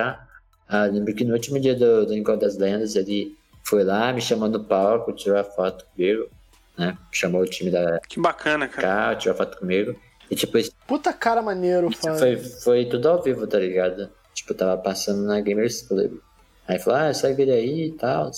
Ah, 0.69 0.85
lembro 0.87 1.15
que 1.15 1.25
no 1.25 1.35
último 1.35 1.61
dia 1.61 1.75
do, 1.75 2.07
do 2.07 2.15
Encontro 2.15 2.41
das 2.41 2.57
Lendas, 2.57 2.97
ele 2.97 3.37
foi 3.63 3.85
lá, 3.85 4.13
me 4.13 4.21
chamou 4.21 4.49
no 4.49 4.65
palco, 4.65 5.13
tirou 5.13 5.39
a 5.39 5.45
foto 5.45 5.85
comigo, 5.95 6.29
né? 6.77 6.97
Chamou 7.13 7.43
o 7.43 7.47
time 7.47 7.71
da 7.71 8.01
Que 8.09 8.19
bacana, 8.21 8.67
cara. 8.67 9.13
SK, 9.13 9.21
tirou 9.21 9.35
a 9.35 9.39
foto 9.39 9.59
comigo. 9.59 9.95
E 10.31 10.35
tipo, 10.35 10.59
Puta 10.87 11.13
cara 11.13 11.43
maneiro, 11.43 11.91
fala. 11.95 12.19
foi, 12.19 12.37
foi 12.37 12.85
tudo 12.87 13.09
ao 13.09 13.23
vivo, 13.23 13.47
tá 13.47 13.59
ligado? 13.59 14.11
Tipo, 14.33 14.55
tava 14.55 14.77
passando 14.81 15.23
na 15.23 15.41
Gamers 15.41 15.83
Club. 15.83 16.19
Aí 16.67 16.79
falou, 16.79 16.99
ah, 17.01 17.13
segue 17.13 17.43
ele 17.43 17.53
aí 17.53 17.87
e 17.89 17.93
tal. 17.93 18.31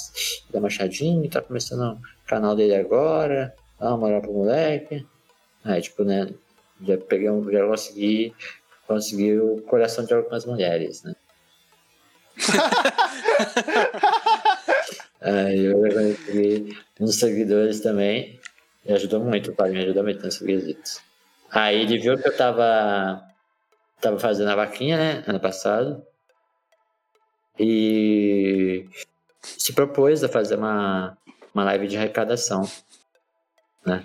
Dá 0.51 0.59
uma 0.59 0.69
chadinha, 0.69 1.31
tá 1.31 1.41
começando 1.41 1.93
o 1.93 1.99
canal 2.27 2.57
dele 2.57 2.75
agora. 2.75 3.55
Dá 3.79 3.89
uma 3.91 3.99
moral 3.99 4.21
pro 4.21 4.33
moleque. 4.33 5.07
Aí, 5.65 5.81
tipo, 5.81 6.03
né? 6.05 6.29
Já 6.85 6.99
peguei 6.99 7.31
um, 7.31 7.51
já 7.51 7.67
consegui, 7.67 8.35
consegui 8.87 9.39
o 9.39 9.63
coração 9.63 10.05
de 10.05 10.15
algumas 10.15 10.45
mulheres, 10.45 11.03
né? 11.03 11.15
Aí 15.21 15.65
eu 15.65 15.81
consegui 15.81 16.79
uns 17.01 17.19
seguidores 17.19 17.81
também. 17.81 18.39
E 18.85 18.93
ajudou 18.93 19.21
muito, 19.21 19.51
o 19.51 19.55
pai 19.55 19.71
me 19.71 19.83
ajudou 19.83 20.05
muito 20.05 20.23
nesses 20.23 20.41
quesitos. 20.41 21.01
Aí 21.51 21.83
ele 21.83 21.99
viu 21.99 22.17
que 22.17 22.29
eu 22.29 22.37
tava, 22.37 23.21
tava 24.01 24.19
fazendo 24.19 24.51
a 24.51 24.55
vaquinha, 24.55 24.97
né? 24.97 25.25
Ano 25.27 25.41
passado. 25.41 26.07
E 27.59 28.87
se 29.43 29.73
propôs 29.73 30.23
a 30.23 30.29
fazer 30.29 30.57
uma, 30.57 31.17
uma 31.53 31.65
live 31.65 31.89
de 31.89 31.97
arrecadação, 31.97 32.63
né? 33.85 34.05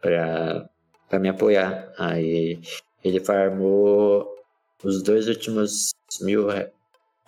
Pra, 0.00 0.68
pra 1.08 1.18
me 1.18 1.28
apoiar. 1.28 1.92
Aí 1.98 2.58
ele 3.04 3.20
farmou 3.20 4.36
os 4.82 5.02
dois 5.02 5.28
últimos 5.28 5.90
mil, 6.20 6.46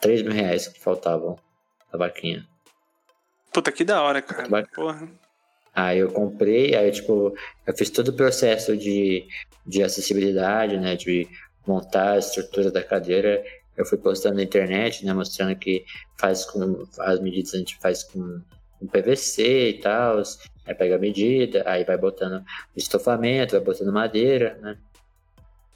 três 0.01 0.23
mil 0.23 0.33
reais 0.33 0.69
que 0.69 0.81
faltavam 0.81 1.39
da 1.93 1.99
vaquinha. 1.99 2.47
Puta, 3.53 3.73
que 3.73 3.85
da 3.85 4.03
hora, 4.03 4.23
cara. 4.23 4.67
Porra. 4.75 5.09
Aí 5.75 5.99
eu 5.99 6.11
comprei, 6.11 6.75
aí 6.75 6.91
tipo, 6.91 7.35
eu 7.67 7.77
fiz 7.77 7.91
todo 7.91 8.09
o 8.09 8.13
processo 8.13 8.77
de, 8.77 9.27
de 9.67 9.83
acessibilidade, 9.83 10.79
né? 10.79 10.97
De 10.97 11.29
montar 11.67 12.13
a 12.13 12.19
estrutura 12.19 12.71
da 12.71 12.83
cadeira. 12.83 13.43
Eu 13.77 13.87
fui 13.87 13.99
postando 13.99 14.37
na 14.37 14.43
internet, 14.43 15.05
né? 15.05 15.13
Mostrando 15.13 15.57
que 15.57 15.85
faz 16.19 16.45
com 16.45 16.85
as 16.99 17.21
medidas 17.21 17.55
a 17.55 17.59
gente 17.59 17.79
faz 17.79 18.05
com, 18.05 18.41
com 18.79 18.87
PVC 18.87 19.71
e 19.71 19.81
tal. 19.81 20.23
Aí 20.67 20.75
pega 20.75 20.97
a 20.97 20.99
medida, 20.99 21.63
aí 21.67 21.85
vai 21.85 21.97
botando 21.97 22.45
estofamento, 22.77 23.53
vai 23.53 23.61
botando 23.61 23.93
madeira, 23.93 24.59
né? 24.61 24.77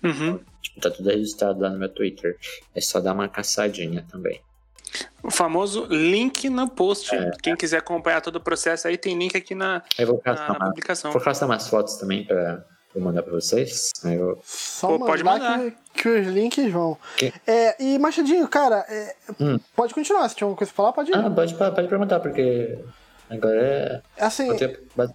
Uhum. 0.05 0.39
Tipo, 0.61 0.81
tá 0.81 0.91
tudo 0.91 1.09
registrado 1.09 1.61
lá 1.61 1.71
no 1.71 1.79
meu 1.79 1.89
Twitter. 1.89 2.37
É 2.75 2.81
só 2.81 3.01
dar 3.01 3.13
uma 3.13 3.29
caçadinha 3.29 4.05
também. 4.11 4.41
O 5.23 5.31
famoso 5.31 5.87
link 5.87 6.49
no 6.49 6.69
post. 6.69 7.15
É. 7.15 7.31
Quem 7.43 7.57
quiser 7.57 7.79
acompanhar 7.79 8.21
todo 8.21 8.37
o 8.37 8.41
processo 8.41 8.87
aí, 8.87 8.97
tem 8.97 9.19
link 9.19 9.37
aqui 9.37 9.55
na, 9.55 9.83
Aí 9.99 10.05
vou 10.05 10.17
na, 10.17 10.23
caçar, 10.23 10.49
na 10.49 10.59
uma, 10.59 10.67
publicação. 10.67 11.11
vou 11.13 11.21
caçar 11.21 11.49
umas 11.49 11.69
fotos 11.69 11.97
também 11.97 12.25
pra, 12.25 12.65
Vou 12.95 13.03
mandar 13.03 13.25
pra 13.25 13.33
vocês. 13.33 13.91
Aí 14.05 14.15
eu... 14.15 14.41
Só 14.45 14.87
Pô, 14.87 14.93
mandar, 14.95 15.07
pode 15.07 15.25
mandar. 15.25 15.59
Que, 15.93 16.03
que 16.03 16.09
os 16.09 16.27
links 16.29 16.71
vão. 16.71 16.97
É, 17.45 17.83
e 17.83 17.99
Machadinho, 17.99 18.47
cara, 18.47 18.87
é, 18.89 19.17
Hum. 19.41 19.59
pode 19.75 19.93
continuar. 19.93 20.29
Se 20.29 20.37
tiver 20.37 20.45
alguma 20.45 20.57
coisa 20.57 20.73
pra 20.73 20.77
falar, 20.77 20.93
pode 20.93 21.11
ir. 21.11 21.17
Ah, 21.17 21.29
pode, 21.29 21.55
pode 21.55 21.89
perguntar, 21.89 22.21
porque 22.21 22.79
agora 23.29 23.61
é. 24.17 24.25
assim, 24.25 24.49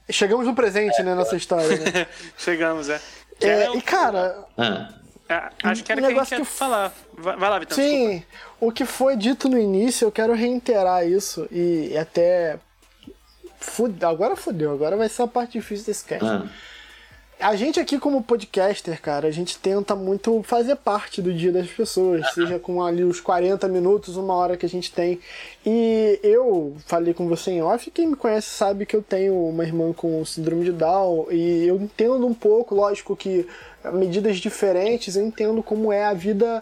chegamos 0.09 0.45
no 0.45 0.53
presente, 0.53 1.01
né, 1.03 1.15
nessa 1.15 1.37
história, 1.37 1.69
né? 1.69 2.05
Chegamos, 2.37 2.89
é. 2.89 2.99
É, 3.41 3.69
o- 3.69 3.77
e, 3.77 3.81
cara, 3.81 4.45
Ah, 4.57 4.89
é, 5.29 5.49
acho 5.63 5.83
que 5.83 5.91
era 5.91 6.01
o 6.01 6.05
que 6.07 6.11
a 6.13 6.23
gente 6.23 6.31
ia 6.31 6.39
que- 6.39 6.45
falar. 6.45 6.91
Vai, 7.13 7.35
lá, 7.37 7.59
Vitão. 7.59 7.77
desculpa. 7.77 8.11
sim, 8.13 8.23
o 8.59 8.71
que 8.71 8.85
foi 8.85 9.15
dito 9.15 9.47
no 9.49 9.57
início, 9.57 10.05
eu 10.05 10.11
quero 10.11 10.33
reiterar 10.33 11.05
isso. 11.07 11.47
E 11.51 11.97
até. 11.97 12.59
Fude- 13.61 14.03
agora 14.05 14.35
fudeu, 14.37 14.71
agora 14.71 14.95
vai 14.95 15.09
ser 15.09 15.21
a 15.23 15.27
parte 15.27 15.53
difícil 15.53 15.85
desse 15.85 16.05
cast. 16.05 16.25
ah, 16.25 16.45
A 17.39 17.55
gente 17.55 17.79
aqui 17.79 17.97
como 17.97 18.21
podcaster, 18.21 19.01
cara, 19.01 19.25
a 19.25 19.31
gente 19.31 19.57
tenta 19.57 19.95
muito 19.95 20.43
fazer 20.43 20.75
parte 20.75 21.21
do 21.21 21.33
dia 21.33 21.53
das 21.53 21.69
pessoas, 21.69 22.33
seja 22.33 22.59
com 22.59 22.83
ali 22.83 23.01
os 23.01 23.21
40 23.21 23.65
minutos, 23.69 24.17
uma 24.17 24.33
hora 24.33 24.57
que 24.57 24.65
a 24.65 24.69
gente 24.69 24.91
tem. 24.91 25.21
E 25.65 26.19
eu 26.21 26.75
falei 26.85 27.13
com 27.13 27.29
você 27.29 27.51
em 27.51 27.61
off, 27.61 27.89
quem 27.91 28.07
me 28.07 28.17
conhece 28.17 28.49
sabe 28.49 28.85
que 28.85 28.93
eu 28.93 29.01
tenho 29.01 29.47
uma 29.47 29.63
irmã 29.63 29.93
com 29.93 30.25
síndrome 30.25 30.65
de 30.65 30.73
Down 30.73 31.27
e 31.31 31.65
eu 31.65 31.77
entendo 31.77 32.27
um 32.27 32.33
pouco, 32.33 32.75
lógico 32.75 33.15
que 33.15 33.47
a 33.85 33.89
medidas 33.89 34.37
diferentes, 34.37 35.15
eu 35.15 35.25
entendo 35.25 35.63
como 35.63 35.93
é 35.93 36.03
a 36.03 36.13
vida 36.13 36.61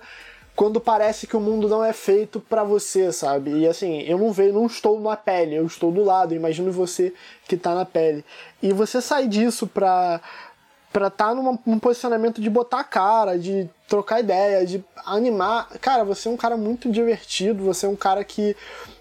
quando 0.58 0.82
parece 0.82 1.28
que 1.28 1.38
o 1.38 1.40
mundo 1.40 1.70
não 1.70 1.84
é 1.84 1.94
feito 1.94 2.40
pra 2.40 2.64
você, 2.64 3.12
sabe? 3.12 3.52
E 3.52 3.68
assim, 3.68 4.02
eu 4.02 4.18
não 4.18 4.32
vejo, 4.32 4.54
não 4.54 4.66
estou 4.66 5.00
na 5.00 5.16
pele, 5.16 5.56
eu 5.56 5.66
estou 5.68 5.92
do 5.92 6.04
lado, 6.04 6.34
imagino 6.34 6.72
você 6.72 7.14
que 7.48 7.56
tá 7.56 7.76
na 7.76 7.86
pele. 7.86 8.26
E 8.62 8.74
você 8.74 9.00
sai 9.00 9.28
disso 9.28 9.68
pra 9.68 10.20
pra 10.98 11.08
estar 11.10 11.36
numa- 11.36 11.60
num 11.64 11.78
posicionamento 11.78 12.42
de 12.42 12.50
botar 12.50 12.80
a 12.80 12.84
cara, 12.84 13.38
de 13.38 13.70
trocar 13.88 14.20
ideia, 14.20 14.66
de 14.66 14.84
animar. 15.06 15.68
Cara, 15.80 16.04
você 16.04 16.28
é 16.28 16.32
um 16.32 16.38
cara 16.38 16.58
muito 16.58 16.90
divertido, 16.92 17.64
você 17.64 17.86
é 17.86 17.90
um 17.90 17.96
cara 17.96 18.24
que 18.24 18.56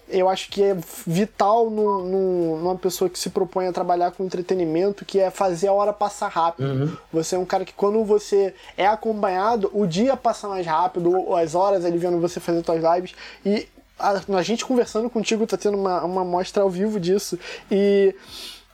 eu 0.07 0.29
acho 0.29 0.49
que 0.49 0.61
é 0.63 0.77
vital 1.07 1.69
num- 1.71 2.03
num- 2.03 2.57
numa 2.59 2.75
pessoa 2.75 3.09
que 3.09 3.17
se 3.17 3.29
propõe 3.31 3.67
a 3.67 3.73
trabalhar 3.73 4.11
com 4.11 4.23
entretenimento, 4.23 5.03
que 5.03 5.19
é 5.19 5.31
fazer 5.31 5.67
a 5.69 5.73
hora 5.73 5.91
passar 5.91 6.27
rápido. 6.29 6.99
Você 7.11 7.35
é 7.35 7.39
um 7.39 7.45
cara 7.45 7.65
que 7.65 7.73
quando 7.73 8.03
você 8.05 8.53
é 8.77 8.85
acompanhado, 8.85 9.69
o 9.73 9.87
dia 9.87 10.15
passa 10.15 10.47
mais 10.47 10.65
rápido, 10.67 11.11
ou 11.11 11.35
as 11.35 11.55
horas 11.55 11.83
ali 11.83 11.97
vendo 11.97 12.21
você 12.21 12.39
fazer 12.39 12.63
suas 12.63 12.81
lives. 12.95 13.15
E 13.43 13.67
a, 13.99 14.21
a 14.37 14.43
gente 14.43 14.63
conversando 14.63 15.09
contigo 15.09 15.47
tá 15.47 15.57
tendo 15.57 15.75
uma, 15.77 16.03
uma 16.05 16.23
mostra 16.23 16.61
ao 16.61 16.69
vivo 16.69 16.99
disso. 16.99 17.37
E 17.69 18.15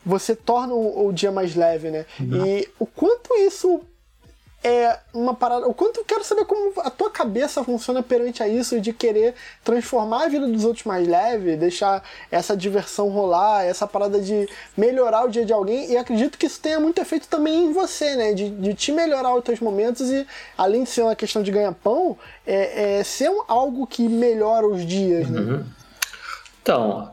você 0.05 0.35
torna 0.35 0.73
o, 0.73 1.07
o 1.07 1.13
dia 1.13 1.31
mais 1.31 1.55
leve, 1.55 1.89
né? 1.91 2.05
E 2.45 2.67
o 2.79 2.85
quanto 2.85 3.33
isso 3.37 3.81
é 4.65 4.97
uma 5.13 5.33
parada. 5.33 5.67
O 5.67 5.73
quanto 5.73 5.99
eu 5.99 6.05
quero 6.05 6.23
saber 6.23 6.45
como 6.45 6.71
a 6.79 6.89
tua 6.89 7.09
cabeça 7.11 7.61
funciona 7.65 8.01
perante 8.01 8.41
a 8.41 8.47
isso 8.47 8.79
de 8.79 8.93
querer 8.93 9.35
transformar 9.61 10.23
a 10.23 10.27
vida 10.29 10.47
dos 10.47 10.63
outros 10.63 10.85
mais 10.85 11.05
leve, 11.05 11.57
deixar 11.57 12.01
essa 12.31 12.55
diversão 12.55 13.09
rolar, 13.09 13.65
essa 13.65 13.85
parada 13.85 14.21
de 14.21 14.47
melhorar 14.77 15.25
o 15.25 15.29
dia 15.29 15.43
de 15.43 15.51
alguém. 15.51 15.91
E 15.91 15.97
acredito 15.97 16.37
que 16.37 16.45
isso 16.45 16.61
tenha 16.61 16.79
muito 16.79 17.01
efeito 17.01 17.27
também 17.27 17.65
em 17.65 17.73
você, 17.73 18.15
né? 18.15 18.33
De, 18.33 18.49
de 18.49 18.73
te 18.73 18.93
melhorar 18.93 19.35
os 19.35 19.43
teus 19.43 19.59
momentos 19.59 20.09
e, 20.09 20.25
além 20.57 20.85
de 20.85 20.89
ser 20.91 21.01
uma 21.01 21.15
questão 21.15 21.43
de 21.43 21.51
ganhar-pão, 21.51 22.17
é, 22.47 22.99
é 22.99 23.03
ser 23.03 23.29
um- 23.29 23.43
algo 23.49 23.85
que 23.85 24.07
melhora 24.07 24.65
os 24.65 24.85
dias, 24.85 25.29
né? 25.29 25.41
Então, 26.61 27.12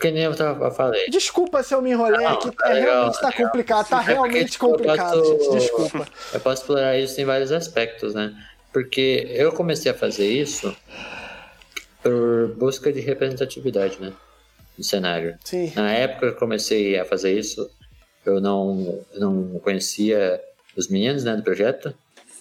que, 0.00 0.10
nem 0.10 0.24
eu 0.24 0.34
tava, 0.36 0.70
falei. 0.70 1.08
Desculpa 1.10 1.62
se 1.62 1.74
eu 1.74 1.82
me 1.82 1.90
enrolei 1.90 2.24
Não, 2.24 2.34
aqui, 2.34 2.50
tá 2.54 2.70
é, 2.70 2.74
legal, 2.74 2.92
realmente 2.94 3.20
tá 3.20 3.28
legal. 3.28 3.46
complicado, 3.46 3.88
tá 3.88 3.96
É 3.96 4.00
porque, 4.00 4.12
realmente 4.12 4.52
eu 4.54 4.58
complicado, 4.68 5.18
posso- 5.18 5.32
gente, 5.32 5.58
desculpa. 5.58 6.06
Eu 6.34 6.40
posso 6.40 6.62
explorar 6.62 6.98
isso 6.98 7.20
em 7.20 7.24
vários 7.24 7.50
aspectos, 7.52 8.14
né? 8.14 8.34
Porque 8.72 9.26
eu 9.30 9.50
comecei 9.52 9.90
a 9.90 9.94
fazer 9.94 10.26
isso 10.30 10.74
por 12.02 12.54
busca 12.56 12.92
de 12.92 13.00
representatividade, 13.00 14.00
né? 14.00 14.12
No 14.78 14.84
cenário. 14.84 15.36
Sim. 15.44 15.72
Na 15.74 15.90
época 15.92 16.28
que 16.28 16.34
eu 16.34 16.38
comecei 16.38 16.98
a 16.98 17.04
fazer 17.04 17.36
isso, 17.38 17.68
eu 18.24 18.40
não, 18.40 19.04
não 19.16 19.58
conhecia 19.58 20.40
os 20.76 20.88
meninos 20.88 21.24
né, 21.24 21.34
do 21.36 21.42
projeto, 21.42 21.92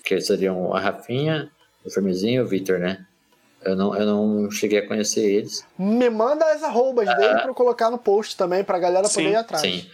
que 0.04 0.20
seriam 0.22 0.74
a 0.74 0.80
Rafinha, 0.80 1.50
o 1.84 1.90
Firmezinho 1.90 2.42
e 2.42 2.46
o 2.46 2.48
Victor, 2.48 2.80
né? 2.80 3.06
Eu 3.64 3.76
não, 3.76 3.96
eu 3.96 4.06
não 4.06 4.52
cheguei 4.52 4.80
a 4.80 4.88
conhecer 4.88 5.22
eles. 5.22 5.66
Me 5.78 6.10
manda 6.10 6.46
as 6.46 6.64
arrobas 6.64 7.08
dele 7.08 7.34
pra 7.34 7.48
eu 7.48 7.54
colocar 7.54 7.90
no 7.90 7.98
post 7.98 8.38
também, 8.38 8.64
pra 8.64 8.80
galera 8.80 9.08
Sim, 9.08 9.16
poder 9.16 9.32
ir 9.32 9.36
atrás. 9.36 9.62
Sim. 9.62 9.86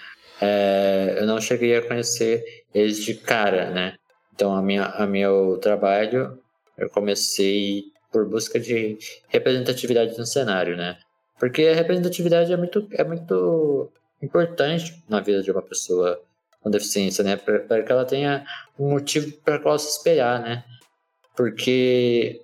É, 0.41 1.15
eu 1.17 1.25
não 1.25 1.39
cheguei 1.41 1.75
a 1.75 1.81
conhecer 1.81 2.63
eles 2.73 3.03
de 3.03 3.15
cara, 3.15 3.71
né? 3.71 3.95
Então, 4.33 4.53
a 4.53 4.61
minha, 4.61 4.85
a 4.85 5.07
meu 5.07 5.57
trabalho, 5.61 6.37
eu 6.77 6.89
comecei 6.89 7.85
por 8.11 8.27
busca 8.27 8.59
de 8.59 8.97
representatividade 9.29 10.17
no 10.17 10.25
cenário, 10.25 10.75
né? 10.75 10.97
Porque 11.39 11.63
a 11.63 11.75
representatividade 11.75 12.51
é 12.51 12.57
muito, 12.57 12.87
é 12.91 13.03
muito 13.03 13.91
importante 14.21 15.03
na 15.07 15.19
vida 15.19 15.41
de 15.41 15.51
uma 15.51 15.61
pessoa 15.61 16.21
com 16.61 16.69
deficiência, 16.69 17.23
né? 17.23 17.35
Para 17.35 17.83
que 17.83 17.91
ela 17.91 18.05
tenha 18.05 18.45
um 18.77 18.89
motivo 18.89 19.31
para 19.43 19.59
qual 19.59 19.77
se 19.77 19.89
espelhar, 19.89 20.41
né? 20.41 20.63
Porque 21.35 22.41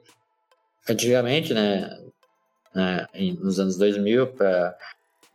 antigamente, 0.91 1.53
né, 1.53 1.97
né, 2.73 3.07
nos 3.39 3.59
anos 3.59 3.77
2000 3.77 4.27
para 4.27 4.77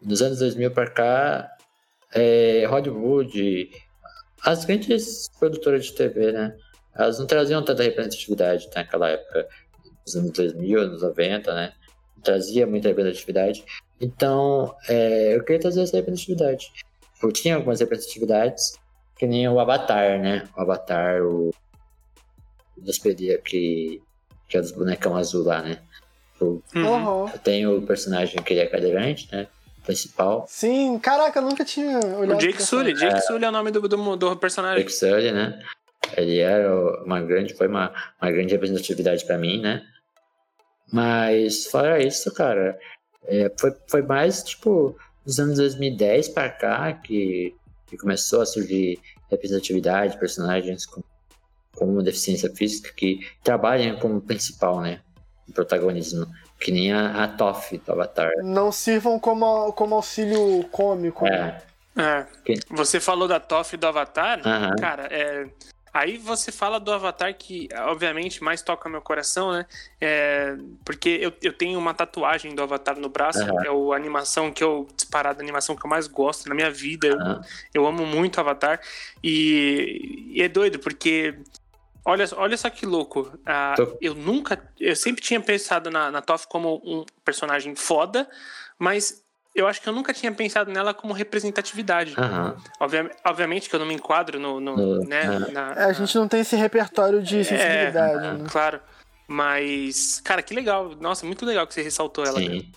nos 0.00 0.22
anos 0.22 0.38
2000 0.38 0.70
para 0.70 0.90
cá, 0.90 1.57
é, 2.14 2.64
Hollywood, 2.66 3.70
as 4.42 4.64
grandes 4.64 5.28
produtoras 5.38 5.86
de 5.86 5.92
TV, 5.94 6.32
né, 6.32 6.57
elas 6.94 7.18
não 7.18 7.26
traziam 7.26 7.64
tanta 7.64 7.82
representatividade 7.82 8.68
naquela 8.74 9.11
época, 9.11 9.48
nos 10.07 10.16
anos 10.16 10.32
2000, 10.32 10.80
anos 10.80 11.02
90, 11.02 11.54
né, 11.54 11.72
trazia 12.22 12.66
muita 12.66 12.88
representatividade. 12.88 13.64
Então, 14.00 14.74
é, 14.88 15.34
eu 15.34 15.42
queria 15.42 15.61
trazer 15.61 15.82
essa 15.82 15.96
representatividade. 15.96 16.70
Eu 17.22 17.32
tinha 17.32 17.57
algumas 17.57 17.80
representatividades, 17.80 18.78
que 19.18 19.26
nem 19.26 19.48
o 19.48 19.59
Avatar, 19.59 20.20
né, 20.20 20.46
o 20.57 20.61
Avatar, 20.61 21.22
o 21.22 21.50
dos 22.76 22.98
PD 22.98 23.38
que, 23.38 24.02
que 24.49 24.57
é 24.57 24.61
dos 24.61 24.72
bonecão 24.72 25.16
azul 25.16 25.44
lá, 25.44 25.62
né. 25.62 25.78
O- 26.40 26.62
Uhum. 26.74 27.24
Uhum. 27.24 27.28
tem 27.42 27.66
o 27.66 27.80
personagem 27.82 28.42
que 28.42 28.53
ele 28.53 28.61
é 28.61 28.66
cadeirante, 28.66 29.28
né? 29.32 29.47
Principal. 29.84 30.44
Sim, 30.49 30.99
caraca, 30.99 31.38
eu 31.38 31.42
nunca 31.44 31.64
tinha 31.64 31.99
olhado. 32.16 32.36
O 32.36 32.40
Jake 32.40 32.61
Sully. 32.62 32.92
Jake 32.92 33.20
Sully 33.22 33.44
é 33.44 33.49
o 33.49 33.53
nome 33.53 33.70
do, 33.70 33.80
do, 33.88 34.16
do 34.16 34.36
personagem. 34.36 34.78
Rick 34.78 34.92
Sully, 34.92 35.30
né? 35.32 35.59
Ele 36.16 36.38
era 36.40 37.03
uma 37.05 37.20
grande, 37.22 37.55
foi 37.55 37.68
uma, 37.68 37.92
uma 38.20 38.30
grande 38.30 38.53
representatividade 38.53 39.24
pra 39.24 39.38
mim, 39.38 39.61
né? 39.61 39.82
Mas 40.92 41.66
fora 41.66 42.03
isso, 42.03 42.32
cara, 42.32 42.78
é, 43.24 43.51
foi, 43.59 43.72
foi 43.88 44.03
mais 44.03 44.42
tipo 44.42 44.97
nos 45.24 45.38
anos 45.40 45.57
2010 45.57 46.28
pra 46.28 46.49
cá 46.49 46.92
que, 46.92 47.55
que 47.86 47.97
começou 47.97 48.40
a 48.40 48.47
surgir 48.47 49.01
representatividade, 49.30 50.18
personagens 50.18 50.86
com, 50.86 51.03
com 51.77 51.85
uma 51.87 52.03
deficiência 52.03 52.51
física 52.55 52.93
que 52.97 53.20
trabalham 53.45 53.97
como 53.99 54.20
principal, 54.20 54.81
né? 54.81 55.01
O 55.49 55.53
protagonismo. 55.53 56.27
Que 56.59 56.72
nem 56.72 56.91
a, 56.93 57.24
a 57.24 57.29
Toph 57.29 57.72
do 57.85 57.93
Avatar. 57.93 58.33
Não 58.43 58.72
sirvam 58.72 59.18
como, 59.20 59.72
como 59.74 59.95
auxílio 59.95 60.64
cômico. 60.72 61.24
né? 61.24 61.61
É. 61.97 62.03
É. 62.03 62.27
Você 62.70 62.99
falou 62.99 63.29
da 63.29 63.39
Toff 63.41 63.74
e 63.74 63.79
do 63.79 63.87
Avatar. 63.87 64.41
Cara, 64.81 65.07
é. 65.11 65.47
Aí 65.93 66.18
você 66.18 66.53
fala 66.53 66.79
do 66.79 66.93
Avatar 66.93 67.35
que, 67.35 67.68
obviamente, 67.87 68.45
mais 68.45 68.61
toca 68.61 68.87
meu 68.87 69.01
coração, 69.01 69.51
né? 69.53 69.64
É, 69.99 70.55
porque 70.85 71.09
eu, 71.09 71.33
eu 71.43 71.55
tenho 71.55 71.79
uma 71.79 71.95
tatuagem 71.95 72.55
do 72.55 72.62
Avatar 72.62 72.99
no 72.99 73.09
braço, 73.09 73.41
Aham. 73.43 73.64
é 73.64 73.70
o- 73.70 73.93
a 73.95 73.97
animação 73.97 74.53
que 74.53 74.62
eu, 74.62 74.87
disparada, 74.95 75.41
a 75.41 75.43
animação 75.43 75.74
que 75.74 75.87
eu 75.87 75.89
mais 75.89 76.07
gosto 76.07 76.51
na 76.51 76.55
minha 76.55 76.70
vida. 76.70 77.07
Eu, 77.07 77.18
Aham. 77.20 77.41
eu 77.72 77.87
amo 77.87 78.05
muito 78.05 78.39
Avatar. 78.39 78.79
E, 79.22 80.33
e 80.35 80.43
é 80.43 80.49
doido, 80.49 80.79
porque. 80.79 81.35
Olha, 82.07 82.24
olha 82.36 82.57
só 82.57 82.70
que 82.70 82.86
louco. 82.86 83.36
Ah, 83.44 83.74
Tô- 83.76 83.98
eu 84.00 84.14
nunca. 84.14 84.57
Eu 84.78 84.94
sempre 84.94 85.20
tinha 85.20 85.40
pensado 85.40 85.90
na, 85.90 86.09
na 86.11 86.22
Toph 86.22 86.44
como 86.46 86.80
um 86.84 87.04
personagem 87.24 87.74
foda, 87.74 88.28
mas 88.78 89.24
eu 89.54 89.66
acho 89.66 89.82
que 89.82 89.88
eu 89.88 89.92
nunca 89.92 90.14
tinha 90.14 90.30
pensado 90.30 90.70
nela 90.70 90.94
como 90.94 91.12
representatividade. 91.12 92.14
Obvia- 92.78 93.11
obviamente 93.24 93.68
que 93.68 93.74
eu 93.74 93.80
não 93.80 93.86
me 93.86 93.94
enquadro 93.94 94.38
no. 94.38 94.61
no- 94.61 95.00
né, 95.04 95.24
na- 95.52 95.72
É, 95.76 95.84
a 95.86 95.92
gente 95.92 96.14
não 96.16 96.28
tem 96.28 96.40
esse 96.40 96.54
repertório 96.54 97.20
de 97.22 97.44
sensibilidade, 97.44 98.24
é, 98.26 98.32
né? 98.34 98.44
Claro. 98.48 98.80
Mas, 99.26 100.20
cara, 100.20 100.42
que 100.42 100.54
legal. 100.54 100.94
Nossa, 101.00 101.26
muito 101.26 101.44
legal 101.44 101.66
que 101.66 101.74
você 101.74 101.82
ressaltou 101.82 102.24
ela. 102.24 102.38
Sim. 102.38 102.70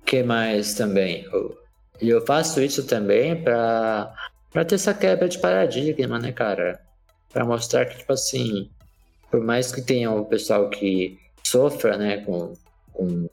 O 0.00 0.04
que 0.04 0.22
mais 0.22 0.74
também? 0.74 1.24
Eu- 1.32 1.58
E 2.00 2.08
eu 2.08 2.24
faço 2.24 2.62
isso 2.62 2.86
também 2.86 3.42
pra, 3.42 4.10
pra 4.50 4.64
ter 4.64 4.76
essa 4.76 4.94
quebra 4.94 5.28
de 5.28 5.38
paradigma, 5.38 6.18
né, 6.18 6.32
cara? 6.32 6.80
Pra 7.32 7.44
mostrar 7.44 7.86
que, 7.86 7.98
tipo 7.98 8.12
assim, 8.12 8.70
por 9.30 9.40
mais 9.40 9.72
que 9.72 9.80
tenha 9.80 10.10
o 10.10 10.24
pessoal 10.24 10.68
que 10.68 11.18
sofra, 11.44 11.96
né, 11.96 12.24
com, 12.24 12.54
com 12.92 13.28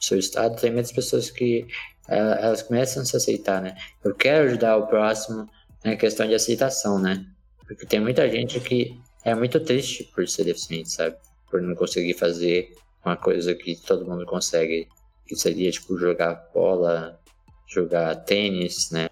seu 0.00 0.18
estado, 0.18 0.60
tem 0.60 0.72
muitas 0.72 0.92
pessoas 0.92 1.30
que 1.30 1.66
eh, 2.08 2.38
elas 2.40 2.62
começam 2.62 3.02
a 3.02 3.06
se 3.06 3.16
aceitar, 3.16 3.60
né? 3.60 3.76
Eu 4.04 4.14
quero 4.14 4.46
ajudar 4.46 4.76
o 4.76 4.86
próximo 4.86 5.48
na 5.84 5.96
questão 5.96 6.26
de 6.26 6.34
aceitação, 6.34 6.98
né? 6.98 7.26
Porque 7.66 7.86
tem 7.86 8.00
muita 8.00 8.28
gente 8.30 8.60
que 8.60 8.98
é 9.24 9.34
muito 9.34 9.58
triste 9.60 10.04
por 10.14 10.28
ser 10.28 10.44
deficiente, 10.44 10.90
sabe? 10.90 11.16
Por 11.50 11.60
não 11.60 11.74
conseguir 11.74 12.14
fazer 12.14 12.72
uma 13.04 13.16
coisa 13.16 13.54
que 13.54 13.76
todo 13.76 14.06
mundo 14.06 14.24
consegue, 14.26 14.88
que 15.26 15.36
seria, 15.36 15.70
tipo, 15.70 15.98
jogar 15.98 16.48
bola, 16.54 17.20
jogar 17.66 18.14
tênis, 18.24 18.90
né? 18.90 19.08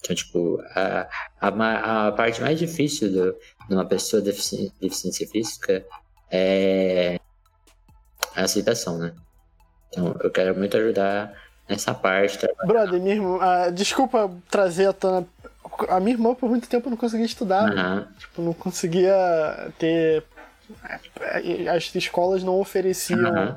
Então, 0.00 0.14
tipo, 0.14 0.62
a, 0.74 1.08
a, 1.40 2.08
a 2.08 2.12
parte 2.12 2.40
mais 2.40 2.58
difícil 2.58 3.10
do, 3.10 3.36
de 3.68 3.74
uma 3.74 3.84
pessoa 3.84 4.22
defici, 4.22 4.72
deficiência 4.80 5.26
física 5.28 5.84
é 6.30 7.18
a 8.34 8.42
aceitação, 8.42 8.98
né? 8.98 9.12
Então, 9.88 10.14
eu 10.22 10.30
quero 10.30 10.56
muito 10.56 10.76
ajudar 10.76 11.32
nessa 11.68 11.94
parte. 11.94 12.46
Brother, 12.64 13.00
minha 13.00 13.14
irmã, 13.14 13.38
uh, 13.38 13.72
desculpa 13.72 14.30
trazer 14.50 14.86
a 14.86 14.92
tona. 14.92 15.26
A 15.88 16.00
minha 16.00 16.14
irmã, 16.14 16.34
por 16.34 16.48
muito 16.48 16.68
tempo, 16.68 16.90
não 16.90 16.96
conseguia 16.96 17.26
estudar. 17.26 17.70
Uhum. 17.70 18.06
Tipo, 18.18 18.42
não 18.42 18.52
conseguia 18.52 19.72
ter. 19.78 20.22
As 21.74 21.94
escolas 21.94 22.42
não 22.42 22.60
ofereciam. 22.60 23.20
Uhum 23.20 23.56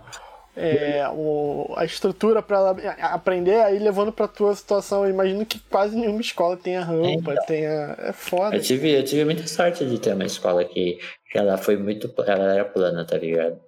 é, 0.55 1.07
o, 1.09 1.73
a 1.77 1.85
estrutura 1.85 2.41
para 2.41 2.57
ela 2.57 2.71
aprender, 3.13 3.61
aí 3.61 3.79
levando 3.79 4.11
para 4.11 4.27
tua 4.27 4.53
situação. 4.55 5.03
Eu 5.05 5.09
imagino 5.09 5.45
que 5.45 5.59
quase 5.59 5.95
nenhuma 5.95 6.21
escola 6.21 6.57
tenha 6.57 6.83
rampa, 6.83 7.33
então, 7.33 7.45
tenha. 7.45 7.95
É 7.99 8.11
foda. 8.11 8.55
Eu 8.55 8.61
tive, 8.61 8.91
eu 8.91 9.03
tive 9.03 9.23
muita 9.25 9.47
sorte 9.47 9.85
de 9.85 9.99
ter 9.99 10.13
uma 10.13 10.25
escola 10.25 10.63
que, 10.65 10.99
que 11.31 11.37
ela 11.37 11.57
foi 11.57 11.77
muito. 11.77 12.13
Ela 12.25 12.53
era 12.53 12.65
plana, 12.65 13.05
tá 13.05 13.17
ligado? 13.17 13.59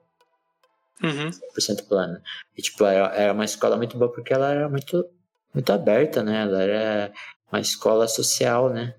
Uhum. 1.02 1.30
100% 1.58 1.88
plana. 1.88 2.22
E, 2.58 2.62
tipo, 2.62 2.84
era, 2.86 3.14
era 3.16 3.34
uma 3.34 3.46
escola 3.46 3.78
muito 3.78 3.98
boa 3.98 4.12
porque 4.12 4.34
ela 4.34 4.52
era 4.52 4.70
muito, 4.70 5.06
muito 5.54 5.72
aberta, 5.72 6.22
né? 6.22 6.42
Ela 6.42 6.64
era 6.64 7.14
uma 7.52 7.62
escola 7.62 8.08
social, 8.08 8.70
né? 8.70 8.94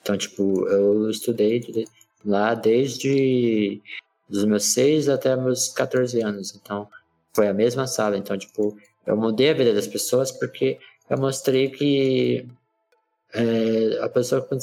Então, 0.00 0.16
tipo, 0.16 0.66
eu 0.68 1.10
estudei 1.10 1.60
lá 2.24 2.54
desde 2.54 3.80
dos 4.28 4.44
meus 4.44 4.64
6 4.72 5.08
até 5.08 5.34
meus 5.36 5.68
14 5.68 6.20
anos. 6.22 6.54
Então, 6.54 6.88
foi 7.36 7.48
a 7.48 7.54
mesma 7.54 7.86
sala. 7.86 8.16
Então, 8.16 8.36
tipo, 8.36 8.76
eu 9.06 9.16
mudei 9.16 9.50
a 9.50 9.54
vida 9.54 9.74
das 9.74 9.86
pessoas 9.86 10.32
porque 10.32 10.78
eu 11.08 11.18
mostrei 11.18 11.68
que 11.70 12.48
é, 13.34 13.98
a 14.02 14.08
pessoa 14.08 14.40
com 14.40 14.56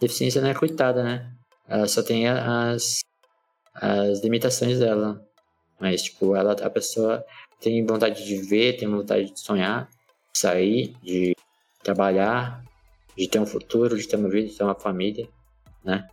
deficiência 0.00 0.42
não 0.42 0.48
é 0.48 0.54
coitada, 0.54 1.04
né? 1.04 1.32
Ela 1.68 1.86
só 1.86 2.02
tem 2.02 2.28
as, 2.28 2.98
as 3.72 4.20
limitações 4.20 4.80
dela. 4.80 5.24
Mas, 5.78 6.02
tipo, 6.02 6.34
ela, 6.34 6.52
a 6.52 6.68
pessoa 6.68 7.24
tem 7.60 7.86
vontade 7.86 8.24
de 8.26 8.36
ver, 8.38 8.76
tem 8.76 8.88
vontade 8.88 9.32
de 9.32 9.40
sonhar, 9.40 9.88
de 10.32 10.38
sair, 10.38 10.96
de 11.02 11.34
trabalhar, 11.82 12.62
de 13.16 13.28
ter 13.28 13.38
um 13.38 13.46
futuro, 13.46 13.96
de 13.96 14.06
ter 14.06 14.16
uma 14.16 14.28
vida, 14.28 14.48
de 14.48 14.56
ter 14.56 14.64
uma 14.64 14.74
família, 14.74 15.28
né? 15.84 16.08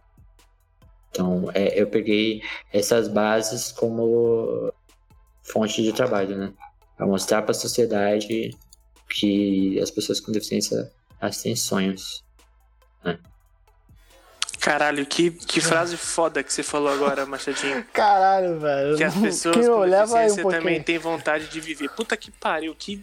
Então, 1.10 1.50
é, 1.54 1.82
eu 1.82 1.88
peguei 1.88 2.44
essas 2.72 3.08
bases 3.08 3.72
como 3.72 4.72
fonte 5.52 5.82
de 5.82 5.94
trabalho, 5.94 6.38
né? 6.38 6.54
Para 6.96 7.06
mostrar 7.06 7.42
para 7.42 7.52
a 7.52 7.56
sociedade 7.56 8.56
que 9.10 9.80
as 9.82 9.90
pessoas 9.90 10.20
com 10.20 10.32
deficiência 10.32 10.92
elas 11.20 11.42
têm 11.42 11.56
sonhos, 11.56 12.24
né? 13.04 13.18
Caralho, 14.60 15.06
que, 15.06 15.32
que 15.32 15.62
frase 15.62 15.96
foda 15.96 16.44
que 16.44 16.52
você 16.52 16.64
falou 16.64 16.92
agora, 16.92 17.26
Machadinho. 17.26 17.86
Caralho, 17.94 18.60
velho. 18.60 18.98
Que 18.98 19.04
as 19.04 19.16
pessoas 19.16 19.56
Quem 19.56 19.66
com 19.66 19.86
deficiência 19.86 20.46
um 20.46 20.50
também 20.50 20.84
têm 20.84 20.98
vontade 20.98 21.48
de 21.48 21.60
viver. 21.62 21.90
Puta 21.92 22.18
que 22.18 22.32
pariu, 22.32 22.76
que, 22.76 23.02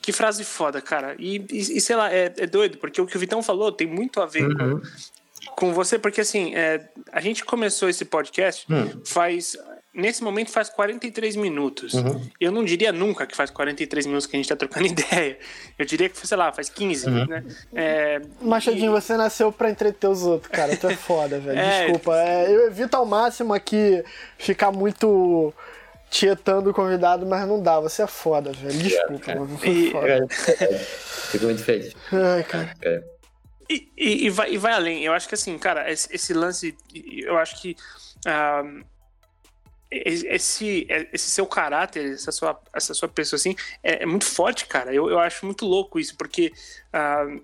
que 0.00 0.12
frase 0.12 0.44
foda, 0.44 0.80
cara. 0.80 1.16
E, 1.18 1.38
e, 1.50 1.78
e 1.78 1.80
sei 1.80 1.96
lá, 1.96 2.12
é, 2.12 2.32
é, 2.36 2.46
doido, 2.46 2.78
porque 2.78 3.00
o 3.00 3.06
que 3.06 3.16
o 3.16 3.20
Vitão 3.20 3.42
falou 3.42 3.72
tem 3.72 3.86
muito 3.86 4.20
a 4.20 4.26
ver 4.26 4.46
uhum. 4.46 4.80
com, 5.46 5.56
com 5.56 5.72
você, 5.74 5.98
porque 5.98 6.20
assim, 6.20 6.54
é, 6.54 6.88
a 7.10 7.20
gente 7.20 7.44
começou 7.44 7.88
esse 7.88 8.04
podcast 8.04 8.70
uhum. 8.70 9.02
faz 9.04 9.56
nesse 9.94 10.22
momento 10.22 10.50
faz 10.50 10.68
43 10.68 11.36
minutos. 11.36 11.94
Uhum. 11.94 12.20
Eu 12.40 12.50
não 12.50 12.64
diria 12.64 12.92
nunca 12.92 13.26
que 13.26 13.36
faz 13.36 13.50
43 13.50 14.06
minutos 14.06 14.26
que 14.26 14.36
a 14.36 14.38
gente 14.38 14.48
tá 14.48 14.56
trocando 14.56 14.86
ideia. 14.88 15.38
Eu 15.78 15.86
diria 15.86 16.08
que, 16.08 16.26
sei 16.26 16.36
lá, 16.36 16.52
faz 16.52 16.68
15, 16.68 17.06
uhum. 17.08 17.26
né? 17.26 17.44
É, 17.72 18.20
Machadinho, 18.40 18.90
e... 18.90 19.00
você 19.00 19.16
nasceu 19.16 19.52
pra 19.52 19.70
entreter 19.70 20.08
os 20.08 20.22
outros, 20.22 20.50
cara. 20.50 20.76
Tu 20.76 20.88
é 20.88 20.96
foda, 20.96 21.38
velho. 21.40 21.58
É... 21.58 21.84
Desculpa. 21.84 22.16
É, 22.16 22.50
eu 22.52 22.66
evito 22.66 22.96
ao 22.96 23.06
máximo 23.06 23.54
aqui 23.54 24.02
ficar 24.36 24.72
muito 24.72 25.54
tietando 26.10 26.70
o 26.70 26.74
convidado, 26.74 27.24
mas 27.24 27.46
não 27.46 27.62
dá. 27.62 27.78
Você 27.80 28.02
é 28.02 28.06
foda, 28.06 28.52
velho. 28.52 28.78
Desculpa, 28.78 29.30
é, 29.30 29.34
mano. 29.36 29.60
E... 29.64 29.90
Foda. 29.90 30.26
Fico 31.30 31.44
muito 31.44 31.62
feliz. 31.62 31.94
Ai, 32.12 32.42
cara. 32.42 32.74
É. 32.82 33.02
E, 33.70 33.88
e, 33.96 34.26
e, 34.26 34.30
vai, 34.30 34.52
e 34.52 34.58
vai 34.58 34.72
além. 34.72 35.04
Eu 35.04 35.12
acho 35.12 35.28
que 35.28 35.34
assim, 35.34 35.56
cara, 35.56 35.90
esse, 35.90 36.14
esse 36.14 36.34
lance, 36.34 36.76
eu 36.94 37.38
acho 37.38 37.60
que. 37.60 37.76
Uh, 38.26 38.84
esse, 40.04 40.86
esse 41.12 41.30
seu 41.30 41.46
caráter, 41.46 42.12
essa 42.12 42.32
sua, 42.32 42.60
essa 42.72 42.94
sua 42.94 43.08
pessoa 43.08 43.36
assim, 43.38 43.54
é, 43.82 44.02
é 44.02 44.06
muito 44.06 44.26
forte, 44.26 44.66
cara. 44.66 44.92
Eu, 44.92 45.08
eu 45.08 45.18
acho 45.18 45.46
muito 45.46 45.64
louco 45.64 45.98
isso, 45.98 46.16
porque 46.16 46.52
uh, 46.92 47.42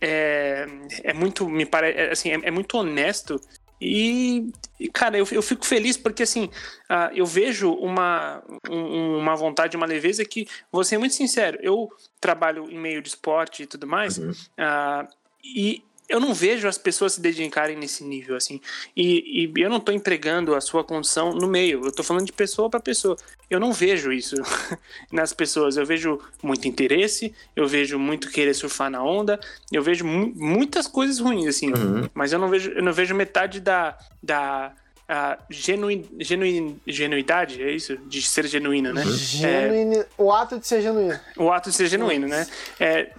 é, 0.00 0.66
é 1.02 1.12
muito, 1.12 1.48
me 1.48 1.64
parece, 1.64 1.98
é, 1.98 2.10
assim, 2.12 2.30
é, 2.30 2.40
é, 2.42 2.50
muito 2.50 2.76
honesto. 2.76 3.40
E, 3.80 4.50
cara, 4.92 5.18
eu, 5.18 5.26
eu 5.30 5.42
fico 5.42 5.66
feliz 5.66 5.96
porque, 5.96 6.22
assim, 6.22 6.46
uh, 6.90 7.12
eu 7.14 7.26
vejo 7.26 7.72
uma, 7.72 8.42
um, 8.70 9.18
uma 9.18 9.34
vontade, 9.34 9.76
uma 9.76 9.86
leveza 9.86 10.24
que, 10.24 10.48
vou 10.72 10.84
ser 10.84 10.98
muito 10.98 11.14
sincero, 11.14 11.58
eu 11.60 11.88
trabalho 12.20 12.70
em 12.70 12.78
meio 12.78 13.02
de 13.02 13.08
esporte 13.08 13.62
e 13.62 13.66
tudo 13.66 13.86
mais, 13.86 14.16
uhum. 14.16 14.30
uh, 14.30 15.08
e 15.44 15.82
eu 16.08 16.20
não 16.20 16.32
vejo 16.32 16.68
as 16.68 16.78
pessoas 16.78 17.14
se 17.14 17.20
dedicarem 17.20 17.76
nesse 17.76 18.04
nível, 18.04 18.36
assim. 18.36 18.60
E, 18.96 19.42
e 19.42 19.60
eu 19.60 19.68
não 19.68 19.78
estou 19.78 19.94
empregando 19.94 20.54
a 20.54 20.60
sua 20.60 20.84
condição 20.84 21.32
no 21.32 21.46
meio. 21.46 21.82
Eu 21.82 21.88
estou 21.88 22.04
falando 22.04 22.26
de 22.26 22.32
pessoa 22.32 22.70
para 22.70 22.80
pessoa. 22.80 23.16
Eu 23.50 23.58
não 23.58 23.72
vejo 23.72 24.12
isso 24.12 24.36
nas 25.10 25.32
pessoas. 25.32 25.76
Eu 25.76 25.84
vejo 25.84 26.20
muito 26.42 26.68
interesse, 26.68 27.34
eu 27.54 27.66
vejo 27.66 27.98
muito 27.98 28.30
querer 28.30 28.54
surfar 28.54 28.90
na 28.90 29.02
onda, 29.02 29.38
eu 29.72 29.82
vejo 29.82 30.04
mu 30.04 30.32
muitas 30.34 30.86
coisas 30.86 31.18
ruins, 31.18 31.46
assim. 31.46 31.72
Uhum. 31.72 32.08
Mas 32.14 32.32
eu 32.32 32.38
não 32.38 32.48
vejo, 32.48 32.70
eu 32.70 32.82
não 32.82 32.92
vejo 32.92 33.14
metade 33.14 33.60
da, 33.60 33.98
da 34.22 34.72
a 35.08 35.38
genuin, 35.48 36.08
genuin, 36.18 36.80
genuidade, 36.86 37.62
é 37.62 37.70
isso? 37.70 37.96
De 37.96 38.20
ser 38.22 38.46
genuíno, 38.46 38.92
né? 38.92 39.02
É, 39.44 40.06
o 40.18 40.32
ato 40.32 40.58
de 40.58 40.66
ser 40.66 40.82
genuíno. 40.82 41.18
O 41.36 41.52
ato 41.52 41.70
de 41.70 41.76
ser 41.76 41.86
genuíno, 41.86 42.26
né? 42.26 42.46
É, 42.80 43.12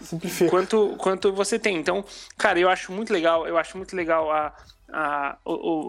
quanto, 0.50 0.96
quanto 0.98 1.32
você 1.32 1.58
tem. 1.58 1.78
Então, 1.78 2.04
cara, 2.38 2.60
eu 2.60 2.70
acho 2.70 2.92
muito 2.92 3.14
legal, 3.14 3.48
eu 3.48 3.58
acho 3.58 3.78
muito 3.78 3.96
legal 3.96 4.30
a, 4.30 4.54
a, 4.92 5.30
a, 5.30 5.38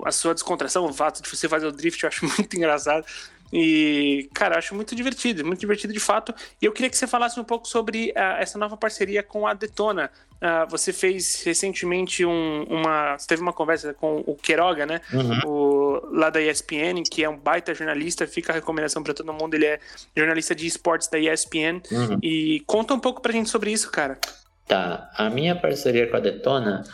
a 0.05 0.13
sua 0.13 0.35
descontração, 0.35 0.85
o 0.85 0.93
fato 0.93 1.21
de 1.21 1.29
você 1.29 1.49
fazer 1.49 1.67
o 1.67 1.73
drift, 1.73 2.03
eu 2.03 2.09
acho 2.09 2.25
muito 2.39 2.57
engraçado. 2.57 3.05
E, 3.53 4.29
cara, 4.35 4.55
eu 4.55 4.59
acho 4.59 4.75
muito 4.75 4.95
divertido, 4.95 5.45
muito 5.45 5.61
divertido 5.61 5.93
de 5.93 6.01
fato. 6.01 6.35
E 6.61 6.67
eu 6.67 6.73
queria 6.73 6.91
que 6.91 6.97
você 6.97 7.07
falasse 7.07 7.39
um 7.41 7.45
pouco 7.45 7.67
sobre 7.67 8.11
uh, 8.11 8.41
essa 8.41 8.59
nova 8.59 8.77
parceria 8.77 9.23
com 9.23 9.47
a 9.47 9.55
Detona. 9.55 10.11
Uh, 10.35 10.71
você 10.71 10.93
fez 10.93 11.43
recentemente 11.45 12.25
um, 12.25 12.65
uma. 12.65 13.19
Você 13.19 13.27
teve 13.27 13.43
uma 13.43 13.53
conversa 13.53 13.95
com 13.95 14.23
o 14.27 14.37
Queiroga, 14.37 14.87
né? 14.87 15.01
Uhum. 15.13 15.41
O, 15.47 16.09
lá 16.13 16.31
da 16.31 16.41
ESPN, 16.41 17.03
que 17.11 17.25
é 17.25 17.29
um 17.29 17.37
baita 17.37 17.75
jornalista. 17.75 18.27
Fica 18.27 18.53
a 18.53 18.55
recomendação 18.55 19.03
para 19.03 19.15
todo 19.15 19.33
mundo. 19.33 19.55
Ele 19.55 19.67
é 19.67 19.81
jornalista 20.17 20.55
de 20.55 20.67
esportes 20.67 21.09
da 21.09 21.19
ESPN. 21.19 21.81
Uhum. 21.91 22.19
E 22.23 22.63
conta 22.67 22.95
um 22.95 23.01
pouco 23.01 23.21
pra 23.21 23.33
gente 23.33 23.49
sobre 23.49 23.73
isso, 23.73 23.91
cara. 23.91 24.19
Tá. 24.67 25.11
A 25.17 25.31
minha 25.31 25.57
parceria 25.57 26.07
com 26.07 26.17
a 26.17 26.21
Detona, 26.21 26.85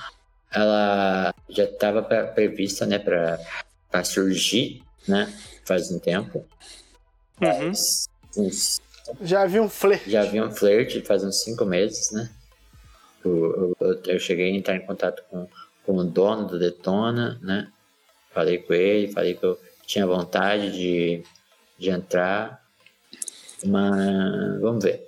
ela 0.52 1.34
já 1.48 1.64
estava 1.64 2.02
prevista, 2.02 2.86
né, 2.86 2.98
pra, 3.00 3.38
pra 3.90 4.04
surgir, 4.04 4.80
né? 5.06 5.32
faz 5.64 5.90
um 5.90 5.98
tempo. 5.98 6.44
Uhum. 7.40 7.72
uns, 8.36 8.80
já 9.20 9.42
havia 9.42 9.62
um 9.62 9.68
flerte. 9.68 10.10
Já 10.10 10.22
havia 10.22 10.44
um 10.44 10.50
flerte 10.50 11.00
faz 11.02 11.24
uns 11.24 11.42
cinco 11.42 11.64
meses, 11.64 12.12
né? 12.12 12.30
Eu, 13.24 13.74
eu, 13.80 14.02
eu, 14.04 14.18
cheguei 14.18 14.52
a 14.52 14.56
entrar 14.56 14.76
em 14.76 14.86
contato 14.86 15.22
com, 15.30 15.48
com 15.84 15.96
o 15.96 16.04
dono 16.04 16.46
do 16.46 16.58
Detona, 16.58 17.38
né? 17.42 17.70
Falei 18.30 18.58
com 18.58 18.74
ele, 18.74 19.12
falei 19.12 19.34
que 19.34 19.44
eu 19.44 19.58
tinha 19.86 20.06
vontade 20.06 20.70
de, 20.72 21.22
de 21.78 21.90
entrar. 21.90 22.62
Mas 23.64 24.60
vamos 24.60 24.84
ver. 24.84 25.06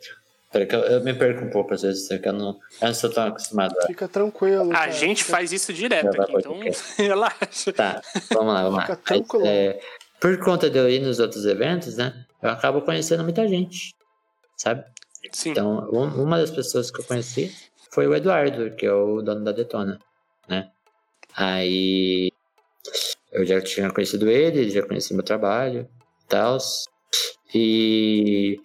Peraí 0.57 0.67
que 0.67 0.75
eu, 0.75 0.81
eu, 0.81 1.05
me 1.05 1.13
perco 1.13 1.45
um 1.45 1.51
pouco 1.51 1.75
às 1.75 1.83
vezes, 1.83 2.09
porque 2.09 2.27
eu 2.27 2.33
não, 2.33 2.59
eu 2.81 2.87
não 2.87 2.95
sou 2.95 3.11
tão 3.11 3.27
acostumado 3.27 3.75
a... 3.79 3.87
Fica 3.87 4.09
tranquilo. 4.09 4.75
A 4.75 4.91
gente 4.91 5.23
faz 5.23 5.53
isso 5.53 5.71
direto 5.71 6.19
aqui, 6.23 6.33
então 6.35 6.59
relaxa. 6.97 7.73
Tá, 7.75 8.01
vamos 8.33 8.55
lá, 8.55 8.63
vamos 8.63 8.77
lá. 8.77 8.83
Fica 8.83 8.97
tranquilo. 8.97 9.45
Mas, 9.45 9.53
é, 9.53 9.81
por 10.19 10.39
conta 10.39 10.71
de 10.71 10.79
eu 10.79 10.89
ir 10.89 11.01
nos 11.01 11.19
outros 11.19 11.45
eventos, 11.45 11.99
né? 11.99 12.25
Eu 12.43 12.49
acabo 12.49 12.81
conhecendo 12.81 13.23
muita 13.23 13.47
gente, 13.47 13.95
sabe? 14.57 14.83
Sim. 15.31 15.51
Então, 15.51 15.91
uma 15.91 16.39
das 16.39 16.51
pessoas 16.51 16.91
que 16.91 17.01
eu 17.01 17.05
conheci 17.05 17.55
foi 17.91 18.07
o 18.07 18.15
Eduardo, 18.15 18.71
que 18.77 18.87
é 18.87 18.93
o 18.93 19.21
dono 19.21 19.45
da 19.45 19.53
Detona, 19.53 20.01
né? 20.49 20.71
Aí 21.37 22.33
eu 23.31 23.45
já 23.45 23.61
tinha 23.61 23.91
conhecido 23.91 24.31
ele, 24.31 24.71
já 24.71 24.83
conheci 24.83 25.13
meu 25.13 25.23
trabalho 25.23 25.87
e 26.25 26.29
tal. 26.29 26.57
E 27.55 28.59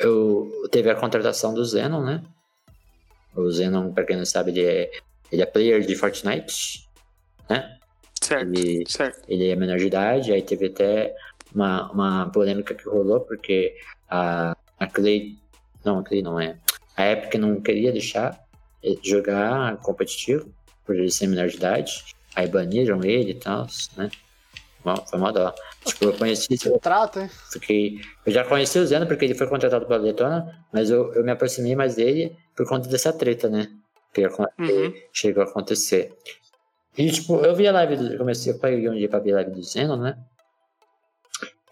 eu 0.00 0.68
teve 0.70 0.90
a 0.90 0.94
contratação 0.94 1.54
do 1.54 1.64
Zenon, 1.64 2.02
né? 2.02 2.22
O 3.34 3.50
Zenon, 3.50 3.92
pra 3.92 4.04
quem 4.04 4.16
não 4.16 4.24
sabe, 4.24 4.50
ele 4.50 4.64
é, 4.66 4.90
ele 5.30 5.42
é 5.42 5.46
player 5.46 5.80
de 5.82 5.94
Fortnite, 5.94 6.88
né? 7.48 7.78
Certo, 8.20 8.48
Ele, 8.48 8.84
certo. 8.88 9.24
ele 9.28 9.48
é 9.48 9.56
menor 9.56 9.78
de 9.78 9.86
idade, 9.86 10.32
aí 10.32 10.42
teve 10.42 10.66
até 10.66 11.14
uma, 11.54 11.90
uma 11.90 12.30
polêmica 12.30 12.74
que 12.74 12.84
rolou, 12.84 13.20
porque 13.20 13.74
a, 14.08 14.56
a 14.78 14.86
Clay. 14.86 15.38
Não, 15.84 15.98
a 15.98 16.04
Clay 16.04 16.22
não 16.22 16.38
é. 16.38 16.58
A 16.96 17.10
Epic 17.12 17.34
não 17.36 17.60
queria 17.60 17.92
deixar 17.92 18.38
jogar 19.02 19.76
competitivo, 19.78 20.52
por 20.84 20.96
ele 20.96 21.10
ser 21.10 21.28
menor 21.28 21.48
de 21.48 21.56
idade. 21.56 22.04
Aí 22.34 22.46
baniram 22.46 23.02
ele 23.02 23.32
e 23.32 23.34
tal, 23.34 23.66
né? 23.96 24.10
Bom, 24.84 24.96
foi 25.08 25.18
uma 25.18 25.32
dó. 25.32 25.54
Tipo, 25.84 26.04
eu 26.06 26.12
conheci. 26.12 26.48
Trato, 26.80 27.20
hein? 27.20 27.30
Fiquei, 27.50 28.00
eu 28.26 28.32
já 28.32 28.44
conheci 28.44 28.78
o 28.78 28.86
Zeno 28.86 29.06
porque 29.06 29.24
ele 29.24 29.34
foi 29.34 29.46
contratado 29.46 29.86
pela 29.86 29.98
Detona, 30.00 30.64
mas 30.72 30.90
eu, 30.90 31.12
eu 31.14 31.24
me 31.24 31.30
aproximei 31.32 31.74
mais 31.74 31.94
dele 31.94 32.36
por 32.54 32.66
conta 32.68 32.88
dessa 32.88 33.12
treta, 33.12 33.48
né? 33.48 33.68
Que 34.12 34.26
Uhum. 34.26 34.92
chegou 35.12 35.42
a 35.42 35.46
acontecer. 35.46 36.12
E, 36.98 37.10
tipo, 37.10 37.36
eu 37.44 37.54
vi 37.54 37.66
a 37.66 37.72
live 37.72 37.96
do. 37.96 38.12
eu 38.12 38.18
Comecei, 38.18 38.52
eu 38.52 38.58
peguei 38.58 38.88
um 38.88 38.94
dia 38.96 39.08
pra 39.08 39.20
ver 39.20 39.32
a 39.32 39.36
live 39.36 39.52
do 39.52 39.62
Zeno, 39.62 39.96
né? 39.96 40.16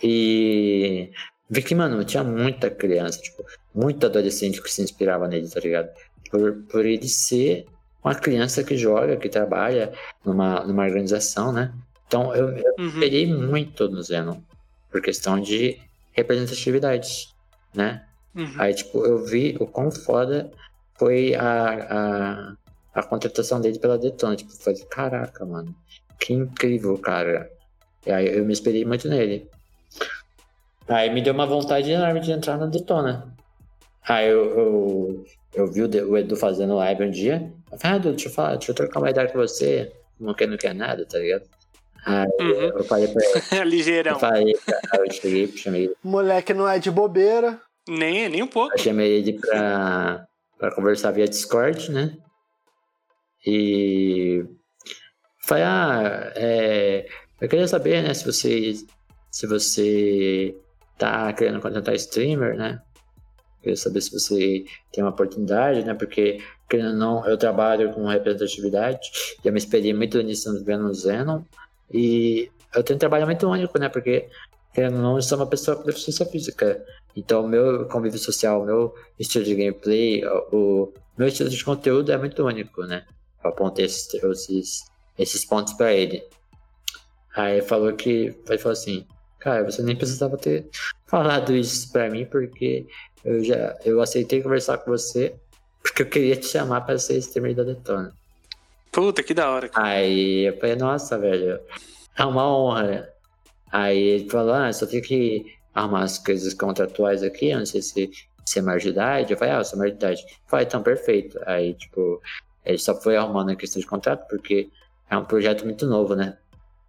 E. 0.02 1.10
Vi 1.50 1.62
que, 1.62 1.74
mano, 1.74 2.04
tinha 2.04 2.22
muita 2.22 2.70
criança, 2.70 3.18
tipo, 3.20 3.42
muito 3.74 4.04
adolescente 4.04 4.62
que 4.62 4.70
se 4.70 4.82
inspirava 4.82 5.26
nele, 5.26 5.48
tá 5.48 5.60
ligado? 5.60 5.88
Por, 6.30 6.62
por 6.70 6.84
ele 6.84 7.08
ser 7.08 7.66
uma 8.04 8.14
criança 8.14 8.62
que 8.62 8.76
joga, 8.76 9.16
que 9.16 9.28
trabalha 9.30 9.92
numa, 10.24 10.62
numa 10.64 10.84
organização, 10.84 11.50
né? 11.52 11.72
Então, 12.08 12.34
eu, 12.34 12.48
eu 12.56 12.74
Uhum. 12.78 12.86
esperei 12.88 13.26
muito 13.32 13.88
no 13.88 14.02
Zeno, 14.02 14.42
por 14.90 15.00
questão 15.02 15.38
de 15.38 15.78
representatividade, 16.12 17.28
né? 17.74 18.04
Uhum. 18.34 18.54
Aí, 18.58 18.74
tipo, 18.74 19.04
eu 19.04 19.24
vi 19.24 19.56
o 19.60 19.66
quão 19.66 19.90
foda 19.90 20.50
foi 20.98 21.34
a, 21.34 22.56
a, 22.94 23.00
a 23.00 23.02
contratação 23.02 23.60
dele 23.60 23.78
pela 23.78 23.98
Detona. 23.98 24.34
Tipo, 24.36 24.50
eu 24.52 24.56
falei, 24.56 24.82
caraca, 24.86 25.44
mano, 25.44 25.74
que 26.18 26.32
incrível, 26.32 26.96
cara. 26.98 27.50
E 28.06 28.10
aí 28.10 28.26
eu 28.36 28.44
me 28.44 28.52
esperei 28.52 28.84
muito 28.84 29.06
nele. 29.08 29.48
Aí 30.88 31.12
me 31.12 31.20
deu 31.20 31.34
uma 31.34 31.46
vontade 31.46 31.90
enorme 31.90 32.20
de 32.20 32.32
entrar 32.32 32.56
na 32.56 32.66
Detona. 32.66 33.34
Aí 34.08 34.28
eu, 34.28 34.58
eu, 34.58 35.24
eu 35.54 35.66
vi 35.70 35.82
o 35.82 36.16
Edu 36.16 36.36
fazendo 36.36 36.76
live 36.76 37.04
um 37.04 37.10
dia. 37.10 37.52
Eu 37.70 37.78
falei, 37.78 37.96
ah, 37.96 38.00
Edu, 38.00 38.10
deixa 38.10 38.28
eu 38.28 38.32
falar, 38.32 38.56
deixa 38.56 38.70
eu 38.70 38.74
trocar 38.74 39.00
uma 39.00 39.10
ideia 39.10 39.28
com 39.28 39.38
você. 39.38 39.92
Não 40.18 40.32
quer, 40.32 40.48
não 40.48 40.56
quer 40.56 40.74
nada, 40.74 41.04
tá 41.04 41.18
ligado? 41.18 41.44
Aí 42.08 42.26
Uhum. 42.40 42.78
eu 42.78 42.84
falei 42.84 43.08
pra 43.08 43.22
ele, 43.24 43.64
Ligeirão. 43.68 44.12
eu 44.14 44.18
falei, 44.18 44.54
pra- 44.64 44.80
eu 45.04 45.12
cheguei, 45.12 45.46
chamei 45.56 45.92
Moleque 46.02 46.54
não 46.54 46.66
é 46.68 46.78
de 46.78 46.90
bobeira. 46.90 47.60
Nem, 47.88 48.28
nem 48.28 48.42
um 48.42 48.46
pouco. 48.46 48.74
Eu 48.74 48.78
chamei 48.78 49.12
ele 49.18 49.34
pra, 49.38 50.24
pra 50.58 50.74
conversar 50.74 51.10
via 51.12 51.26
Discord, 51.28 51.90
né? 51.90 52.16
E 53.46 54.44
falei, 55.46 55.64
ah, 55.64 56.32
é, 56.36 57.06
eu 57.40 57.48
queria 57.48 57.68
saber, 57.68 58.02
né, 58.02 58.12
se 58.14 58.24
você, 58.24 58.74
se 59.30 59.46
você 59.46 60.54
tá 60.98 61.32
querendo 61.32 61.60
contratar 61.60 61.94
streamer, 61.94 62.56
né? 62.56 62.80
Queria 63.62 63.76
saber 63.76 64.00
se 64.00 64.12
você 64.12 64.64
tem 64.92 65.02
uma 65.02 65.10
oportunidade, 65.10 65.84
né? 65.84 65.94
Porque, 65.94 66.38
querendo 66.68 66.90
ou 66.90 66.96
não, 66.96 67.26
eu 67.28 67.36
trabalho 67.36 67.92
com 67.92 68.06
representatividade 68.06 69.00
e 69.44 69.48
eu 69.48 69.52
me 69.52 69.58
espelhei 69.58 69.92
muito 69.94 70.20
nisso 70.22 70.62
vendo 70.64 70.86
o 70.86 70.94
Zenon. 70.94 71.42
E 71.92 72.50
eu 72.74 72.82
tenho 72.82 72.96
um 72.96 73.00
trabalho 73.00 73.26
muito 73.26 73.48
único, 73.48 73.78
né? 73.78 73.88
Porque, 73.88 74.28
ou 74.76 74.90
não, 74.90 75.16
eu 75.16 75.22
sou 75.22 75.38
uma 75.38 75.46
pessoa 75.46 75.76
com 75.76 75.84
deficiência 75.84 76.26
física. 76.26 76.84
Então, 77.16 77.44
o 77.44 77.48
meu 77.48 77.86
convívio 77.86 78.18
social, 78.18 78.62
o 78.62 78.66
meu 78.66 78.94
estilo 79.18 79.44
de 79.44 79.54
gameplay, 79.54 80.24
o, 80.52 80.92
meu 81.16 81.28
estilo 81.28 81.50
de 81.50 81.64
conteúdo 81.64 82.12
é 82.12 82.18
muito 82.18 82.44
único, 82.44 82.82
né? 82.82 83.04
Eu 83.42 83.50
apontei 83.50 83.86
esses, 83.86 84.12
esses, 84.14 84.84
esses 85.18 85.44
pontos 85.44 85.72
pra 85.74 85.92
ele. 85.92 86.22
Aí 87.34 87.58
ele 87.58 87.62
falou 87.62 87.92
que. 87.92 88.34
Ele 88.48 88.58
falou 88.58 88.72
assim: 88.72 89.06
Cara, 89.38 89.64
você 89.64 89.82
nem 89.82 89.96
precisava 89.96 90.36
ter 90.36 90.68
falado 91.06 91.54
isso 91.54 91.92
pra 91.92 92.10
mim, 92.10 92.26
porque 92.26 92.86
eu 93.24 93.42
já 93.44 93.76
eu 93.84 94.00
aceitei 94.00 94.42
conversar 94.42 94.78
com 94.78 94.90
você, 94.90 95.34
porque 95.82 96.02
eu 96.02 96.08
queria 96.08 96.36
te 96.36 96.46
chamar 96.46 96.80
pra 96.82 96.98
ser 96.98 97.18
streamer 97.18 97.54
da 97.54 97.62
Detona. 97.62 98.17
Puta, 98.92 99.22
que 99.22 99.34
da 99.34 99.50
hora. 99.50 99.68
cara. 99.68 99.86
Aí 99.86 100.46
eu 100.48 100.58
falei, 100.58 100.76
nossa, 100.76 101.18
velho, 101.18 101.60
é 102.16 102.24
uma 102.24 102.48
honra. 102.48 103.08
Aí 103.70 103.98
ele 103.98 104.30
falou, 104.30 104.54
ah, 104.54 104.72
só 104.72 104.86
tem 104.86 105.00
que 105.02 105.44
arrumar 105.74 106.02
as 106.04 106.18
coisas 106.18 106.54
contratuais 106.54 107.22
aqui, 107.22 107.50
eu 107.50 107.58
não 107.58 107.66
sei 107.66 107.82
se 107.82 108.10
você 108.44 108.58
é 108.58 108.62
maior 108.62 108.78
de 108.78 108.88
idade. 108.88 109.32
Eu 109.32 109.38
falei, 109.38 109.54
ah, 109.54 109.58
eu 109.58 109.64
sou 109.64 109.78
maior 109.78 109.90
de 109.90 109.96
idade. 109.96 110.22
Eu 110.22 110.36
falei, 110.46 110.66
então, 110.66 110.82
perfeito. 110.82 111.38
Aí, 111.46 111.74
tipo, 111.74 112.20
ele 112.64 112.78
só 112.78 112.94
foi 113.00 113.16
arrumando 113.16 113.50
a 113.50 113.56
questão 113.56 113.80
de 113.80 113.86
contrato, 113.86 114.26
porque 114.28 114.68
é 115.10 115.16
um 115.16 115.24
projeto 115.24 115.64
muito 115.64 115.86
novo, 115.86 116.14
né? 116.16 116.36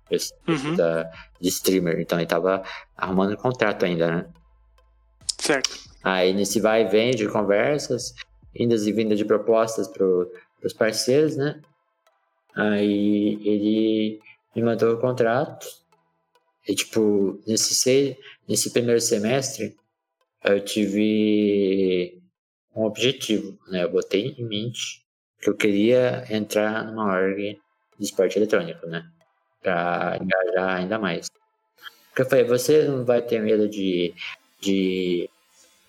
Esse 0.10 0.34
Uhum. 0.48 0.76
da, 0.76 1.04
de 1.40 1.50
streamer. 1.50 2.00
Então 2.00 2.18
ele 2.18 2.26
tava 2.28 2.64
arrumando 2.98 3.34
o 3.34 3.38
contrato 3.38 3.86
ainda, 3.86 4.08
né? 4.10 4.26
Certo. 5.38 5.70
Aí 6.04 6.34
nesse 6.34 6.60
vai 6.60 6.84
e 6.84 6.88
vem 6.88 7.12
de 7.12 7.28
conversas, 7.28 8.14
indas 8.56 8.88
e 8.88 8.92
vindas 8.92 9.18
de 9.18 9.26
propostas 9.26 9.88
pro, 9.88 10.32
pros 10.60 10.74
parceiros, 10.74 11.36
né? 11.38 11.62
Aí 12.56 13.40
ele 13.46 14.20
me 14.56 14.64
mandou 14.64 14.94
o 14.94 15.00
contrato. 15.00 15.68
E 16.68 16.76
tipo, 16.76 17.42
nesse, 17.48 17.74
seis, 17.74 18.16
nesse 18.48 18.72
primeiro 18.72 19.02
semestre, 19.02 19.76
eu 20.44 20.64
tive 20.64 22.22
um 22.76 22.84
objetivo, 22.84 23.58
né? 23.68 23.84
Eu 23.84 23.92
botei 23.92 24.36
em 24.38 24.48
mente 24.48 25.04
que 25.42 25.50
eu 25.50 25.56
queria 25.56 26.26
entrar 26.30 26.86
numa 26.86 27.12
org 27.12 27.60
de 27.98 28.06
esporte 28.06 28.38
eletrônico, 28.38 28.86
né? 28.88 29.10
Pra 29.62 30.18
engajar 30.22 30.78
ainda 30.78 31.00
mais. 31.00 31.30
Porque 32.10 32.22
eu 32.22 32.30
falei, 32.30 32.46
você 32.46 32.88
não 32.88 33.06
vai 33.06 33.22
ter 33.22 33.42
medo 33.42 33.68
de, 33.68 34.14
de 34.62 35.30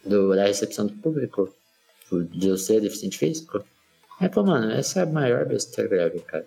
do, 0.04 0.34
da 0.34 0.46
recepção 0.46 0.86
do 0.86 0.94
público, 0.94 1.52
de 2.12 2.48
eu 2.48 2.56
ser 2.56 2.80
deficiente 2.80 3.18
físico. 3.18 3.64
É, 4.20 4.28
pô, 4.28 4.42
mano, 4.42 4.70
essa 4.72 5.00
é 5.00 5.02
a 5.02 5.06
maior 5.06 5.44
besteira 5.46 5.88
grave, 5.88 6.20
cara. 6.20 6.46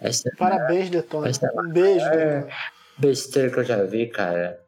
Essa 0.00 0.28
é 0.28 0.36
Parabéns, 0.36 0.90
Detona. 0.90 1.30
Um 1.54 1.72
beijo, 1.72 2.04
É. 2.06 2.40
Detona. 2.40 2.54
besteira 2.98 3.50
que 3.50 3.58
eu 3.60 3.64
já 3.64 3.82
vi, 3.84 4.06
cara. 4.08 4.60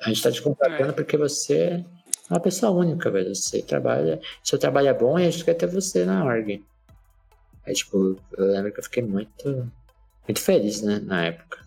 A 0.00 0.08
gente 0.08 0.22
tá 0.22 0.30
te 0.32 0.42
contratando 0.42 0.92
porque 0.92 1.16
você 1.16 1.56
é 1.58 1.84
uma 2.32 2.40
pessoa 2.40 2.72
única, 2.72 3.10
velho. 3.10 3.34
Você 3.34 3.62
trabalha, 3.62 4.20
seu 4.42 4.58
trabalho 4.58 4.88
é 4.88 4.94
bom 4.94 5.18
e 5.18 5.26
a 5.26 5.30
gente 5.30 5.44
quer 5.44 5.54
ter 5.54 5.66
você 5.66 6.04
na 6.04 6.24
org. 6.24 6.62
Aí, 7.66 7.72
tipo, 7.74 8.18
eu 8.36 8.44
lembro 8.46 8.72
que 8.72 8.80
eu 8.80 8.84
fiquei 8.84 9.02
muito, 9.02 9.70
muito 10.28 10.40
feliz, 10.40 10.82
né, 10.82 11.00
na 11.02 11.24
época. 11.26 11.64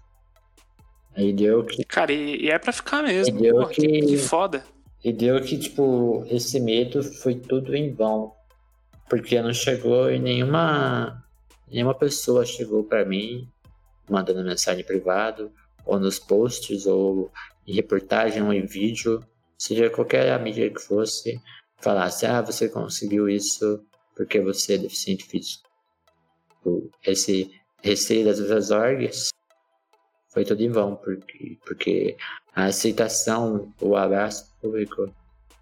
Aí 1.15 1.33
deu 1.33 1.63
que 1.65 1.83
Cara, 1.85 2.11
e, 2.13 2.43
e 2.43 2.51
é 2.51 2.59
pra 2.59 2.71
ficar 2.71 3.01
mesmo. 3.01 3.33
Entendeu 3.33 3.55
Porra, 3.55 3.69
que... 3.71 3.81
que- 3.81 4.05
que 4.05 4.17
foda. 4.17 4.63
E 5.03 5.13
deu 5.13 5.41
que, 5.41 5.57
tipo, 5.57 6.25
esse 6.29 6.59
medo 6.59 7.01
foi 7.01 7.35
tudo 7.35 7.73
em 7.75 7.93
vão. 7.93 8.33
Porque 9.09 9.41
não 9.41 9.53
chegou 9.53 10.09
em 10.09 10.19
nenhuma. 10.19 11.23
Nenhuma 11.69 11.93
pessoa 11.93 12.45
chegou 12.45 12.83
pra 12.83 13.05
mim 13.05 13.49
mandando 14.09 14.43
mensagem 14.43 14.85
privado, 14.85 15.51
ou 15.85 15.99
nos 15.99 16.17
posts, 16.17 16.85
ou 16.85 17.31
em 17.65 17.73
reportagem, 17.73 18.41
ou 18.41 18.53
em 18.53 18.65
vídeo, 18.65 19.21
seja 19.57 19.89
qualquer 19.89 20.31
a 20.31 20.39
mídia 20.39 20.69
que 20.69 20.81
fosse, 20.81 21.41
falasse: 21.77 22.25
ah, 22.25 22.41
você 22.41 22.69
conseguiu 22.69 23.29
isso 23.29 23.83
porque 24.15 24.39
você 24.39 24.75
é 24.75 24.77
deficiente 24.77 25.25
físico. 25.25 25.67
Esse 27.05 27.51
receio 27.83 28.25
das 28.25 28.39
outras 28.39 28.71
orgs 28.71 29.29
foi 30.29 30.43
tudo 30.43 30.61
em 30.61 30.69
vão, 30.69 30.95
porque, 30.95 31.57
porque 31.65 32.17
a 32.55 32.65
aceitação, 32.65 33.73
o 33.79 33.95
abraço 33.95 34.53
público, 34.59 35.13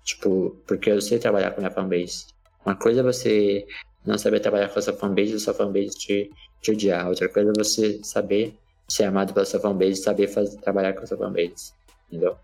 tipo, 0.03 0.57
porque 0.65 0.89
eu 0.89 1.01
sei 1.01 1.19
trabalhar 1.19 1.51
com 1.51 1.61
minha 1.61 1.71
fanbase. 1.71 2.27
Uma 2.66 2.76
coisa 2.76 3.01
é 3.01 3.03
você 3.03 3.66
não 4.05 4.18
saber 4.18 4.39
trabalhar 4.39 4.70
com 4.70 4.80
a 4.80 4.82
sua 4.82 4.93
fanbase 4.93 5.34
e 5.34 5.36
a 5.36 5.39
sua 5.39 5.53
fanbase 5.53 5.89
te, 5.97 6.32
te 6.61 6.72
odiar. 6.72 7.07
Outra 7.07 7.30
coisa 7.30 7.51
é 7.51 7.53
você 7.63 7.99
saber 8.03 8.55
ser 8.88 9.03
amado 9.05 9.34
pela 9.34 9.45
sua 9.45 9.59
fanbase 9.59 9.91
e 9.93 10.03
saber 10.03 10.28
fazer, 10.28 10.57
trabalhar 10.61 10.93
com 10.93 11.01
a 11.03 11.07
sua 11.07 11.18
fanbase. 11.18 11.74
Entendeu? 12.07 12.36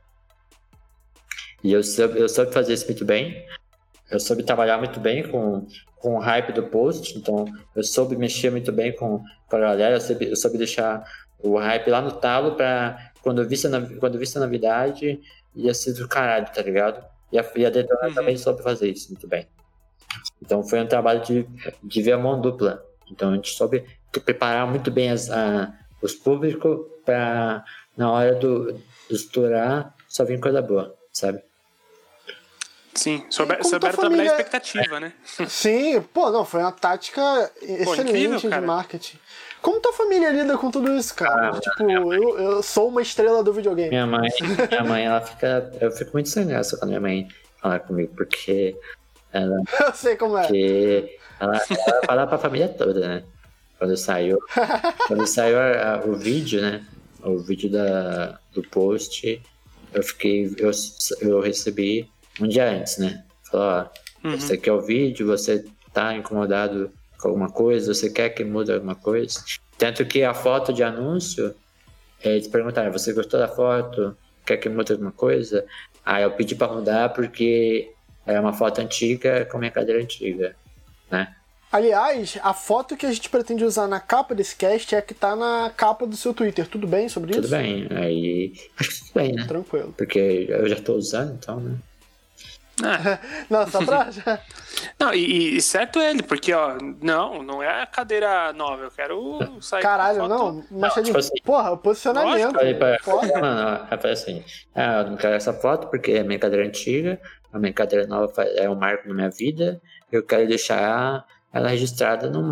E 1.63 1.71
eu 1.73 1.83
soube, 1.83 2.19
eu 2.19 2.27
soube 2.29 2.51
fazer 2.51 2.73
isso 2.73 2.85
muito 2.85 3.05
bem. 3.05 3.45
Eu 4.09 4.19
soube 4.19 4.43
trabalhar 4.43 4.77
muito 4.77 4.99
bem 4.99 5.27
com, 5.29 5.65
com 5.97 6.15
o 6.15 6.19
hype 6.19 6.51
do 6.53 6.63
post. 6.63 7.17
Então, 7.17 7.45
eu 7.75 7.83
soube 7.83 8.15
mexer 8.15 8.49
muito 8.51 8.71
bem 8.71 8.95
com, 8.95 9.23
com 9.47 9.55
a 9.55 9.59
galera. 9.59 9.95
Eu 9.95 10.01
soube, 10.01 10.29
eu 10.29 10.35
soube 10.35 10.57
deixar 10.57 11.03
o 11.39 11.57
hype 11.57 11.89
lá 11.89 12.01
no 12.01 12.11
talo 12.11 12.55
pra 12.55 13.11
quando 13.23 13.41
eu 13.41 13.47
visse 13.47 13.67
a, 13.67 13.69
novi- 13.69 13.95
quando 13.97 14.15
eu 14.15 14.19
visse 14.19 14.37
a 14.37 14.41
novidade 14.41 15.19
ia 15.55 15.73
ser 15.73 15.93
do 15.93 16.07
caralho, 16.07 16.47
tá 16.51 16.61
ligado? 16.61 17.03
E 17.31 17.37
a, 17.39 17.45
e 17.55 17.65
a 17.65 17.69
Detona 17.69 18.07
Uhum. 18.07 18.13
também 18.13 18.37
soube 18.37 18.61
fazer 18.63 18.89
isso 18.89 19.09
muito 19.09 19.27
bem. 19.27 19.47
Então 20.41 20.63
foi 20.63 20.79
um 20.81 20.87
trabalho 20.87 21.21
de, 21.21 21.47
de 21.83 22.01
ver 22.01 22.13
a 22.13 22.17
mão 22.17 22.39
dupla. 22.39 22.83
Então 23.09 23.31
a 23.31 23.35
gente 23.35 23.51
soube 23.53 23.83
preparar 24.23 24.67
muito 24.67 24.89
bem 24.91 25.09
as, 25.11 25.29
a, 25.29 25.73
os 26.01 26.13
públicos 26.13 26.85
para 27.05 27.63
na 27.95 28.11
hora 28.11 28.35
do, 28.35 28.73
do 28.73 29.15
estourar 29.15 29.93
só 30.07 30.23
vir 30.25 30.39
coisa 30.39 30.61
boa, 30.61 30.95
sabe? 31.11 31.41
Sim, 32.93 33.23
souber, 33.29 33.63
souberam 33.65 33.79
trabalhar 33.97 34.09
família- 34.09 34.31
a 34.31 34.35
expectativa, 34.35 34.99
né? 34.99 35.13
Sim, 35.47 36.01
pô, 36.13 36.29
não, 36.29 36.43
foi 36.43 36.59
uma 36.61 36.73
tática 36.73 37.49
excelente 37.61 38.09
incrível, 38.09 38.37
de 38.37 38.49
cara. 38.49 38.65
marketing. 38.67 39.17
Como 39.61 39.79
tua 39.79 39.93
família 39.93 40.29
lida 40.31 40.57
com 40.57 40.69
tudo 40.69 40.91
isso, 40.97 41.15
cara? 41.15 41.51
Ah, 41.55 41.59
tipo, 41.59 41.89
eu, 41.89 42.37
eu 42.37 42.63
sou 42.63 42.89
uma 42.89 43.01
estrela 43.01 43.43
do 43.43 43.53
videogame. 43.53 43.89
Minha 43.89 44.07
mãe, 44.07 44.29
minha 44.69 44.83
mãe, 44.83 45.05
ela 45.05 45.21
fica. 45.21 45.71
Eu 45.79 45.91
fico 45.91 46.11
muito 46.13 46.27
sem 46.29 46.45
graça 46.47 46.77
quando 46.77 46.89
minha 46.89 46.99
mãe 46.99 47.27
fala 47.61 47.79
comigo, 47.79 48.13
porque 48.15 48.75
ela, 49.33 49.61
Eu 49.79 49.93
sei 49.93 50.15
como 50.15 50.37
é. 50.37 50.41
porque 50.41 51.17
ela, 51.39 51.53
ela 51.69 52.01
fala 52.05 52.27
pra 52.27 52.37
família 52.37 52.67
toda, 52.69 52.99
né? 53.07 53.23
Quando 53.79 53.97
saiu, 53.97 54.37
quando 55.07 55.25
saiu 55.25 55.57
a- 55.59 55.95
a- 55.95 56.05
o 56.05 56.15
vídeo, 56.15 56.61
né? 56.61 56.83
O 57.23 57.37
vídeo 57.39 57.69
da, 57.71 58.39
do 58.53 58.61
post, 58.63 59.41
eu 59.93 60.03
fiquei. 60.03 60.53
Eu, 60.57 60.71
eu 61.21 61.39
recebi 61.39 62.07
um 62.39 62.47
dia 62.47 62.69
antes, 62.69 62.97
né? 62.97 63.23
Falou, 63.49 63.65
ó, 63.67 64.27
Uhum. 64.27 64.33
esse 64.35 64.53
aqui 64.53 64.69
é 64.69 64.73
o 64.73 64.81
vídeo, 64.81 65.25
você 65.25 65.65
tá 65.91 66.15
incomodado 66.15 66.91
com 67.19 67.29
alguma 67.29 67.49
coisa, 67.49 67.91
você 67.93 68.07
quer 68.09 68.29
que 68.29 68.43
mude 68.43 68.71
alguma 68.71 68.93
coisa. 68.95 69.39
Tanto 69.79 70.05
que 70.05 70.23
a 70.23 70.31
foto 70.33 70.71
de 70.71 70.83
anúncio, 70.83 71.55
eh, 72.23 72.33
eles 72.35 72.47
perguntaram, 72.47 72.91
você 72.91 73.13
gostou 73.13 73.39
da 73.39 73.47
foto? 73.47 74.15
Quer 74.45 74.57
que 74.57 74.69
mude 74.69 74.91
alguma 74.91 75.11
coisa? 75.11 75.65
Aí 76.05 76.21
eu 76.23 76.31
pedi 76.31 76.53
pra 76.53 76.67
mudar 76.67 77.09
porque 77.13 77.91
era 78.25 78.39
uma 78.41 78.53
foto 78.53 78.79
antiga 78.81 79.45
com 79.45 79.57
minha 79.57 79.71
cadeira 79.71 80.01
antiga, 80.01 80.55
né? 81.09 81.33
Aliás, 81.71 82.37
a 82.43 82.53
foto 82.53 82.97
que 82.97 83.05
a 83.05 83.13
gente 83.13 83.29
pretende 83.29 83.63
usar 83.63 83.87
na 83.87 83.99
capa 84.01 84.35
desse 84.35 84.53
cast 84.57 84.93
é 84.93 84.97
a 84.97 85.01
que 85.01 85.13
tá 85.13 85.37
na 85.37 85.71
capa 85.75 86.05
do 86.05 86.17
seu 86.17 86.33
Twitter. 86.33 86.67
Tudo 86.67 86.85
bem 86.85 87.07
sobre 87.07 87.31
Tudo 87.31 87.45
isso? 87.45 87.55
bem, 87.55 87.87
aí 87.91 88.53
acho 88.77 88.89
que 88.89 88.99
tudo 88.99 89.11
bem, 89.15 89.31
né? 89.33 89.45
Tranquilo. 89.47 89.93
Porque 89.97 90.47
eu 90.49 90.67
já 90.67 90.75
tô 90.75 90.95
usando, 90.95 91.33
então, 91.33 91.61
né? 91.61 91.77
Ah, 92.83 93.19
Não, 93.49 93.65
só 93.67 93.85
pra. 93.85 94.09
já- 94.11 94.39
não, 94.99 95.13
e, 95.13 95.57
e 95.57 95.61
certo 95.61 95.99
ele, 96.01 96.23
porque, 96.23 96.51
ó, 96.53 96.75
não, 97.01 97.41
não 97.43 97.61
é 97.63 97.83
a 97.83 97.85
cadeira 97.85 98.51
nova, 98.51 98.83
eu 98.83 98.91
quero 98.91 99.39
sair 99.61 99.81
Caralho, 99.81 100.19
com 100.19 100.25
a 100.25 100.29
foto. 100.29 100.43
não. 100.43 100.65
Mas, 100.79 100.95
Não, 100.97 101.03
tipo 101.03 101.17
assim, 101.17 101.35
porra, 101.43 101.71
o 101.71 101.77
posicionamento. 101.77 102.53
lógico, 102.53 103.03
Foda. 103.03 103.39
mano, 103.39 103.87
eu 103.91 103.97
falei 103.97 104.11
assim, 104.13 104.43
ah, 104.75 105.01
eu 105.03 105.11
não 105.11 105.17
quero 105.17 105.35
essa 105.35 105.53
foto 105.53 105.87
porque 105.87 106.11
é 106.13 106.23
minha 106.23 106.39
cadeira 106.39 106.65
antiga, 106.67 107.17
a 107.51 107.59
minha 107.59 107.73
cadeira 107.73 108.07
nova 108.07 108.43
é 108.43 108.69
um 108.69 108.75
marco 108.75 109.07
na 109.07 109.13
minha 109.13 109.29
vida, 109.29 109.81
eu 110.11 110.23
quero 110.23 110.47
deixar 110.47 111.25
ela 111.51 111.67
registrada 111.67 112.29
num 112.29 112.47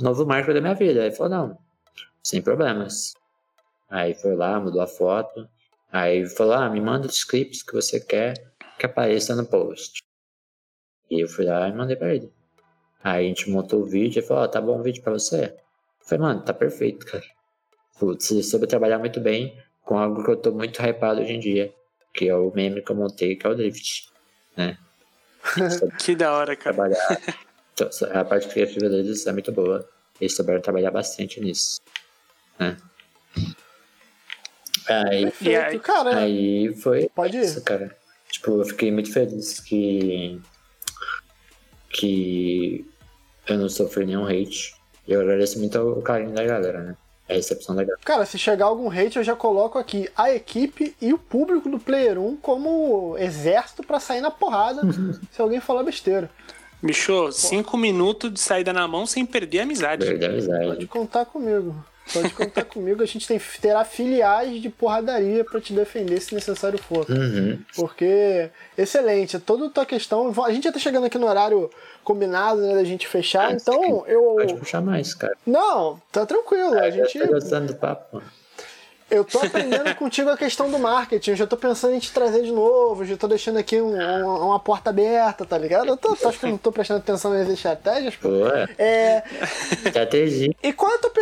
novo 0.00 0.26
marco 0.26 0.54
da 0.54 0.60
minha 0.60 0.74
vida. 0.74 1.00
Aí 1.00 1.06
ele 1.06 1.14
falou, 1.14 1.30
não, 1.30 1.58
sem 2.22 2.40
problemas. 2.40 3.14
Aí 3.90 4.14
foi 4.14 4.34
lá, 4.36 4.58
mudou 4.60 4.80
a 4.80 4.86
foto, 4.86 5.48
aí 5.90 6.26
falou, 6.26 6.54
ah, 6.54 6.68
me 6.70 6.80
manda 6.80 7.06
os 7.06 7.24
clipes 7.24 7.62
que 7.62 7.72
você 7.72 8.00
quer 8.00 8.34
que 8.78 8.86
apareça 8.86 9.34
no 9.34 9.44
post. 9.44 10.02
E 11.10 11.20
eu 11.20 11.28
fui 11.28 11.44
lá 11.44 11.68
e 11.68 11.72
mandei 11.72 11.96
pra 11.96 12.14
ele. 12.14 12.32
Aí 13.04 13.26
a 13.26 13.28
gente 13.28 13.50
montou 13.50 13.82
o 13.82 13.86
vídeo 13.86 14.20
e 14.20 14.22
falou, 14.22 14.44
ó, 14.44 14.48
tá 14.48 14.60
bom 14.60 14.78
o 14.78 14.82
vídeo 14.82 15.02
pra 15.02 15.12
você? 15.12 15.54
Eu 16.00 16.06
falei, 16.06 16.22
mano, 16.22 16.42
tá 16.42 16.54
perfeito, 16.54 17.04
cara. 17.04 17.24
Putz, 17.98 18.28
você 18.28 18.42
soube 18.42 18.66
trabalhar 18.66 18.98
muito 18.98 19.20
bem 19.20 19.56
com 19.82 19.98
algo 19.98 20.24
que 20.24 20.30
eu 20.30 20.36
tô 20.36 20.52
muito 20.52 20.80
hypado 20.80 21.20
hoje 21.20 21.32
em 21.32 21.40
dia, 21.40 21.74
que 22.14 22.28
é 22.28 22.34
o 22.34 22.52
meme 22.54 22.82
que 22.82 22.90
eu 22.90 22.96
montei, 22.96 23.36
que 23.36 23.46
é 23.46 23.50
o 23.50 23.54
Drift, 23.54 24.11
né? 24.56 24.76
Que 25.98 26.14
da 26.14 26.32
hora, 26.32 26.54
cara. 26.56 26.74
trabalhar, 26.74 27.20
então, 27.74 27.88
a 28.12 28.24
parte 28.24 28.48
criativa 28.48 28.88
deles 28.88 29.26
é 29.26 29.32
muito 29.32 29.50
boa, 29.52 29.88
eles 30.20 30.34
souberam 30.36 30.60
trabalhar 30.60 30.90
bastante 30.90 31.40
nisso, 31.40 31.80
né? 32.58 32.76
Aí, 34.88 35.22
Perfeito. 35.24 35.44
E 35.50 35.56
aí- 35.56 35.78
Cara, 35.78 36.16
aí 36.18 36.74
foi 36.76 37.08
Pode 37.14 37.36
ir. 37.36 37.44
isso, 37.44 37.62
cara. 37.62 37.96
Tipo, 38.30 38.60
eu 38.60 38.64
fiquei 38.64 38.90
muito 38.90 39.12
feliz 39.12 39.60
que 39.60 40.40
que 41.90 42.84
eu 43.46 43.58
não 43.58 43.68
sofri 43.68 44.06
nenhum 44.06 44.26
hate. 44.26 44.74
E 45.06 45.12
eu 45.12 45.20
agradeço 45.20 45.58
muito 45.58 45.78
o 45.78 46.00
carinho 46.02 46.32
da 46.32 46.42
galera, 46.44 46.82
né? 46.82 46.96
A 47.28 47.34
recepção 47.34 47.74
da 47.74 47.82
galera. 47.82 48.00
Cara, 48.04 48.26
se 48.26 48.38
chegar 48.38 48.66
algum 48.66 48.90
hate, 48.90 49.16
eu 49.16 49.24
já 49.24 49.36
coloco 49.36 49.78
aqui 49.78 50.08
a 50.16 50.34
equipe 50.34 50.94
e 51.00 51.12
o 51.12 51.18
público 51.18 51.68
do 51.68 51.78
Player 51.78 52.18
1 52.18 52.36
como 52.36 53.16
exército 53.18 53.82
pra 53.82 54.00
sair 54.00 54.20
na 54.20 54.30
porrada 54.30 54.82
se 55.30 55.40
alguém 55.40 55.60
falar 55.60 55.82
besteira. 55.82 56.30
Bicho, 56.82 57.30
cinco 57.30 57.76
minutos 57.76 58.32
de 58.32 58.40
saída 58.40 58.72
na 58.72 58.88
mão 58.88 59.06
sem 59.06 59.24
perder 59.24 59.60
a 59.60 59.62
amizade. 59.62 60.04
Perder 60.04 60.26
a 60.26 60.32
amizade. 60.32 60.66
Pode 60.66 60.86
contar 60.88 61.24
comigo. 61.26 61.84
Pode 62.12 62.30
contar 62.30 62.64
comigo. 62.66 63.02
A 63.02 63.06
gente 63.06 63.26
tem, 63.28 63.40
terá 63.60 63.84
filiais 63.84 64.60
de 64.60 64.68
porradaria 64.68 65.44
pra 65.44 65.60
te 65.60 65.72
defender 65.72 66.20
se 66.20 66.34
necessário 66.34 66.78
for. 66.78 67.06
Uhum. 67.08 67.58
Porque, 67.76 68.50
excelente. 68.76 69.38
Toda 69.38 69.66
a 69.66 69.70
tua 69.70 69.86
questão. 69.86 70.32
A 70.44 70.52
gente 70.52 70.64
já 70.64 70.72
tá 70.72 70.80
chegando 70.80 71.06
aqui 71.06 71.18
no 71.18 71.28
horário 71.28 71.70
combinado, 72.02 72.60
né, 72.60 72.74
da 72.74 72.84
gente 72.84 73.06
fechar. 73.08 73.48
Ah, 73.48 73.52
Então, 73.52 74.04
eu. 74.06 74.34
Pode 74.36 74.54
puxar 74.54 74.80
mais, 74.80 75.14
cara. 75.14 75.36
Não, 75.46 76.00
tá 76.10 76.24
tranquilo. 76.26 76.78
A 76.78 76.88
Eu 76.88 76.92
gente. 76.92 77.18
tô 77.18 77.26
gostando 77.28 77.72
do 77.72 77.74
papo, 77.78 78.16
mano. 78.16 78.26
Eu 79.10 79.24
tô 79.26 79.38
aprendendo 79.40 79.94
contigo 79.96 80.30
a 80.30 80.36
questão 80.38 80.70
do 80.70 80.78
marketing, 80.78 81.32
eu 81.32 81.36
já 81.36 81.46
tô 81.46 81.54
pensando 81.54 81.94
em 81.94 81.98
te 81.98 82.10
trazer 82.10 82.42
de 82.44 82.50
novo, 82.50 83.04
já 83.04 83.14
tô 83.14 83.28
deixando 83.28 83.58
aqui 83.58 83.78
um- 83.78 83.94
um- 83.94 84.46
uma 84.46 84.58
porta 84.58 84.88
aberta, 84.88 85.44
tá 85.44 85.58
ligado? 85.58 85.86
Eu 85.86 85.98
tô, 85.98 86.16
tu 86.16 86.26
acha 86.28 86.38
que 86.38 86.46
eu 86.46 86.50
não 86.50 86.56
tô 86.56 86.72
prestando 86.72 87.00
atenção 87.00 87.30
nas 87.30 87.46
estratégias, 87.46 88.16
pô? 88.16 88.30
Pô, 88.30 88.46
é. 88.48 88.68
É, 88.78 89.22
Estratégia. 89.84 90.54
e 90.62 90.72
qual 90.72 90.90
é 90.92 90.94
a 90.94 90.98
tua. 90.98 91.12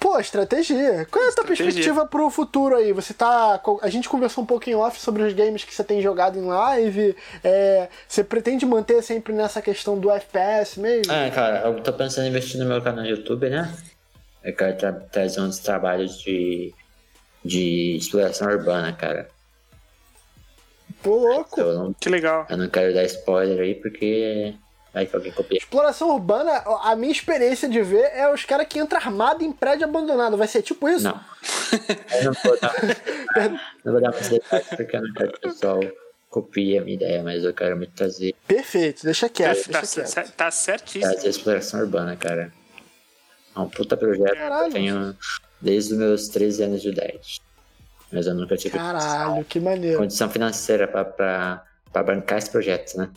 Pô, 0.00 0.18
estratégia. 0.18 1.06
Qual 1.10 1.24
é 1.24 1.28
a 1.28 1.32
tua 1.32 1.42
Estratégia. 1.44 1.64
perspectiva 1.64 2.06
pro 2.06 2.28
futuro 2.30 2.74
aí? 2.76 2.92
Você 2.92 3.14
tá. 3.14 3.60
A 3.82 3.88
gente 3.88 4.08
conversou 4.08 4.42
um 4.42 4.46
pouquinho 4.46 4.78
off 4.80 5.00
sobre 5.00 5.22
os 5.22 5.32
games 5.32 5.62
que 5.64 5.74
você 5.74 5.84
tem 5.84 6.02
jogado 6.02 6.38
em 6.38 6.42
live. 6.44 7.16
é, 7.44 7.88
você 8.08 8.24
pretende 8.24 8.66
manter 8.66 9.02
sempre 9.02 9.32
nessa 9.32 9.62
questão 9.62 9.98
do 9.98 10.10
FPS 10.10 10.78
mesmo? 10.80 11.12
Ah, 11.12 11.30
cara, 11.30 11.60
eu 11.68 11.80
tô 11.82 11.92
pensando 11.92 12.26
em 12.26 12.30
investir 12.30 12.58
no 12.60 12.66
meu 12.66 12.82
canal 12.82 13.04
no 13.04 13.10
YouTube, 13.10 13.48
né? 13.48 13.72
Eu 14.42 14.54
quero 14.54 14.76
tra 14.76 14.92
trazer 14.92 15.40
uns 15.40 15.58
trabalhos 15.60 16.18
de, 16.18 16.72
de 17.44 17.96
exploração 17.96 18.48
urbana, 18.48 18.92
cara. 18.92 19.28
Pô, 21.02 21.16
louco. 21.16 21.60
Eu 21.60 21.74
não, 21.74 21.92
Que 21.92 22.08
legal. 22.08 22.46
eu 22.48 22.56
não 22.56 22.68
quero 22.68 22.92
dar 22.92 23.04
spoiler 23.04 23.60
aí 23.60 23.74
porque 23.76 24.54
vai 24.96 25.06
que 25.06 25.14
alguém 25.14 25.30
copia. 25.32 25.58
Exploração 25.58 26.08
urbana, 26.10 26.62
a 26.82 26.96
minha 26.96 27.12
experiência 27.12 27.68
de 27.68 27.82
ver 27.82 28.10
é 28.14 28.32
os 28.32 28.44
caras 28.46 28.66
que 28.66 28.78
entram 28.78 28.98
armado 28.98 29.44
em 29.44 29.52
prédio 29.52 29.84
abandonado. 29.86 30.36
Vai 30.38 30.48
ser 30.48 30.62
tipo 30.62 30.88
isso? 30.88 31.04
Não. 31.04 31.20
Eu 32.18 32.24
não 32.24 32.32
vou 32.32 32.58
dar, 32.58 32.74
não 33.84 33.92
vou 33.92 34.00
dar 34.00 34.10
mais 34.12 34.28
detalhes 34.28 34.66
porque 34.68 34.96
eu 34.96 35.02
não 35.02 35.12
quero 35.12 35.32
que 35.32 35.38
o 35.38 35.40
pessoal 35.52 35.80
copie 36.30 36.78
a 36.78 36.82
minha 36.82 36.94
ideia, 36.96 37.22
mas 37.22 37.44
eu 37.44 37.52
quero 37.52 37.76
muito 37.76 37.92
trazer, 37.92 38.34
Perfeito, 38.46 39.04
deixa 39.04 39.28
Tá, 39.28 39.34
quieto, 39.34 39.70
tá, 39.70 39.80
deixa 39.80 39.94
quieto. 39.96 40.06
cer- 40.08 40.30
tá 40.30 40.50
certíssimo. 40.50 41.12
trazer 41.12 41.28
exploração 41.28 41.80
urbana, 41.80 42.16
cara. 42.16 42.52
É 43.54 43.58
um 43.60 43.68
puta 43.68 43.96
projeto 43.96 44.30
que 44.30 44.36
Caralho. 44.36 44.66
eu 44.66 44.72
tenho 44.72 45.16
desde 45.60 45.92
os 45.92 45.98
meus 45.98 46.28
13 46.28 46.62
anos 46.64 46.82
de 46.82 46.88
idade. 46.90 47.40
Mas 48.12 48.26
eu 48.26 48.34
nunca 48.34 48.56
tive 48.56 48.76
Caralho, 48.78 49.44
que 49.44 49.58
maneiro. 49.60 49.98
condição 49.98 50.28
financeira 50.30 50.86
pra, 50.86 51.04
pra, 51.04 51.64
pra 51.92 52.02
bancar 52.02 52.38
esse 52.38 52.50
projeto, 52.50 52.96
né? 52.98 53.10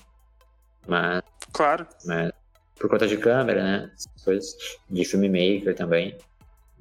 Mas, 0.88 1.22
Claro. 1.54 1.88
mas 2.06 2.32
por 2.80 2.90
conta 2.90 3.08
de 3.08 3.18
câmera, 3.18 3.62
né? 3.64 3.92
Coisas 4.24 4.56
de 4.90 5.04
filmmaker 5.06 5.76
também. 5.76 6.18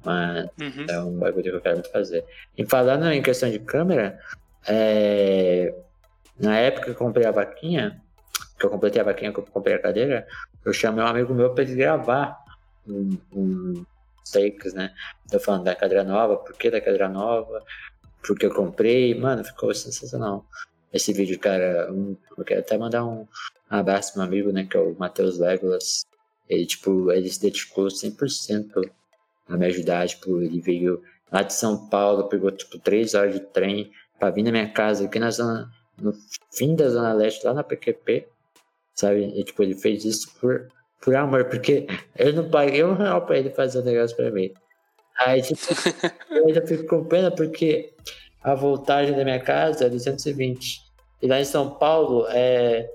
Mas 0.03 0.45
Uhum. 0.59 0.85
é 0.89 0.99
um 1.01 1.17
bagulho 1.19 1.43
que 1.43 1.49
eu 1.49 1.61
quero 1.61 1.75
muito 1.75 1.91
fazer. 1.91 2.23
E 2.57 2.65
falando 2.65 3.05
em 3.11 3.21
questão 3.21 3.49
de 3.49 3.59
câmera, 3.59 4.17
é, 4.67 5.73
na 6.39 6.57
época 6.57 6.85
que 6.85 6.91
eu 6.91 6.95
comprei 6.95 7.25
a 7.25 7.31
vaquinha, 7.31 8.01
que 8.57 8.65
eu 8.65 8.69
completei 8.69 9.01
a 9.01 9.05
vaquinha, 9.05 9.33
que 9.33 9.39
eu 9.39 9.43
comprei 9.43 9.75
a 9.75 9.79
cadeira, 9.81 10.25
eu 10.63 10.71
chamei 10.71 11.03
um 11.03 11.07
amigo 11.07 11.33
meu 11.33 11.53
pra 11.53 11.63
ele 11.63 11.75
gravar 11.75 12.37
um, 12.87 13.17
um 13.33 13.85
takes, 14.31 14.73
né? 14.73 14.93
Eu 15.31 15.39
falando 15.39 15.63
da 15.65 15.75
cadeira 15.75 16.03
nova, 16.03 16.37
por 16.37 16.53
que 16.55 16.69
da 16.71 16.79
cadeira 16.79 17.09
nova, 17.09 17.61
porque 18.25 18.45
eu 18.45 18.53
comprei, 18.53 19.13
mano, 19.15 19.43
ficou 19.43 19.73
sensacional. 19.73 20.45
Esse 20.93 21.11
vídeo, 21.13 21.37
cara, 21.39 21.91
um- 21.91 22.15
eu 22.37 22.43
quero 22.45 22.61
até 22.61 22.77
mandar 22.77 23.05
um 23.05 23.27
abraço 23.69 24.17
meu 24.17 24.25
amigo, 24.25 24.51
né, 24.51 24.65
que 24.69 24.75
é 24.75 24.79
o 24.79 24.95
Matheus 24.97 25.37
Legolas. 25.37 26.05
Ele, 26.47 26.65
tipo, 26.65 27.11
ele 27.11 27.29
se 27.29 27.41
dedicou 27.41 27.87
100% 27.87 28.89
a 29.47 29.57
me 29.57 29.65
ajudar, 29.67 30.07
tipo, 30.07 30.41
ele 30.41 30.59
veio 30.59 31.01
lá 31.31 31.43
de 31.43 31.53
São 31.53 31.87
Paulo, 31.87 32.27
pegou, 32.27 32.51
tipo, 32.51 32.79
três 32.79 33.13
horas 33.13 33.33
de 33.33 33.39
trem 33.39 33.91
pra 34.17 34.29
vir 34.31 34.43
na 34.43 34.51
minha 34.51 34.69
casa 34.69 35.05
aqui 35.05 35.19
na 35.19 35.29
zona, 35.29 35.71
no 35.97 36.13
fim 36.51 36.75
da 36.75 36.89
Zona 36.89 37.13
Leste, 37.13 37.45
lá 37.45 37.53
na 37.53 37.63
PQP, 37.63 38.27
sabe? 38.95 39.31
E, 39.39 39.43
tipo, 39.43 39.61
ele 39.61 39.75
fez 39.75 40.03
isso 40.05 40.33
por, 40.39 40.67
por 41.01 41.15
amor, 41.15 41.45
porque 41.45 41.87
eu 42.17 42.33
não 42.33 42.49
paguei 42.49 42.83
um 42.83 42.95
real 42.95 43.25
pra 43.25 43.37
ele 43.37 43.51
fazer 43.51 43.79
o 43.79 43.83
negócio 43.83 44.15
pra 44.15 44.31
mim. 44.31 44.51
Aí, 45.19 45.41
tipo, 45.41 45.61
eu 46.31 46.47
ainda 46.47 46.65
fico 46.65 46.85
com 46.85 47.03
pena 47.05 47.29
porque 47.29 47.93
a 48.41 48.55
voltagem 48.55 49.15
da 49.15 49.23
minha 49.23 49.39
casa 49.39 49.85
é 49.85 49.89
220. 49.89 50.81
E 51.21 51.27
lá 51.27 51.39
em 51.39 51.45
São 51.45 51.71
Paulo 51.71 52.25
é 52.29 52.89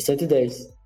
110. 0.00 0.76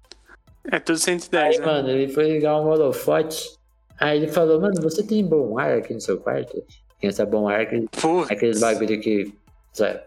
É 0.71 0.79
tudo 0.79 0.99
110, 0.99 1.55
Aí, 1.55 1.59
né? 1.61 1.67
mano, 1.67 1.91
ele 1.91 2.13
foi 2.13 2.31
ligar 2.31 2.61
um 2.61 2.67
holofote. 2.69 3.51
Aí 3.99 4.19
ele 4.19 4.29
falou, 4.29 4.61
mano, 4.61 4.81
você 4.81 5.03
tem 5.03 5.25
bom 5.25 5.59
ar 5.59 5.79
aqui 5.79 5.93
no 5.95 6.01
seu 6.01 6.19
quarto? 6.19 6.65
Tem 7.01 7.09
essa 7.09 7.27
bom 7.27 7.49
ar, 7.49 7.61
aquele- 7.63 7.89
Porra. 8.01 8.33
aqueles 8.33 8.61
bagulho 8.61 9.01
que 9.01 9.33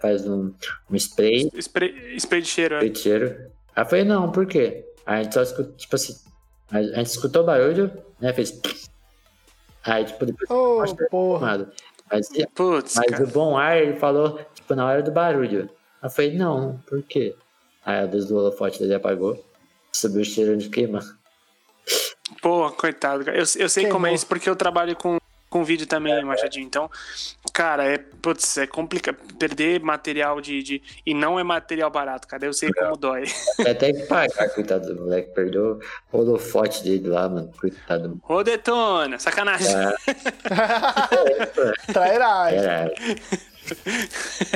faz 0.01 0.25
um, 0.27 0.53
um 0.89 0.95
spray. 0.95 1.49
Spray, 1.59 2.15
spray 2.17 2.41
de 2.41 2.47
cheiro, 2.47 2.75
spray 2.75 2.89
de 2.89 2.99
cheiro. 2.99 3.51
Aí 3.75 3.83
eu 3.83 3.87
falei, 3.89 4.05
não, 4.05 4.31
por 4.31 4.45
quê? 4.45 4.85
Aí 5.05 5.19
a 5.19 5.23
gente 5.23 5.33
só 5.33 5.41
escutou, 5.43 5.73
tipo 5.73 5.95
assim, 5.95 6.15
a 6.71 6.81
gente 6.81 7.07
escutou 7.07 7.43
o 7.43 7.45
barulho, 7.45 7.91
né? 8.19 8.31
Fez. 8.33 8.59
Aí, 9.83 10.03
tipo, 10.05 10.25
depois. 10.25 10.49
Oh, 10.49 10.83
porra. 11.11 11.69
Mas, 12.11 12.29
Puts, 12.55 12.95
mas 12.95 13.19
o 13.19 13.27
bom 13.27 13.57
ar, 13.57 13.77
ele 13.77 13.97
falou, 13.99 14.39
tipo, 14.53 14.73
na 14.73 14.85
hora 14.85 15.03
do 15.03 15.11
barulho. 15.11 15.69
Aí 16.01 16.07
eu 16.07 16.09
falei, 16.09 16.35
não, 16.35 16.79
por 16.87 17.01
quê? 17.03 17.35
Aí 17.85 17.99
a 17.99 18.05
luz 18.05 18.25
do 18.25 18.35
holofote 18.35 18.79
dele 18.79 18.95
apagou, 18.95 19.43
subiu 19.91 20.21
o 20.21 20.25
cheiro 20.25 20.57
de 20.57 20.69
queima. 20.69 21.01
Pô, 22.41 22.71
coitado. 22.71 23.29
Eu, 23.29 23.35
eu 23.35 23.45
sei 23.45 23.83
Queimou. 23.83 23.91
como 23.91 24.07
é 24.07 24.13
isso 24.13 24.25
porque 24.25 24.49
eu 24.49 24.55
trabalho 24.55 24.95
com 24.95 25.17
com 25.55 25.63
vídeo 25.63 25.87
também, 25.87 26.11
é, 26.11 26.21
Machadinho. 26.21 26.65
Então, 26.65 26.91
cara, 27.53 27.85
é, 27.85 27.97
putz, 27.97 28.57
é 28.57 28.67
complicado. 28.67 29.15
Perder 29.39 29.79
material 29.79 30.41
de, 30.41 30.61
de. 30.61 30.83
E 31.05 31.13
não 31.13 31.39
é 31.39 31.43
material 31.43 31.89
barato, 31.89 32.27
cara. 32.27 32.45
Eu 32.45 32.51
sei 32.51 32.69
não. 32.75 32.83
como 32.83 32.97
dói. 32.97 33.23
É 33.59 33.71
até 33.71 33.93
que 33.93 34.03
pagar, 34.03 34.49
coitado 34.49 34.93
do 34.93 35.01
moleque. 35.03 35.33
Perdeu 35.33 35.79
o 36.11 36.17
holofote 36.17 36.83
dele 36.83 37.07
lá, 37.07 37.29
mano. 37.29 37.49
Coitado. 37.57 38.19
Ô, 38.27 38.43
Detona, 38.43 39.17
sacanagem. 39.17 39.73
É. 39.73 39.93
Trairagem. 41.93 42.59
Eu 42.59 43.54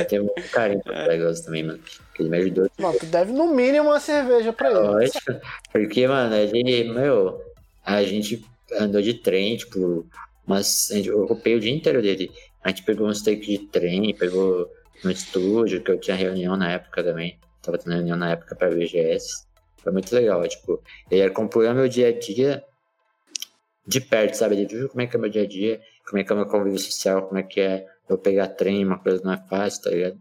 tenho 0.08 0.24
muito 0.24 0.50
carinho 0.50 0.82
pro 0.82 0.94
negócio 0.94 1.44
também, 1.44 1.64
mano. 1.64 1.80
Que 2.14 2.22
ele 2.22 2.30
me 2.30 2.38
ajudou. 2.38 2.70
Não, 2.78 2.92
tu 2.96 3.06
deve 3.06 3.32
no 3.32 3.54
mínimo 3.54 3.90
uma 3.90 4.00
cerveja 4.00 4.52
pra 4.52 4.70
ele. 4.70 4.78
Lógico. 4.78 5.32
Porque, 5.72 6.06
mano, 6.06 6.34
ele, 6.34 6.84
meu, 6.92 7.40
a 7.84 8.02
gente 8.02 8.44
andou 8.78 9.02
de 9.02 9.14
trem, 9.14 9.56
tipo, 9.56 10.06
mas 10.46 10.90
eu 10.90 11.24
ocupei 11.24 11.54
o 11.56 11.60
dia 11.60 11.72
inteiro 11.72 12.02
dele. 12.02 12.30
A 12.62 12.68
gente 12.68 12.82
pegou 12.82 13.08
uns 13.08 13.22
takes 13.22 13.46
de 13.46 13.58
trem, 13.58 14.14
pegou 14.14 14.70
no 15.02 15.10
estúdio, 15.10 15.82
que 15.82 15.90
eu 15.90 15.98
tinha 15.98 16.16
reunião 16.16 16.56
na 16.56 16.72
época 16.72 17.02
também. 17.02 17.38
Tava 17.62 17.78
tendo 17.78 17.94
reunião 17.94 18.16
na 18.16 18.32
época 18.32 18.54
pra 18.54 18.68
VGS. 18.68 19.46
Foi 19.78 19.92
muito 19.92 20.14
legal, 20.14 20.46
tipo, 20.46 20.82
ele 21.10 21.22
acompanhou 21.22 21.74
meu 21.74 21.88
dia 21.88 22.08
a 22.08 22.12
dia 22.12 22.62
de 23.86 24.00
perto, 24.00 24.34
sabe? 24.34 24.56
Ele 24.56 24.66
viu 24.66 24.88
como 24.88 25.00
é 25.00 25.06
que 25.06 25.16
é 25.16 25.18
meu 25.18 25.30
dia 25.30 25.42
a 25.42 25.46
dia, 25.46 25.80
como 26.06 26.20
é 26.20 26.24
que 26.24 26.30
é 26.30 26.34
o 26.34 26.38
meu 26.38 26.46
convívio 26.46 26.78
social, 26.78 27.26
como 27.26 27.38
é 27.38 27.42
que 27.42 27.60
é 27.60 27.86
eu 28.12 28.18
pegar 28.18 28.48
trem, 28.48 28.84
uma 28.84 28.98
coisa 28.98 29.22
não 29.24 29.32
é 29.32 29.42
fácil, 29.48 29.82
tá 29.82 29.90
ligado? 29.90 30.20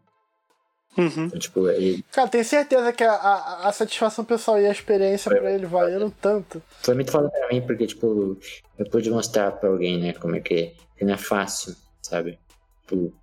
Uhum. 0.98 1.26
Então, 1.26 1.40
tipo, 1.40 1.70
ele... 1.70 2.04
Cara, 2.12 2.28
tenho 2.28 2.44
certeza 2.44 2.92
que 2.92 3.04
a, 3.04 3.14
a, 3.14 3.70
a, 3.70 3.72
satisfação 3.72 4.26
pessoal 4.26 4.60
e 4.60 4.66
a 4.68 4.72
experiência 4.72 5.32
foi, 5.32 5.40
pra 5.40 5.52
ele 5.52 5.66
valeram 5.66 6.10
tanto. 6.10 6.62
Foi 6.82 6.96
muito 6.96 7.12
foda 7.12 7.30
pra 7.30 7.48
mim, 7.50 7.62
porque, 7.62 7.88
tipo, 7.88 8.38
eu 8.78 8.90
pude 8.90 9.10
mostrar 9.10 9.52
pra 9.54 9.70
alguém, 9.70 10.00
né, 10.00 10.14
como 10.14 10.36
é 10.36 10.40
que, 10.40 10.74
que 10.98 11.06
não 11.06 11.14
é 11.14 11.18
fácil, 11.18 11.76
sabe? 12.02 12.40
Tipo, 12.82 13.14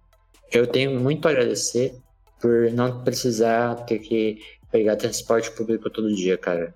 eu 0.52 0.66
tenho 0.66 0.98
muito 0.98 1.26
a 1.26 1.30
agradecer 1.30 1.94
por 2.40 2.70
não 2.72 3.02
precisar 3.02 3.74
ter 3.84 3.98
que 3.98 4.40
pegar 4.70 4.96
transporte 4.96 5.50
público 5.50 5.90
todo 5.90 6.14
dia, 6.14 6.38
cara. 6.38 6.74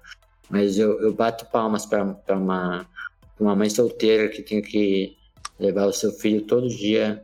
Mas 0.49 0.79
eu, 0.79 1.01
eu 1.01 1.13
bato 1.13 1.47
palmas 1.47 1.87
pra, 1.87 2.05
pra 2.05 2.37
uma, 2.37 2.87
uma 3.39 3.55
mãe 3.55 3.71
solteira 3.71 4.29
que 4.29 4.43
tem 4.43 4.61
que 4.61 5.17
levar 5.59 5.87
o 5.87 5.93
seu 5.93 6.11
filho 6.13 6.43
todo 6.43 6.69
dia 6.69 7.23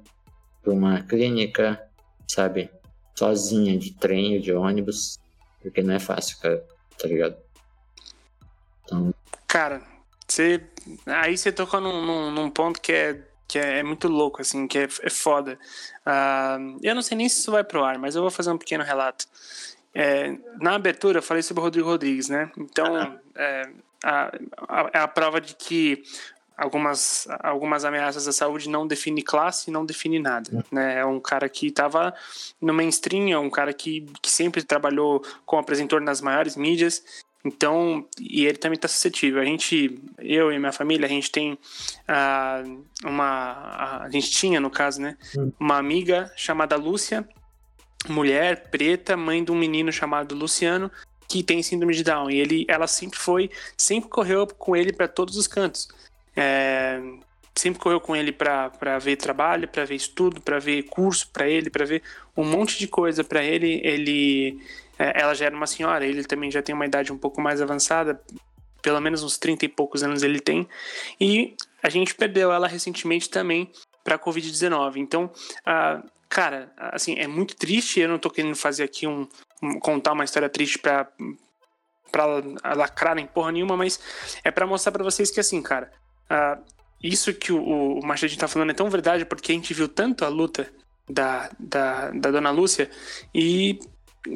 pra 0.67 0.73
uma 0.75 1.03
clínica, 1.03 1.81
sabe? 2.27 2.69
sozinha 3.17 3.79
de 3.79 3.93
trem 3.93 4.37
ou 4.37 4.43
de 4.43 4.53
ônibus, 4.53 5.19
porque 5.63 5.83
não 5.83 5.95
é 5.95 5.99
fácil, 5.99 6.39
cara, 6.39 6.63
tá 6.99 7.09
ligado? 7.09 7.37
Então... 8.85 9.15
Cara, 9.49 9.83
você. 10.29 10.63
Aí 11.07 11.37
você 11.37 11.51
tocou 11.51 11.81
num, 11.81 12.05
num, 12.05 12.31
num, 12.31 12.51
ponto 12.51 12.81
que 12.81 12.93
é, 12.93 13.23
que 13.49 13.59
é, 13.59 13.83
muito 13.83 14.07
louco, 14.07 14.43
assim, 14.43 14.69
que 14.69 14.79
é, 14.79 14.89
é 15.03 15.11
foda. 15.11 15.59
Uh, 16.07 16.79
eu 16.83 16.95
não 16.95 17.03
sei 17.03 17.17
nem 17.17 17.29
se 17.29 17.41
isso 17.41 17.51
vai 17.51 17.65
pro 17.65 17.83
ar, 17.83 17.99
mas 17.99 18.15
eu 18.15 18.23
vou 18.23 18.31
fazer 18.31 18.51
um 18.51 18.59
pequeno 18.59 18.85
relato. 18.85 19.27
É, 19.95 20.37
na 20.61 20.75
abertura 20.75 21.19
eu 21.19 21.23
falei 21.23 21.43
sobre 21.43 21.63
o 21.63 21.65
Rodrigo 21.65 21.89
Rodrigues, 21.89 22.29
né? 22.29 22.53
Então, 22.59 23.19
é, 23.35 23.63
a, 24.05 24.31
a, 24.69 24.91
é 24.93 24.99
a 24.99 25.09
prova 25.09 25.41
de 25.41 25.55
que 25.55 26.03
algumas, 26.57 27.29
algumas 27.41 27.85
ameaças 27.85 28.27
à 28.27 28.33
saúde 28.33 28.69
não 28.69 28.87
define 28.87 29.23
classe, 29.23 29.71
não 29.71 29.85
define 29.85 30.19
nada. 30.19 30.51
Hum. 30.53 30.63
Né? 30.73 31.01
É 31.01 31.05
um 31.05 31.21
cara 31.21 31.49
que 31.49 31.67
estava 31.67 32.15
no 32.61 32.73
mainstream, 32.73 33.31
é 33.31 33.39
um 33.39 33.51
cara 33.51 33.73
que, 33.73 34.07
que 34.23 34.31
sempre 34.31 34.63
trabalhou 34.63 35.23
como 35.45 35.61
apresentor 35.61 36.01
nas 36.01 36.21
maiores 36.21 36.57
mídias. 36.57 37.03
Então, 37.45 38.05
e 38.19 38.45
ele 38.45 38.59
também 38.59 38.75
está 38.75 38.89
suscetível. 38.89 39.41
A 39.41 39.45
gente, 39.45 40.01
eu 40.19 40.51
e 40.51 40.59
minha 40.59 40.73
família, 40.73 41.07
a 41.07 41.09
gente 41.09 41.31
tem 41.31 41.53
uh, 41.53 42.85
uma. 43.05 44.03
A 44.03 44.09
gente 44.11 44.31
tinha, 44.31 44.59
no 44.59 44.69
caso, 44.71 45.01
né? 45.01 45.17
Hum. 45.39 45.53
Uma 45.61 45.77
amiga 45.77 46.33
chamada 46.35 46.75
Lúcia, 46.75 47.29
mulher 48.09 48.69
preta, 48.69 49.17
mãe 49.17 49.45
de 49.45 49.53
um 49.53 49.55
menino 49.55 49.93
chamado 49.93 50.35
Luciano, 50.35 50.91
que 51.29 51.43
tem 51.43 51.63
síndrome 51.63 51.95
de 51.95 52.03
Down. 52.03 52.31
E 52.31 52.41
ele, 52.41 52.67
ela 52.69 52.89
sempre 52.89 53.19
foi, 53.19 53.49
sempre 53.77 54.11
correu 54.11 54.45
com 54.47 54.75
ele 54.75 54.93
para 54.93 55.07
todos 55.07 55.37
os 55.37 55.47
cantos. 55.47 55.89
É, 56.37 57.01
sempre 57.55 57.81
correu 57.81 58.01
com 58.01 58.15
ele 58.15 58.31
para 58.31 58.99
ver 59.01 59.17
trabalho, 59.17 59.67
para 59.67 59.85
ver 59.85 59.95
estudo, 59.95 60.41
para 60.41 60.59
ver 60.59 60.83
curso 60.85 61.29
para 61.33 61.49
ele, 61.49 61.71
para 61.71 61.87
ver 61.87 62.03
um 62.37 62.45
monte 62.45 62.79
de 62.79 62.87
coisa 62.87 63.25
para 63.25 63.43
ele. 63.43 63.81
Ele, 63.83 64.61
é, 64.99 65.23
ela 65.23 65.35
já 65.35 65.47
era 65.47 65.57
uma 65.57 65.67
senhora, 65.67 66.07
ele 66.07 66.23
também 66.25 66.51
já 66.51 66.63
tem 66.63 66.75
uma 66.75 66.87
idade 66.87 67.13
um 67.13 67.19
pouco 67.19 67.41
mais 67.41 67.63
avançada, 67.63 68.21
pelo 68.83 69.01
menos 69.01 69.23
uns 69.23 69.39
30 69.39 69.65
e 69.65 69.69
poucos 69.69 70.03
anos 70.03 70.23
ele 70.23 70.39
tem. 70.39 70.69
E 71.19 71.57
a 71.83 71.89
gente 71.89 72.15
perdeu 72.15 72.53
ela 72.53 72.69
recentemente 72.69 73.31
também 73.31 73.71
para 74.05 74.19
Covid-19. 74.19 74.99
Então, 74.99 75.31
cara, 76.29 76.73
assim, 76.77 77.15
é 77.19 77.27
muito 77.27 77.57
triste. 77.57 78.01
Eu 78.01 78.09
não 78.09 78.19
tô 78.19 78.31
querendo 78.31 78.55
fazer 78.55 78.85
aqui 78.85 79.07
um, 79.07 79.27
um 79.63 79.81
contar 79.81 80.13
uma 80.13 80.25
história 80.25 80.49
triste 80.49 80.79
para 80.79 81.09
para 82.13 82.75
lacrar 82.75 83.19
em 83.19 83.27
porra 83.27 83.53
nenhuma, 83.53 83.77
mas 83.77 84.01
é 84.43 84.51
para 84.51 84.67
mostrar 84.67 84.91
para 84.93 85.05
vocês 85.05 85.31
que 85.31 85.41
assim, 85.41 85.61
cara, 85.61 85.93
Uh, 86.31 86.63
isso 87.03 87.33
que 87.33 87.53
o, 87.53 87.99
o 87.99 88.07
Machadinho 88.07 88.41
tá 88.41 88.49
falando 88.49 88.71
é 88.71 88.75
tão 88.75 88.91
verdade 88.91 89.25
porque 89.25 89.53
a 89.53 89.55
gente 89.55 89.73
viu 89.75 89.89
tanto 89.89 90.25
a 90.25 90.29
luta 90.29 90.69
da, 91.09 91.51
da, 91.59 92.11
da 92.11 92.31
Dona 92.31 92.51
Lúcia 92.51 92.91
e 93.35 93.79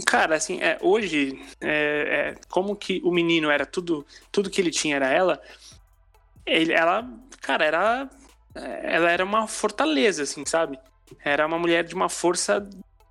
cara, 0.06 0.36
assim, 0.36 0.60
é, 0.60 0.78
hoje, 0.80 1.40
é, 1.60 1.68
é, 1.68 2.34
como 2.48 2.76
que 2.76 3.00
o 3.04 3.10
menino 3.10 3.50
era 3.50 3.66
tudo, 3.66 4.06
tudo 4.30 4.50
que 4.50 4.60
ele 4.60 4.70
tinha 4.70 4.96
era 4.96 5.08
ela, 5.08 5.42
ele, 6.46 6.72
ela, 6.72 7.08
cara, 7.40 7.64
era, 7.64 8.10
ela 8.54 9.10
era 9.10 9.24
uma 9.24 9.48
fortaleza, 9.48 10.22
assim, 10.22 10.44
sabe? 10.46 10.78
Era 11.24 11.46
uma 11.46 11.58
mulher 11.58 11.82
de 11.82 11.94
uma 11.94 12.08
força 12.08 12.68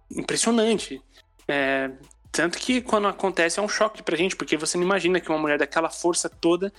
impressionante. 0.09 1.01
É, 1.47 1.91
tanto 2.31 2.57
que 2.57 2.81
quando 2.81 3.07
acontece 3.07 3.59
é 3.59 3.61
um 3.61 3.69
choque 3.69 4.01
pra 4.01 4.15
gente, 4.15 4.35
porque 4.35 4.55
você 4.55 4.77
não 4.77 4.85
imagina 4.85 5.19
que 5.19 5.29
uma 5.29 5.37
mulher 5.37 5.57
daquela 5.57 5.89
força 5.89 6.29
toda 6.29 6.71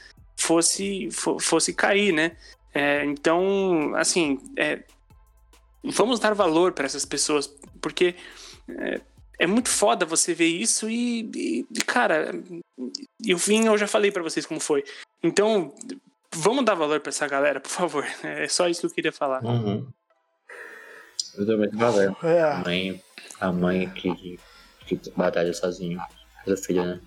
fosse, 0.43 1.09
fosse 1.41 1.73
cair, 1.73 2.13
né? 2.13 2.37
É, 2.75 3.05
então, 3.05 3.95
assim, 3.97 4.41
é, 4.57 4.83
vamos 5.85 6.21
dar 6.21 6.35
valor 6.35 6.73
para 6.73 6.87
essas 6.87 7.05
pessoas, 7.05 7.47
porque 7.81 8.15
é, 8.69 9.01
é, 9.39 9.47
muito 9.47 9.69
foda 9.69 10.07
você 10.07 10.35
ver 10.35 10.47
isso 10.47 10.89
e, 10.89 11.31
e, 11.35 11.67
cara, 11.85 12.33
e 13.25 13.35
o 13.35 13.39
fim 13.39 13.67
eu 13.67 13.77
já 13.77 13.87
falei 13.87 14.11
para 14.11 14.23
vocês 14.23 14.47
como 14.47 14.61
foi. 14.61 14.85
Então, 15.23 15.75
vamos 16.33 16.65
dar 16.65 16.75
valor 16.75 17.01
para 17.01 17.11
essa 17.11 17.27
galera, 17.27 17.61
por 17.61 17.71
favor. 17.71 18.07
É 18.23 18.49
só 18.49 18.69
isso 18.69 18.81
que 18.81 18.87
eu 18.87 18.91
queria 18.91 19.13
falar. 19.13 19.45
Uhum. 19.45 19.87
Eu 21.37 21.71
valor. 21.73 22.17
É. 22.23 22.43
A 22.43 22.59
mãe, 22.59 23.03
a 23.41 23.53
mãe 23.53 23.91
que, 23.91 24.39
que 24.87 25.01
batalha 25.17 25.53
sozinho 25.53 26.01
pelo 26.45 26.57
filho, 26.57 26.85
né? 26.85 27.01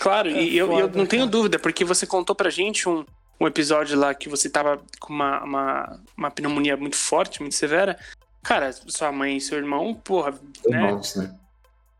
Claro, 0.00 0.30
é 0.30 0.42
e 0.42 0.56
eu, 0.56 0.72
eu 0.78 0.88
não 0.88 1.04
tenho 1.04 1.26
dúvida, 1.26 1.58
porque 1.58 1.84
você 1.84 2.06
contou 2.06 2.34
pra 2.34 2.48
gente 2.48 2.88
um, 2.88 3.04
um 3.38 3.46
episódio 3.46 3.98
lá 3.98 4.14
que 4.14 4.30
você 4.30 4.48
tava 4.48 4.80
com 4.98 5.12
uma, 5.12 5.44
uma, 5.44 6.00
uma 6.16 6.30
pneumonia 6.30 6.74
muito 6.74 6.96
forte, 6.96 7.42
muito 7.42 7.54
severa. 7.54 7.98
Cara, 8.42 8.72
sua 8.72 9.12
mãe 9.12 9.36
e 9.36 9.40
seu 9.42 9.58
irmão, 9.58 9.92
porra, 9.92 10.32
Irmãos, 10.66 11.16
né? 11.16 11.36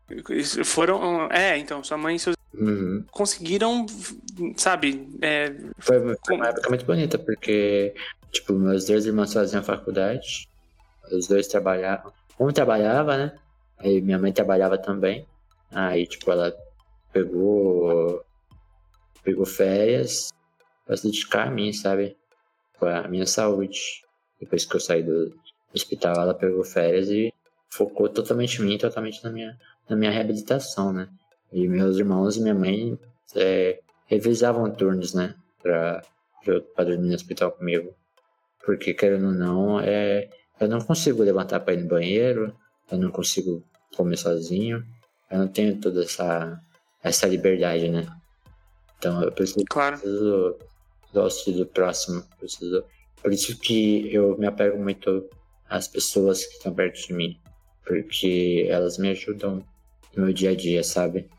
né? 0.09 0.43
Foram. 0.65 1.31
É, 1.31 1.55
então, 1.59 1.83
sua 1.83 1.95
mãe 1.95 2.15
e 2.15 2.19
seus 2.19 2.35
uhum. 2.55 3.05
conseguiram, 3.11 3.85
sabe? 4.57 5.07
É, 5.21 5.53
foi, 5.77 5.99
foi 6.25 6.35
uma 6.35 6.47
época 6.47 6.69
muito 6.69 6.85
bonita, 6.85 7.19
porque, 7.19 7.93
tipo, 8.31 8.53
meus 8.53 8.85
dois 8.85 9.05
irmãos 9.05 9.31
faziam 9.31 9.63
faculdade, 9.63 10.49
os 11.11 11.27
dois 11.27 11.47
trabalhavam. 11.47 12.11
Um 12.39 12.51
trabalhava, 12.51 13.15
né? 13.15 13.35
Aí 13.77 14.01
minha 14.01 14.17
mãe 14.17 14.33
trabalhava 14.33 14.75
também. 14.75 15.27
Aí, 15.71 16.07
tipo, 16.07 16.31
ela 16.31 16.51
pegou 17.11 18.23
pegou 19.23 19.45
férias 19.45 20.31
para 20.85 20.97
se 20.97 21.03
dedicar 21.03 21.47
a 21.47 21.51
mim, 21.51 21.71
sabe? 21.71 22.17
Para 22.79 23.05
a 23.05 23.07
minha 23.07 23.25
saúde. 23.25 23.79
Depois 24.39 24.65
que 24.65 24.75
eu 24.75 24.79
saí 24.79 25.03
do 25.03 25.35
hospital, 25.73 26.15
ela 26.15 26.33
pegou 26.33 26.63
férias 26.63 27.09
e 27.09 27.33
focou 27.69 28.09
totalmente 28.09 28.61
em 28.61 28.65
mim, 28.65 28.77
totalmente 28.77 29.23
na 29.23 29.31
minha, 29.31 29.57
na 29.87 29.95
minha 29.95 30.11
reabilitação, 30.11 30.91
né? 30.91 31.07
E 31.51 31.67
meus 31.67 31.97
irmãos 31.97 32.37
e 32.37 32.41
minha 32.41 32.55
mãe 32.55 32.97
é, 33.35 33.79
revisavam 34.07 34.69
turnos, 34.71 35.13
né? 35.13 35.35
Pra, 35.61 36.01
pra 36.75 36.83
dormir 36.83 37.09
no 37.09 37.15
hospital 37.15 37.51
comigo. 37.51 37.93
Porque, 38.65 38.93
querendo 38.93 39.27
ou 39.27 39.33
não, 39.33 39.79
é, 39.79 40.29
eu 40.59 40.67
não 40.67 40.81
consigo 40.81 41.23
levantar 41.23 41.59
para 41.61 41.73
ir 41.73 41.83
no 41.83 41.87
banheiro, 41.87 42.55
eu 42.91 42.97
não 42.97 43.11
consigo 43.11 43.63
comer 43.95 44.17
sozinho, 44.17 44.85
eu 45.29 45.39
não 45.39 45.47
tenho 45.47 45.79
toda 45.79 46.03
essa, 46.03 46.59
essa 47.03 47.27
liberdade, 47.27 47.89
né? 47.89 48.07
Então 48.97 49.23
eu 49.23 49.31
preciso, 49.31 49.65
Claro. 49.69 49.97
preciso 49.97 50.57
do 51.13 51.21
auxílio 51.21 51.59
do 51.59 51.65
próximo, 51.65 52.23
preciso... 52.39 52.83
Por 53.21 53.31
isso 53.31 53.57
que 53.59 54.13
eu 54.13 54.37
me 54.37 54.47
apego 54.47 54.81
muito 54.81 55.29
às 55.69 55.87
pessoas 55.87 56.45
que 56.45 56.53
estão 56.53 56.73
perto 56.73 57.07
de 57.07 57.13
mim, 57.13 57.39
porque 57.85 58.65
elas 58.69 58.97
me 58.97 59.09
ajudam 59.09 59.63
no 60.15 60.25
meu 60.25 60.33
dia 60.33 60.51
a 60.51 60.55
dia, 60.55 60.83
sabe? 60.83 61.29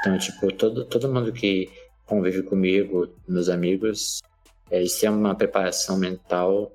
Então, 0.00 0.18
tipo, 0.18 0.52
todo, 0.52 0.84
todo 0.84 1.12
mundo 1.12 1.32
que 1.32 1.70
convive 2.06 2.42
comigo, 2.42 3.08
meus 3.26 3.48
amigos, 3.48 4.20
eles 4.70 4.98
têm 4.98 5.10
uma 5.10 5.34
preparação 5.34 5.96
mental, 5.96 6.72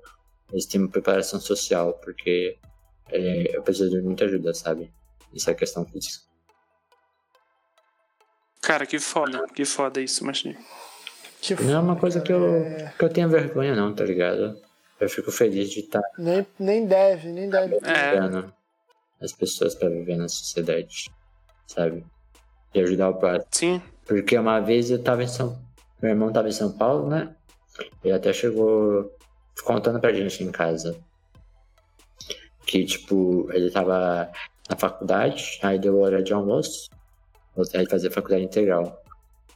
eles 0.52 0.66
têm 0.66 0.82
uma 0.82 0.90
preparação 0.90 1.40
social, 1.40 1.94
porque 2.04 2.58
é, 3.10 3.56
eu 3.56 3.62
preciso 3.64 3.90
de 3.90 4.02
muita 4.02 4.26
ajuda, 4.26 4.54
sabe? 4.54 4.92
Isso 5.34 5.50
é 5.50 5.54
questão 5.54 5.86
física. 5.86 6.27
Cara, 8.68 8.86
que 8.86 9.00
foda, 9.00 9.48
que 9.56 9.64
foda 9.64 10.02
isso, 10.02 10.26
Martinho. 10.26 10.58
Que 11.40 11.56
Não 11.64 11.74
é 11.74 11.80
uma 11.80 11.96
coisa 11.96 12.20
que 12.20 12.34
eu, 12.34 12.54
É, 12.54 12.94
que 13.00 13.06
eu 13.06 13.08
tenha 13.08 13.26
vergonha, 13.26 13.74
não, 13.74 13.96
tá 13.96 14.04
ligado? 14.04 14.60
Eu 15.00 15.08
fico 15.08 15.32
feliz 15.32 15.70
de 15.70 15.80
estar 15.80 16.02
nem, 16.18 16.46
nem 16.60 16.86
deve, 16.86 17.30
nem 17.30 17.50
deve. 17.50 17.76
É, 17.86 18.10
ajudando 18.10 18.54
as 19.22 19.32
pessoas 19.32 19.74
para 19.74 19.88
viver 19.88 20.18
na 20.18 20.28
sociedade, 20.28 21.10
sabe? 21.66 22.06
E 22.74 22.82
ajudar 22.82 23.12
o 23.12 23.14
próximo. 23.14 23.48
sim. 23.52 23.82
Porque 24.06 24.38
uma 24.38 24.60
vez 24.60 24.92
eu 24.92 25.02
tava 25.02 25.24
em 25.24 25.28
São... 25.28 25.58
Meu 26.02 26.12
irmão 26.12 26.34
tava 26.34 26.50
em 26.50 26.52
São 26.52 26.70
Paulo, 26.78 27.08
né? 27.08 27.34
Ele 28.04 28.14
até 28.14 28.34
chegou 28.34 29.16
contando 29.64 30.02
pra 30.02 30.12
gente 30.12 30.44
em 30.44 30.52
casa. 30.52 31.00
Que, 32.66 32.84
tipo, 32.84 33.50
ele 33.54 33.72
tava 33.72 34.30
na 34.70 34.76
faculdade, 34.76 35.58
aí 35.64 35.80
deu 35.80 35.98
hora 36.02 36.22
de 36.22 36.34
almoço. 36.34 36.90
Aí 37.74 37.82
ele 37.82 37.90
fazia 37.90 38.12
faculdade 38.12 38.44
integral. 38.44 39.04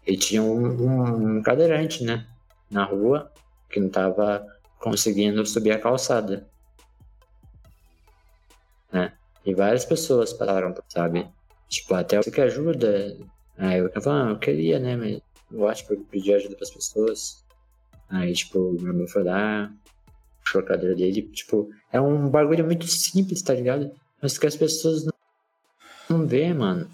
E 0.05 0.17
tinha 0.17 0.41
um, 0.41 0.65
um, 0.65 1.37
um 1.37 1.41
cadeirante, 1.41 2.03
né? 2.03 2.27
Na 2.69 2.85
rua, 2.85 3.31
que 3.69 3.79
não 3.79 3.89
tava 3.89 4.45
conseguindo 4.79 5.45
subir 5.45 5.71
a 5.71 5.79
calçada. 5.79 6.47
Né? 8.91 9.13
E 9.45 9.53
várias 9.53 9.85
pessoas 9.85 10.33
pararam, 10.33 10.73
sabe? 10.89 11.27
Tipo, 11.69 11.93
até 11.93 12.17
você 12.17 12.31
que 12.31 12.41
ajuda. 12.41 13.17
Aí 13.57 13.79
eu 13.79 14.01
falei, 14.01 14.23
ah, 14.23 14.29
eu 14.31 14.39
queria, 14.39 14.79
né? 14.79 14.95
Mas 14.95 15.21
eu 15.51 15.67
acho 15.67 15.85
que 15.85 15.93
eu 15.93 16.05
pedi 16.09 16.33
ajuda 16.33 16.55
pras 16.55 16.71
pessoas. 16.71 17.45
Aí, 18.09 18.33
tipo, 18.33 18.73
meu 18.73 18.87
irmão 18.87 19.07
foi 19.07 19.23
lá, 19.23 19.71
puxou 20.43 20.61
a 20.61 20.65
cadeira 20.65 20.95
dele. 20.95 21.21
Tipo, 21.21 21.69
é 21.91 22.01
um 22.01 22.29
bagulho 22.29 22.65
muito 22.65 22.87
simples, 22.87 23.41
tá 23.41 23.53
ligado? 23.53 23.91
Mas 24.21 24.37
que 24.37 24.47
as 24.47 24.55
pessoas 24.55 25.05
não, 25.05 25.13
não 26.09 26.27
vê, 26.27 26.53
mano. 26.53 26.89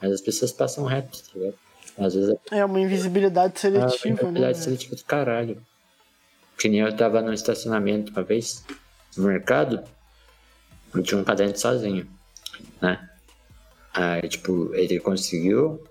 Mas 0.00 0.12
as 0.12 0.20
pessoas 0.20 0.52
passam 0.52 0.84
reto, 0.84 1.18
tá 1.22 1.30
ligado? 1.38 1.54
Às 1.98 2.14
vezes 2.14 2.36
É 2.50 2.64
uma 2.64 2.80
invisibilidade 2.80 3.52
é 3.64 3.68
uma 3.68 3.88
seletiva, 3.88 4.08
né? 4.08 4.14
probabilidade 4.16 4.58
seletiva 4.58 4.96
do 4.96 5.04
caralho. 5.04 5.62
Que 6.58 6.68
nem 6.68 6.80
eu 6.80 6.96
tava 6.96 7.20
no 7.20 7.32
estacionamento 7.32 8.12
uma 8.12 8.22
vez, 8.22 8.64
no 9.16 9.24
mercado, 9.24 9.82
eu 10.94 11.02
tinha 11.02 11.20
um 11.20 11.24
caderno 11.24 11.56
sozinho, 11.56 12.06
né? 12.80 13.08
Aí, 13.92 14.26
tipo, 14.28 14.74
ele 14.74 14.98
conseguiu 15.00 15.82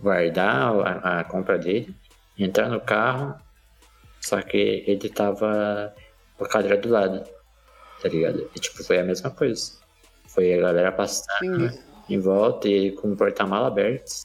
guardar 0.00 0.72
a, 0.86 1.20
a 1.20 1.24
compra 1.24 1.58
dele, 1.58 1.94
entrar 2.38 2.68
no 2.68 2.80
carro, 2.80 3.34
só 4.20 4.40
que 4.40 4.84
ele 4.86 5.08
tava 5.10 5.94
com 6.38 6.44
a 6.44 6.48
cadeira 6.48 6.76
do 6.78 6.88
lado, 6.88 7.22
tá 8.00 8.08
ligado? 8.08 8.48
E, 8.54 8.60
tipo, 8.60 8.82
foi 8.84 8.98
a 8.98 9.04
mesma 9.04 9.30
coisa. 9.30 9.72
Foi 10.26 10.54
a 10.54 10.60
galera 10.60 10.92
passando 10.92 11.26
Ninguém- 11.42 11.78
em 12.10 12.18
volta 12.18 12.68
e 12.68 12.92
com 12.92 13.12
o 13.12 13.16
porta-mala 13.16 13.68
aberto, 13.68 14.22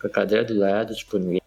com 0.00 0.06
a 0.06 0.10
cadeira 0.10 0.44
do 0.44 0.58
lado, 0.58 0.94
tipo, 0.94 1.18
ninguém. 1.18 1.42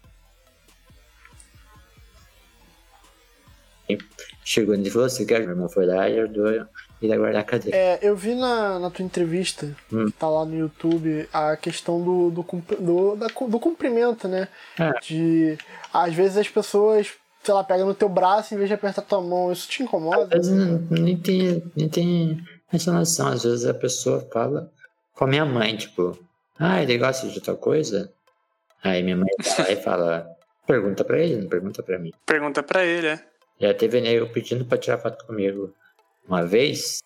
Chegou 4.44 4.76
e 4.76 4.90
falou: 4.90 5.10
Você 5.10 5.26
quer? 5.26 5.42
Meu 5.42 5.50
irmão 5.52 5.70
foi 5.70 5.86
lá 5.86 6.10
e 6.10 6.20
ajudou 6.20 6.48
ele 7.02 7.14
a 7.14 7.18
guardar 7.18 7.42
a 7.42 7.46
cadeira. 7.46 7.78
É, 7.78 8.00
eu 8.02 8.16
vi 8.16 8.34
na, 8.36 8.80
na 8.80 8.90
tua 8.90 9.06
entrevista, 9.06 9.76
Hum. 9.92 10.08
que 10.08 10.12
tá 10.14 10.28
lá 10.30 10.46
no 10.46 10.56
YouTube, 10.56 11.28
a 11.32 11.56
questão 11.56 12.02
do, 12.02 12.30
do, 12.32 12.46
do, 12.80 13.16
da 13.16 13.28
do 13.28 13.60
cumprimento, 13.60 14.28
né? 14.28 14.48
É. 14.78 14.92
De. 15.00 15.58
Às 15.94 16.14
vezes 16.14 16.38
as 16.38 16.50
pessoas, 16.50 17.12
sei 17.44 17.54
lá, 17.54 17.64
pegam 17.64 17.88
no 17.88 17.94
teu 17.94 18.10
braço 18.10 18.54
em 18.54 18.58
vez 18.58 18.70
de 18.70 18.74
apertar 18.74 19.02
tua 19.02 19.22
mão. 19.22 19.52
Isso 19.52 19.68
te 19.70 19.84
incomoda? 19.84 20.24
Às 20.36 20.48
vezes 20.48 20.52
não, 20.56 20.80
nem 20.90 21.18
tem, 21.18 21.64
nem 21.76 21.90
tem 21.90 22.44
essa 22.72 22.92
noção. 22.92 23.28
Às 23.30 23.44
vezes 23.44 23.66
a 23.66 23.74
pessoa 23.74 24.28
fala 24.32 24.72
com 25.20 25.26
a 25.26 25.28
minha 25.28 25.44
mãe, 25.44 25.76
tipo, 25.76 26.18
ah, 26.58 26.82
ele 26.82 26.98
gosta 26.98 27.28
de 27.28 27.42
tal 27.42 27.58
coisa? 27.58 28.10
Aí 28.82 29.04
minha 29.04 29.18
mãe 29.18 29.28
vai 29.58 29.74
e 29.74 29.76
fala, 29.76 30.26
pergunta 30.66 31.04
pra 31.04 31.20
ele, 31.20 31.42
não 31.42 31.50
pergunta 31.50 31.84
pra 31.84 32.00
mim. 32.00 32.14
Pergunta 32.26 32.64
pra 32.64 32.86
ele, 32.86 33.08
é. 33.08 33.26
Já 33.60 33.74
teve 33.74 34.00
nego 34.00 34.30
pedindo 34.30 34.64
pra 34.64 34.78
tirar 34.78 34.98
foto 34.98 35.26
comigo 35.26 35.76
uma 36.26 36.46
vez. 36.46 37.04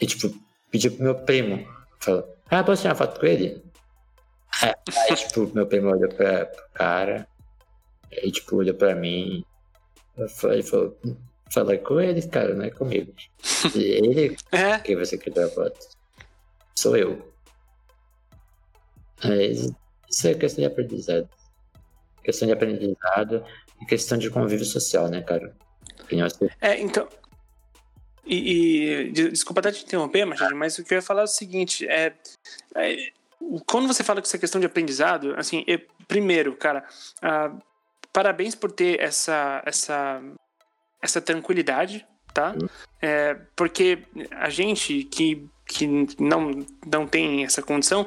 E 0.00 0.06
tipo, 0.06 0.34
pediu 0.68 0.90
pro 0.90 1.04
meu 1.04 1.14
primo. 1.14 1.64
Falou, 2.00 2.28
ah, 2.50 2.64
posso 2.64 2.82
tirar 2.82 2.96
foto 2.96 3.20
com 3.20 3.26
ele? 3.26 3.62
Aí, 4.60 5.14
tipo, 5.14 5.48
meu 5.54 5.64
primo 5.68 5.90
olhou 5.90 6.08
pra, 6.08 6.44
pro 6.46 6.64
cara. 6.74 7.28
Aí, 8.20 8.32
tipo, 8.32 8.56
olhou 8.56 8.74
pra 8.74 8.96
mim. 8.96 9.44
Falei, 10.40 10.64
falou, 10.64 10.98
fala 11.54 11.78
com 11.78 12.00
ele, 12.00 12.20
cara, 12.26 12.52
não 12.52 12.64
é 12.64 12.70
comigo. 12.70 13.14
E 13.76 13.80
ele, 13.80 14.36
É, 14.50 14.80
quem 14.80 14.96
você 14.96 15.16
quer 15.16 15.30
tirar 15.30 15.48
foto? 15.50 15.97
Sou 16.78 16.96
eu. 16.96 17.32
Mas 19.24 19.72
isso 20.08 20.28
é 20.28 20.34
questão 20.34 20.62
de 20.62 20.66
aprendizado. 20.70 21.28
Questão 22.22 22.46
de 22.46 22.52
aprendizado 22.54 23.44
e 23.82 23.84
questão 23.84 24.16
de 24.16 24.30
convívio 24.30 24.64
social, 24.64 25.08
né, 25.08 25.20
cara? 25.22 25.56
É, 26.60 26.78
então. 26.80 27.08
E, 28.24 28.36
e 29.06 29.10
de- 29.10 29.30
desculpa 29.30 29.58
até 29.58 29.72
te 29.72 29.82
interromper, 29.84 30.24
Machado, 30.24 30.54
mas 30.54 30.78
o 30.78 30.84
que 30.84 30.94
eu 30.94 30.98
ia 30.98 31.02
falar 31.02 31.22
é 31.22 31.24
o 31.24 31.26
seguinte: 31.26 31.84
é, 31.88 32.14
é, 32.76 32.96
quando 33.66 33.88
você 33.88 34.04
fala 34.04 34.20
que 34.20 34.28
isso 34.28 34.36
é 34.36 34.38
questão 34.38 34.60
de 34.60 34.66
aprendizado, 34.68 35.34
assim, 35.36 35.64
eu- 35.66 35.80
primeiro, 36.06 36.54
cara, 36.56 36.86
ah, 37.20 37.56
parabéns 38.12 38.54
por 38.54 38.70
ter 38.70 39.00
essa, 39.00 39.62
essa, 39.66 40.22
essa 41.02 41.20
tranquilidade, 41.20 42.06
tá? 42.38 42.54
É, 43.02 43.36
porque 43.56 43.98
a 44.30 44.48
gente 44.48 45.02
que, 45.04 45.44
que 45.66 45.88
não, 46.20 46.64
não 46.86 47.04
tem 47.04 47.44
essa 47.44 47.60
condição, 47.60 48.06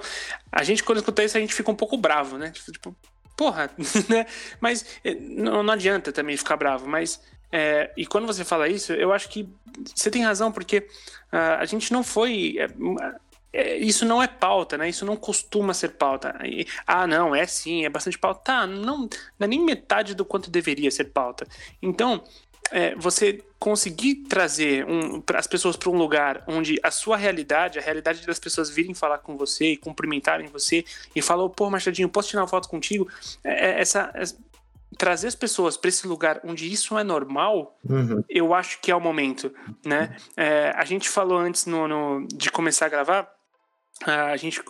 a 0.50 0.64
gente 0.64 0.84
quando 0.84 1.00
escuta 1.00 1.22
isso, 1.22 1.38
a 1.38 1.42
gente 1.42 1.54
fica 1.54 1.70
um 1.70 1.76
pouco 1.76 1.98
bravo, 1.98 2.38
né? 2.38 2.50
Tipo, 2.52 2.72
tipo, 2.72 2.96
porra, 3.36 3.70
né? 4.08 4.26
Mas 4.62 4.86
eh, 5.04 5.16
não, 5.16 5.62
não 5.62 5.74
adianta 5.74 6.14
também 6.14 6.38
ficar 6.38 6.56
bravo, 6.56 6.88
mas 6.88 7.20
é, 7.52 7.92
e 7.98 8.06
quando 8.06 8.26
você 8.26 8.46
fala 8.46 8.70
isso, 8.70 8.94
eu 8.94 9.12
acho 9.12 9.28
que 9.28 9.50
você 9.94 10.10
tem 10.10 10.24
razão, 10.24 10.50
porque 10.50 10.88
ah, 11.30 11.58
a 11.60 11.66
gente 11.66 11.92
não 11.92 12.02
foi. 12.02 12.56
é, 12.58 12.68
é, 13.54 13.78
isso 13.78 14.06
não 14.06 14.24
é 14.24 14.28
pauta, 14.28 14.78
né? 14.78 14.88
Isso 14.88 15.06
não 15.06 15.18
costuma 15.18 15.74
ser 15.74 15.90
pauta. 15.90 16.40
E, 16.46 16.66
ah, 16.88 17.06
não, 17.06 17.36
é 17.36 17.46
sim, 17.46 17.84
é 17.84 17.90
bastante 17.90 18.18
pauta. 18.18 18.42
Tá, 18.46 18.66
não, 18.66 19.00
não 19.00 19.10
é 19.42 19.48
nem 19.48 19.60
metade 19.62 20.16
do 20.16 20.24
quanto 20.24 20.50
deveria 20.50 20.90
ser 20.90 21.06
pauta. 21.06 21.46
Então, 21.82 22.24
é, 22.70 22.96
você 22.96 23.44
conseguir 23.60 24.16
trazer 24.28 24.86
um, 24.86 25.22
as 25.36 25.48
pessoas 25.48 25.76
para 25.78 25.90
um 25.90 25.98
lugar 25.98 26.44
onde 26.48 26.80
a 26.84 26.90
sua 26.92 27.18
realidade, 27.18 27.78
a 27.78 27.82
realidade 27.82 28.26
das 28.26 28.40
pessoas 28.40 28.70
virem 28.70 28.94
falar 28.94 29.20
com 29.20 29.38
você 29.38 29.74
e 29.74 29.78
cumprimentarem 29.78 30.48
você 30.48 30.84
e 31.16 31.22
falar, 31.22 31.48
pô, 31.50 31.70
Machadinho, 31.70 32.10
posso 32.10 32.30
tirar 32.30 32.42
uma 32.42 32.48
foto 32.48 32.68
contigo? 32.70 33.08
É, 33.44 33.72
é, 33.72 33.82
essa, 33.82 34.12
essa- 34.14 34.38
trazer 34.98 35.28
as 35.28 35.36
pessoas 35.36 35.78
para 35.78 35.90
esse 35.90 36.06
lugar 36.08 36.42
onde 36.44 36.72
isso 36.72 36.98
é 36.98 37.04
normal, 37.04 37.78
Uhum. 37.90 38.24
eu 38.30 38.54
acho 38.54 38.80
que 38.82 38.92
é 38.92 38.96
o 38.96 39.00
momento, 39.00 39.54
né? 39.86 40.16
É, 40.36 40.74
a 40.76 40.84
gente 40.86 41.08
falou 41.10 41.38
antes 41.38 41.66
no, 41.66 41.88
no- 41.88 42.28
de 42.28 42.52
começar 42.52 42.88
a 42.88 42.90
gravar, 42.90 43.32
a 44.06 44.36
gente 44.36 44.62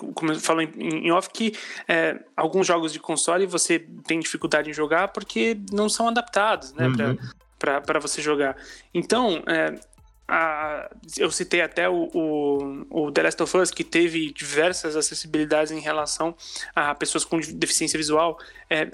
falou 0.42 0.62
em, 0.62 0.70
em 0.78 1.12
off 1.12 1.30
que 1.30 1.54
é, 1.88 2.20
alguns 2.36 2.68
jogos 2.68 2.92
de 2.92 3.00
console 3.00 3.46
você 3.46 3.80
tem 4.06 4.20
dificuldade 4.20 4.70
em 4.70 4.74
jogar 4.74 5.08
porque 5.08 5.58
não 5.72 5.88
são 5.88 6.08
adaptados, 6.10 6.74
né? 6.74 6.89
pra- 6.96 7.08
Uhum. 7.12 7.18
Para 7.62 7.99
você 7.99 8.22
jogar. 8.22 8.57
Então, 8.93 9.43
é, 9.47 9.80
a- 10.28 10.89
eu 11.18 11.30
citei 11.30 11.62
até 11.62 11.88
o, 11.88 12.09
o, 12.14 13.05
o 13.07 13.12
The 13.12 13.24
Last 13.24 13.43
of 13.43 13.57
Us, 13.57 13.72
que 13.72 13.84
teve 13.84 14.32
diversas 14.34 14.95
acessibilidades 14.95 15.72
em 15.72 15.80
relação 15.80 16.36
a 16.76 16.95
pessoas 16.95 17.24
com 17.24 17.39
deficiência 17.39 17.97
visual. 17.97 18.38
É, 18.70 18.89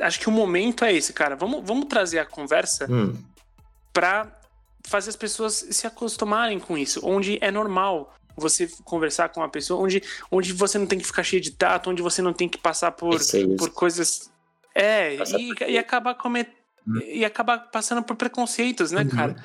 acho 0.00 0.20
que 0.20 0.28
o 0.28 0.32
momento 0.32 0.84
é 0.84 0.92
esse, 0.92 1.12
cara. 1.12 1.36
Vamos, 1.36 1.62
vamos 1.66 1.86
trazer 1.86 2.18
a 2.18 2.24
conversa 2.26 2.86
Hum. 2.90 3.16
para 3.92 4.38
fazer 4.86 5.10
as 5.10 5.16
pessoas 5.16 5.66
se 5.70 5.86
acostumarem 5.86 6.58
com 6.58 6.78
isso, 6.78 7.00
onde 7.04 7.38
é 7.42 7.50
normal 7.50 8.14
você 8.36 8.70
conversar 8.84 9.28
com 9.28 9.40
uma 9.40 9.48
pessoa, 9.50 9.82
onde, 9.82 10.02
onde 10.30 10.52
você 10.54 10.78
não 10.78 10.86
tem 10.86 10.98
que 10.98 11.04
ficar 11.04 11.22
cheio 11.22 11.42
de 11.42 11.50
tato, 11.50 11.90
onde 11.90 12.00
você 12.00 12.22
não 12.22 12.32
tem 12.32 12.48
que 12.48 12.56
passar 12.56 12.92
por, 12.92 13.14
Isso 13.16 13.36
é 13.36 13.40
isso. 13.40 13.56
por 13.56 13.70
coisas. 13.70 14.30
É, 14.74 15.14
e, 15.16 15.54
por- 15.54 15.68
e 15.68 15.76
acabar 15.76 16.14
comet... 16.14 16.48
Hum. 16.86 16.98
e 17.04 17.24
acabar 17.24 17.70
passando 17.70 18.02
por 18.02 18.16
preconceitos, 18.16 18.90
né, 18.92 19.02
Uhum. 19.02 19.08
cara? 19.10 19.36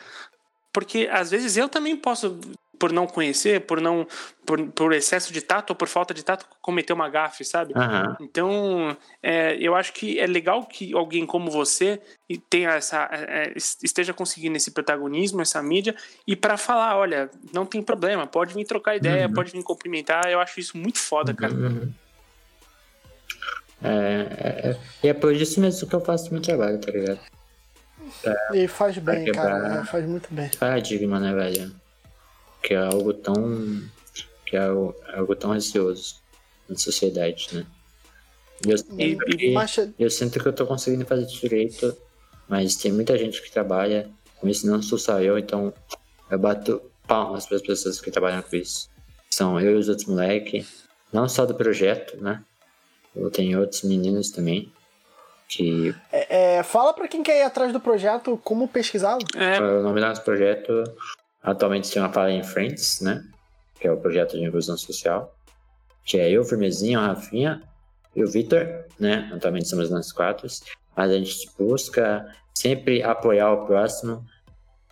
Porque 0.73 1.09
às 1.11 1.31
vezes 1.31 1.55
eu 1.57 1.69
também 1.69 1.95
posso 1.95 2.39
por 2.77 2.91
não 2.91 3.07
conhecer, 3.07 3.61
por 3.61 3.79
não 3.79 4.05
por, 4.45 4.61
por 4.71 4.93
excesso 4.93 5.31
de 5.31 5.41
tato 5.41 5.69
ou 5.71 5.75
por 5.75 5.87
falta 5.87 6.13
de 6.13 6.23
tato 6.23 6.45
cometer 6.61 6.93
uma 6.93 7.09
gafe, 7.09 7.43
sabe? 7.43 7.73
Aham. 7.73 8.17
Então, 8.19 8.97
é, 9.23 9.55
eu 9.59 9.73
acho 9.73 9.93
que 9.93 10.19
é 10.19 10.27
legal 10.27 10.65
que 10.65 10.93
alguém 10.93 11.25
como 11.25 11.49
você 11.49 12.01
tenha 12.49 12.71
essa 12.71 13.09
é, 13.11 13.53
esteja 13.55 14.13
conseguindo 14.13 14.57
esse 14.57 14.71
protagonismo, 14.71 15.41
essa 15.41 15.63
mídia 15.63 15.95
e 16.27 16.35
para 16.35 16.57
falar, 16.57 16.97
olha, 16.97 17.29
não 17.53 17.65
tem 17.65 17.81
problema, 17.81 18.27
pode 18.27 18.53
vir 18.53 18.65
trocar 18.65 18.97
ideia, 18.97 19.27
Uhum. 19.27 19.33
pode 19.33 19.51
vir 19.51 19.63
cumprimentar. 19.63 20.29
Eu 20.29 20.39
acho 20.39 20.59
isso 20.59 20.77
muito 20.77 20.99
foda, 20.99 21.33
cara. 21.33 21.53
É, 23.83 23.87
é, 23.89 24.69
é- 24.71 24.79
e 25.03 25.07
é 25.09 25.13
por 25.13 25.33
isso 25.33 25.59
mesmo 25.59 25.87
que 25.87 25.95
eu 25.95 26.01
faço 26.01 26.31
meu 26.33 26.41
trabalho, 26.41 26.79
tá 26.79 26.91
ligado? 26.91 27.19
E 28.53 28.67
faz 28.67 28.97
bem, 28.97 29.31
cara. 29.31 29.81
é, 29.81 29.83
Faz 29.85 30.05
muito 30.05 30.33
bem. 30.33 30.49
Paradigma, 30.59 31.19
né, 31.19 31.33
velho? 31.33 31.75
Que 32.63 32.73
é 32.73 32.77
algo 32.77 33.13
tão. 33.13 33.81
que 34.45 34.55
é 34.55 34.61
algo, 34.65 34.95
é 35.07 35.17
algo 35.19 35.35
tão 35.35 35.51
receoso 35.51 36.15
na 36.69 36.77
sociedade, 36.77 37.49
né? 37.51 37.65
Eu, 38.65 38.77
e- 38.97 39.53
Mas, 39.53 39.75
eu 39.99 40.09
sinto 40.09 40.39
que 40.39 40.47
eu 40.47 40.53
tô 40.53 40.65
conseguindo 40.65 41.05
fazer 41.05 41.25
direito, 41.25 41.95
mas 42.47 42.75
tem 42.75 42.91
muita 42.91 43.17
gente 43.17 43.41
que 43.41 43.51
trabalha 43.51 44.09
com 44.37 44.47
isso, 44.47 44.65
não 44.65 44.81
sou 44.81 44.97
só 44.97 45.19
eu, 45.21 45.37
então 45.37 45.73
eu 46.31 46.39
bato 46.39 46.81
palmas 47.07 47.45
para 47.45 47.57
as 47.57 47.61
pessoas 47.63 47.99
que 47.99 48.09
trabalham 48.09 48.41
com 48.41 48.55
isso. 48.55 48.89
São 49.29 49.59
eu 49.59 49.71
e 49.71 49.75
os 49.79 49.89
outros 49.89 50.07
moleques, 50.07 50.85
não 51.11 51.27
só 51.27 51.45
do 51.45 51.53
projeto, 51.53 52.17
né? 52.23 52.41
Eu 53.15 53.31
tenho 53.31 53.59
outros 53.59 53.83
meninos 53.83 54.29
também, 54.29 54.71
que 55.47 55.95
é, 56.11 56.57
é, 56.57 56.63
fala 56.63 56.93
pra 56.93 57.07
quem 57.07 57.23
quer 57.23 57.39
ir 57.39 57.43
atrás 57.43 57.71
do 57.71 57.79
projeto 57.79 58.39
como 58.43 58.67
pesquisá-lo. 58.67 59.21
É, 59.35 59.59
o 59.59 59.83
nome 59.83 59.99
do 59.99 60.07
nosso 60.07 60.23
projeto 60.23 60.83
atualmente 61.41 61.87
se 61.87 61.93
chama 61.93 62.11
Fala 62.11 62.31
em 62.31 62.43
Friends, 62.43 63.01
né? 63.01 63.23
Que 63.79 63.87
é 63.87 63.91
o 63.91 63.97
projeto 63.97 64.37
de 64.37 64.43
inclusão 64.43 64.77
social. 64.77 65.33
Que 66.03 66.19
é 66.19 66.29
eu, 66.29 66.43
Firmezinho, 66.43 66.99
a 66.99 67.07
Rafinha 67.07 67.61
e 68.15 68.23
o 68.23 68.27
Vitor, 68.29 68.85
né? 68.99 69.31
Atualmente 69.33 69.67
somos 69.67 69.89
nós 69.89 70.11
quatro. 70.11 70.47
Mas 70.95 71.11
a 71.11 71.17
gente 71.17 71.49
busca 71.57 72.25
sempre 72.53 73.03
apoiar 73.03 73.51
o 73.51 73.65
próximo, 73.65 74.25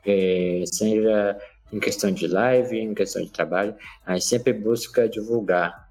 eh, 0.06 0.64
seja 0.66 1.38
em 1.72 1.80
questão 1.80 2.12
de 2.12 2.28
live, 2.28 2.78
em 2.78 2.94
questão 2.94 3.24
de 3.24 3.32
trabalho. 3.32 3.76
A 4.06 4.14
gente 4.14 4.26
sempre 4.26 4.54
busca 4.54 5.10
divulgar 5.10 5.83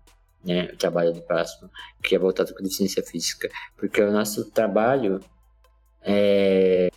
né, 0.45 0.70
o 0.72 0.76
trabalho 0.76 1.12
do 1.12 1.22
próximo, 1.22 1.70
que 2.03 2.14
é 2.14 2.18
voltado 2.18 2.55
com 2.55 2.62
deficiência 2.62 3.03
física. 3.03 3.49
Porque 3.76 4.01
o 4.01 4.12
nosso 4.12 4.51
trabalho 4.51 5.20
é 6.03 6.88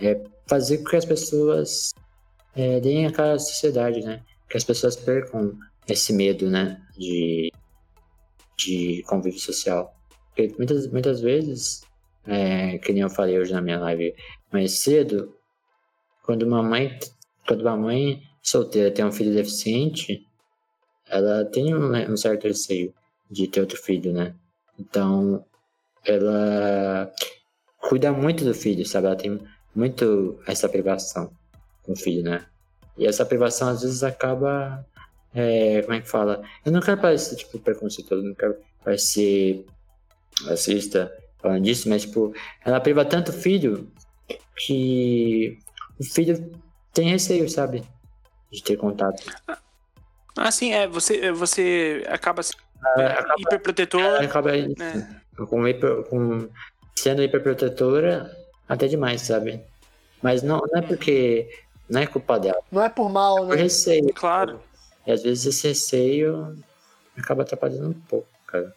é 0.00 0.22
fazer 0.48 0.78
com 0.78 0.84
que 0.84 0.96
as 0.96 1.04
pessoas 1.04 1.92
é, 2.54 2.80
deem 2.80 3.06
a 3.06 3.12
cara 3.12 3.34
à 3.34 3.38
sociedade, 3.38 4.00
né? 4.00 4.22
Que 4.48 4.56
as 4.56 4.64
pessoas 4.64 4.96
percam 4.96 5.56
esse 5.86 6.12
medo, 6.12 6.50
né? 6.50 6.80
De, 6.96 7.52
de 8.56 9.02
convívio 9.06 9.38
social. 9.38 9.94
Porque 10.28 10.54
muitas, 10.56 10.86
muitas 10.88 11.20
vezes, 11.20 11.82
é, 12.26 12.78
que 12.78 12.92
nem 12.92 13.02
eu 13.02 13.10
falei 13.10 13.38
hoje 13.38 13.52
na 13.52 13.60
minha 13.60 13.78
live 13.78 14.14
mais 14.52 14.80
cedo, 14.80 15.34
quando 16.24 16.42
uma 16.44 16.62
mãe, 16.62 16.98
quando 17.46 17.60
uma 17.60 17.76
mãe 17.76 18.22
solteira 18.42 18.90
tem 18.90 19.04
um 19.04 19.12
filho 19.12 19.34
deficiente, 19.34 20.26
ela 21.10 21.44
tem 21.44 21.74
um, 21.74 21.92
um 22.12 22.16
certo 22.16 22.46
receio 22.46 22.94
de 23.30 23.48
ter 23.48 23.60
outro 23.60 23.76
filho, 23.76 24.12
né? 24.12 24.34
Então, 24.78 25.44
ela 26.04 27.12
cuida 27.78 28.12
muito 28.12 28.44
do 28.44 28.54
filho, 28.54 28.86
sabe? 28.86 29.06
Ela 29.08 29.16
tem 29.16 29.40
muito 29.74 30.40
essa 30.46 30.68
privação 30.68 31.32
com 31.82 31.92
o 31.92 31.96
filho, 31.96 32.22
né? 32.22 32.46
E 32.96 33.06
essa 33.06 33.26
privação 33.26 33.68
às 33.68 33.82
vezes 33.82 34.02
acaba. 34.02 34.84
é, 35.34 35.82
como 35.82 35.94
é 35.94 36.00
que 36.00 36.08
fala? 36.08 36.42
Eu 36.64 36.72
não 36.72 36.80
quero 36.80 37.00
parecer 37.00 37.36
tipo 37.36 37.58
preconceituoso, 37.58 38.22
não 38.22 38.34
quero 38.34 38.56
parecer 38.84 39.64
racista 40.44 41.12
falando 41.38 41.64
disso, 41.64 41.88
mas 41.88 42.02
tipo, 42.02 42.32
ela 42.64 42.80
priva 42.80 43.04
tanto 43.04 43.30
o 43.30 43.34
filho 43.34 43.90
que 44.56 45.58
o 45.98 46.04
filho 46.04 46.52
tem 46.92 47.08
receio, 47.08 47.48
sabe? 47.48 47.82
De 48.50 48.62
ter 48.62 48.76
contato. 48.76 49.22
Assim, 50.48 50.72
é, 50.72 50.86
você, 50.86 51.30
você 51.32 52.04
acaba 52.08 52.42
sendo 52.42 52.58
acaba- 52.96 53.34
hiperprotetor. 53.38 54.00
Ela 54.00 54.22
acaba 54.24 54.52
né? 54.52 55.20
com, 55.48 55.66
hiper- 55.68 56.02
com- 56.04 56.48
sendo 56.96 57.22
hiperprotetora 57.22 58.30
até 58.68 58.86
demais, 58.86 59.22
sabe? 59.22 59.60
Mas 60.22 60.42
não, 60.42 60.58
não 60.70 60.78
é 60.78 60.82
porque. 60.82 61.48
Não 61.88 62.00
é 62.00 62.06
culpa 62.06 62.38
dela, 62.38 62.60
Não 62.70 62.80
é 62.84 62.88
por 62.88 63.10
mal, 63.10 63.38
é 63.38 63.46
por 63.48 63.56
né? 63.56 63.62
receio. 63.62 64.12
Claro. 64.14 64.62
E 65.04 65.10
às 65.10 65.24
vezes 65.24 65.44
esse 65.46 65.66
receio 65.66 66.56
acaba 67.18 67.42
atrapalhando 67.42 67.88
um 67.88 67.92
pouco, 68.02 68.28
cara. 68.46 68.72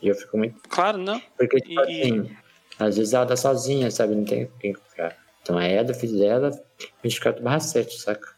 E 0.00 0.06
eu 0.06 0.14
fico 0.14 0.38
muito. 0.38 0.60
Claro, 0.68 0.96
não. 0.96 1.20
Porque, 1.36 1.56
tipo 1.60 1.80
E- 1.90 2.02
assim, 2.02 2.36
às 2.78 2.96
vezes 2.96 3.12
ela 3.14 3.26
tá 3.26 3.34
sozinha, 3.36 3.90
sabe? 3.90 4.14
Não 4.14 4.24
tem 4.24 4.48
quem 4.60 4.74
confiar. 4.74 5.16
Então 5.42 5.58
é 5.58 5.82
do 5.82 5.92
filho 5.92 6.16
dela, 6.18 6.50
24 7.02 7.42
barra 7.42 7.58
7, 7.58 7.98
saca? 8.00 8.28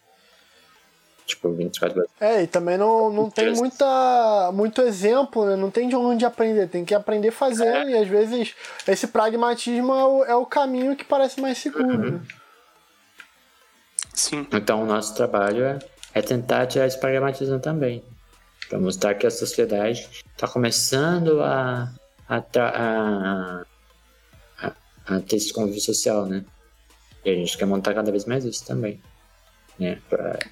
Tipo, 1.27 1.53
24 1.53 1.95
barra 1.95 2.09
É, 2.21 2.43
e 2.43 2.47
também 2.47 2.77
não, 2.77 3.11
não 3.11 3.31
tem 3.31 3.53
muita, 3.53 4.51
muito 4.53 4.83
exemplo, 4.83 5.47
né? 5.47 5.57
Não 5.57 5.71
tem 5.71 5.89
de 5.89 5.95
onde 5.95 6.25
aprender, 6.25 6.69
tem 6.69 6.85
que 6.85 6.95
aprender 6.95 7.31
fazendo, 7.31 7.89
e 7.91 7.97
às 7.97 8.09
vezes 8.09 8.55
esse 8.87 9.07
pragmatismo 9.07 9.93
é 9.93 10.05
o, 10.05 10.25
é 10.25 10.35
o 10.35 10.47
caminho 10.47 10.97
que 10.97 11.05
parece 11.05 11.41
mais 11.41 11.59
seguro. 11.59 12.13
né? 12.13 12.21
Sim. 14.13 14.47
Então, 14.53 14.83
o 14.83 14.87
nosso 14.87 15.15
trabalho 15.15 15.65
é, 15.65 15.79
é 16.15 16.21
tentar 16.21 16.67
tirar 16.67 16.87
esse 16.87 16.99
pragmatismo 16.99 17.59
também. 17.59 18.03
Para 18.69 18.79
mostrar 18.79 19.15
que 19.15 19.27
a 19.27 19.31
sociedade 19.31 20.09
está 20.35 20.47
começando 20.47 21.41
a, 21.43 21.93
a, 22.29 22.37
a, 22.37 23.65
a, 24.63 24.73
a 25.07 25.21
ter 25.21 25.37
esse 25.37 25.53
convívio 25.53 25.81
social, 25.81 26.27
né? 26.27 26.45
E 27.25 27.31
a 27.31 27.35
gente 27.35 27.57
quer 27.57 27.67
montar 27.67 27.95
cada 27.95 28.11
vez 28.11 28.25
mais 28.25 28.45
isso 28.45 28.65
também. 28.65 29.01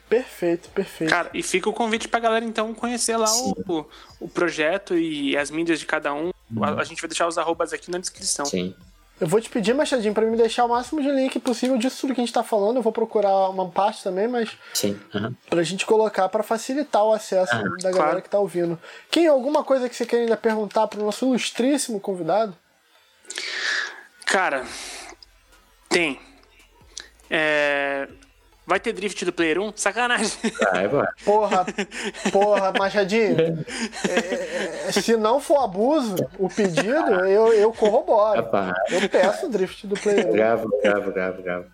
Perfeito, 0.08 0.68
perfeito. 0.70 1.10
Cara, 1.10 1.30
e 1.34 1.42
fica 1.42 1.68
o 1.68 1.72
convite 1.72 2.08
pra 2.08 2.18
galera 2.20 2.44
então 2.44 2.72
conhecer 2.74 3.16
lá 3.16 3.30
o, 3.66 3.86
o 4.20 4.28
projeto 4.28 4.96
e 4.96 5.36
as 5.36 5.50
mídias 5.50 5.78
de 5.80 5.86
cada 5.86 6.12
um. 6.14 6.30
A, 6.62 6.80
a 6.80 6.84
gente 6.84 7.00
vai 7.02 7.08
deixar 7.08 7.26
os 7.26 7.36
arrobas 7.38 7.72
aqui 7.72 7.90
na 7.90 7.98
descrição. 7.98 8.46
sim. 8.46 8.74
Eu 9.20 9.26
vou 9.26 9.40
te 9.40 9.50
pedir, 9.50 9.74
Machadinho, 9.74 10.14
pra 10.14 10.24
me 10.24 10.36
deixar 10.36 10.64
o 10.64 10.68
máximo 10.68 11.02
de 11.02 11.10
link 11.10 11.40
possível 11.40 11.76
disso 11.76 12.02
tudo 12.02 12.14
que 12.14 12.20
a 12.20 12.24
gente 12.24 12.32
tá 12.32 12.44
falando. 12.44 12.76
Eu 12.76 12.82
vou 12.82 12.92
procurar 12.92 13.48
uma 13.50 13.68
parte 13.68 14.00
também, 14.04 14.28
mas 14.28 14.56
Sim. 14.72 14.96
aham. 15.12 15.34
pra 15.50 15.60
gente 15.64 15.84
colocar 15.84 16.28
pra 16.28 16.44
facilitar 16.44 17.02
o 17.02 17.12
acesso 17.12 17.52
Ah, 17.52 17.62
da 17.82 17.90
galera 17.90 17.94
claro. 18.10 18.22
que 18.22 18.30
tá 18.30 18.38
ouvindo. 18.38 18.78
Quem 19.10 19.26
alguma 19.26 19.64
coisa 19.64 19.88
que 19.88 19.96
você 19.96 20.06
quer 20.06 20.18
ainda 20.18 20.36
perguntar 20.36 20.86
pro 20.86 21.02
nosso 21.04 21.24
ilustríssimo 21.26 21.98
convidado? 21.98 22.56
Cara, 24.24 24.64
tem. 25.88 26.20
É, 27.28 28.08
Vai 28.68 28.78
ter 28.78 28.92
drift 28.92 29.24
do 29.24 29.32
Player 29.32 29.58
1? 29.58 29.72
Sacanagem. 29.76 30.30
É 30.74 30.86
bom. 30.86 31.02
Porra, 31.24 31.64
porra, 32.30 32.70
Machadinho. 32.78 33.64
é, 34.06 34.88
é, 34.88 34.92
se 34.92 35.16
não 35.16 35.40
for 35.40 35.64
abuso, 35.64 36.16
o 36.38 36.50
pedido, 36.50 37.14
eu, 37.24 37.50
eu 37.54 37.72
corroboro. 37.72 38.42
Rapaz, 38.42 38.74
Eu 38.90 39.08
peço 39.08 39.46
o 39.46 39.48
drift 39.48 39.86
do 39.86 39.98
player. 39.98 40.30
gravo, 40.30 40.68
gravo, 40.82 41.10
gravo, 41.10 41.42
gravo. 41.42 41.64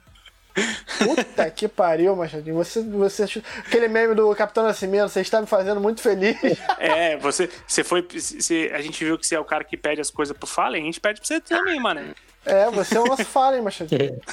Puta 0.99 1.51
que 1.51 1.67
pariu, 1.67 2.15
Machadinho. 2.15 2.55
Você, 2.55 2.81
você. 2.81 3.43
Aquele 3.59 3.89
meme 3.89 4.15
do 4.15 4.33
Capitão 4.37 4.63
Nascimento, 4.63 5.09
você 5.09 5.21
está 5.21 5.41
me 5.41 5.49
fazendo 5.49 5.81
muito 5.81 6.01
feliz. 6.01 6.37
É, 6.79 7.17
você, 7.17 7.51
você 7.67 7.83
foi. 7.83 8.03
Você, 8.03 8.71
a 8.73 8.81
gente 8.81 9.05
viu 9.05 9.19
que 9.19 9.27
você 9.27 9.35
é 9.35 9.41
o 9.41 9.45
cara 9.45 9.65
que 9.65 9.77
pede 9.77 10.01
as 10.01 10.13
coisas 10.13 10.37
pro 10.37 10.47
Fallen, 10.47 10.83
a 10.83 10.87
gente 10.87 11.01
pede 11.01 11.21
pra 11.21 11.27
você 11.27 11.41
também, 11.41 11.81
mano. 11.81 12.15
É, 12.47 12.71
você 12.71 12.97
é 12.97 13.01
o 13.01 13.05
nosso 13.05 13.25
Fallen, 13.25 13.63
Machadinho. 13.63 14.21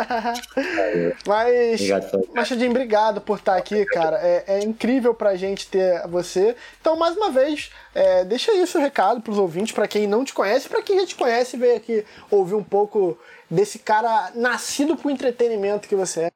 Mas. 1.26 1.80
Obrigado. 1.80 2.28
Machadinho, 2.34 2.70
obrigado 2.70 3.20
por 3.20 3.38
estar 3.38 3.56
aqui, 3.56 3.84
cara. 3.86 4.18
É, 4.18 4.44
é 4.46 4.60
incrível 4.62 5.14
pra 5.14 5.36
gente 5.36 5.66
ter 5.68 6.06
você. 6.08 6.56
Então, 6.80 6.96
mais 6.96 7.16
uma 7.16 7.30
vez, 7.30 7.70
é, 7.94 8.24
deixa 8.24 8.52
aí 8.52 8.62
o 8.62 8.66
seu 8.66 8.80
recado 8.80 9.20
pros 9.20 9.38
ouvintes, 9.38 9.72
pra 9.72 9.88
quem 9.88 10.06
não 10.06 10.24
te 10.24 10.32
conhece, 10.32 10.68
pra 10.68 10.82
quem 10.82 11.00
já 11.00 11.06
te 11.06 11.14
conhece, 11.14 11.56
veio 11.56 11.76
aqui 11.76 12.04
ouvir 12.30 12.54
um 12.54 12.64
pouco 12.64 13.18
desse 13.50 13.78
cara 13.78 14.32
nascido 14.34 14.96
pro 14.96 15.10
entretenimento 15.10 15.88
que 15.88 15.96
você 15.96 16.22
é. 16.22 16.30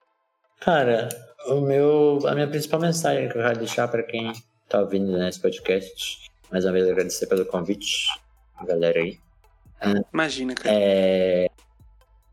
Cara, 0.61 1.09
o 1.47 1.61
meu, 1.61 2.21
a 2.27 2.35
minha 2.35 2.49
principal 2.49 2.81
mensagem 2.81 3.29
que 3.29 3.37
eu 3.37 3.43
quero 3.43 3.59
deixar 3.59 3.89
para 3.89 4.03
quem 4.03 4.33
tá 4.69 4.81
ouvindo 4.81 5.17
nesse 5.19 5.41
podcast, 5.41 6.31
mais 6.51 6.65
uma 6.65 6.73
vez 6.73 6.89
agradecer 6.89 7.27
pelo 7.27 7.45
convite, 7.45 8.07
a 8.57 8.65
galera 8.65 8.99
aí. 8.99 9.19
Imagina, 10.13 10.55
cara. 10.55 10.75
É, 10.75 11.49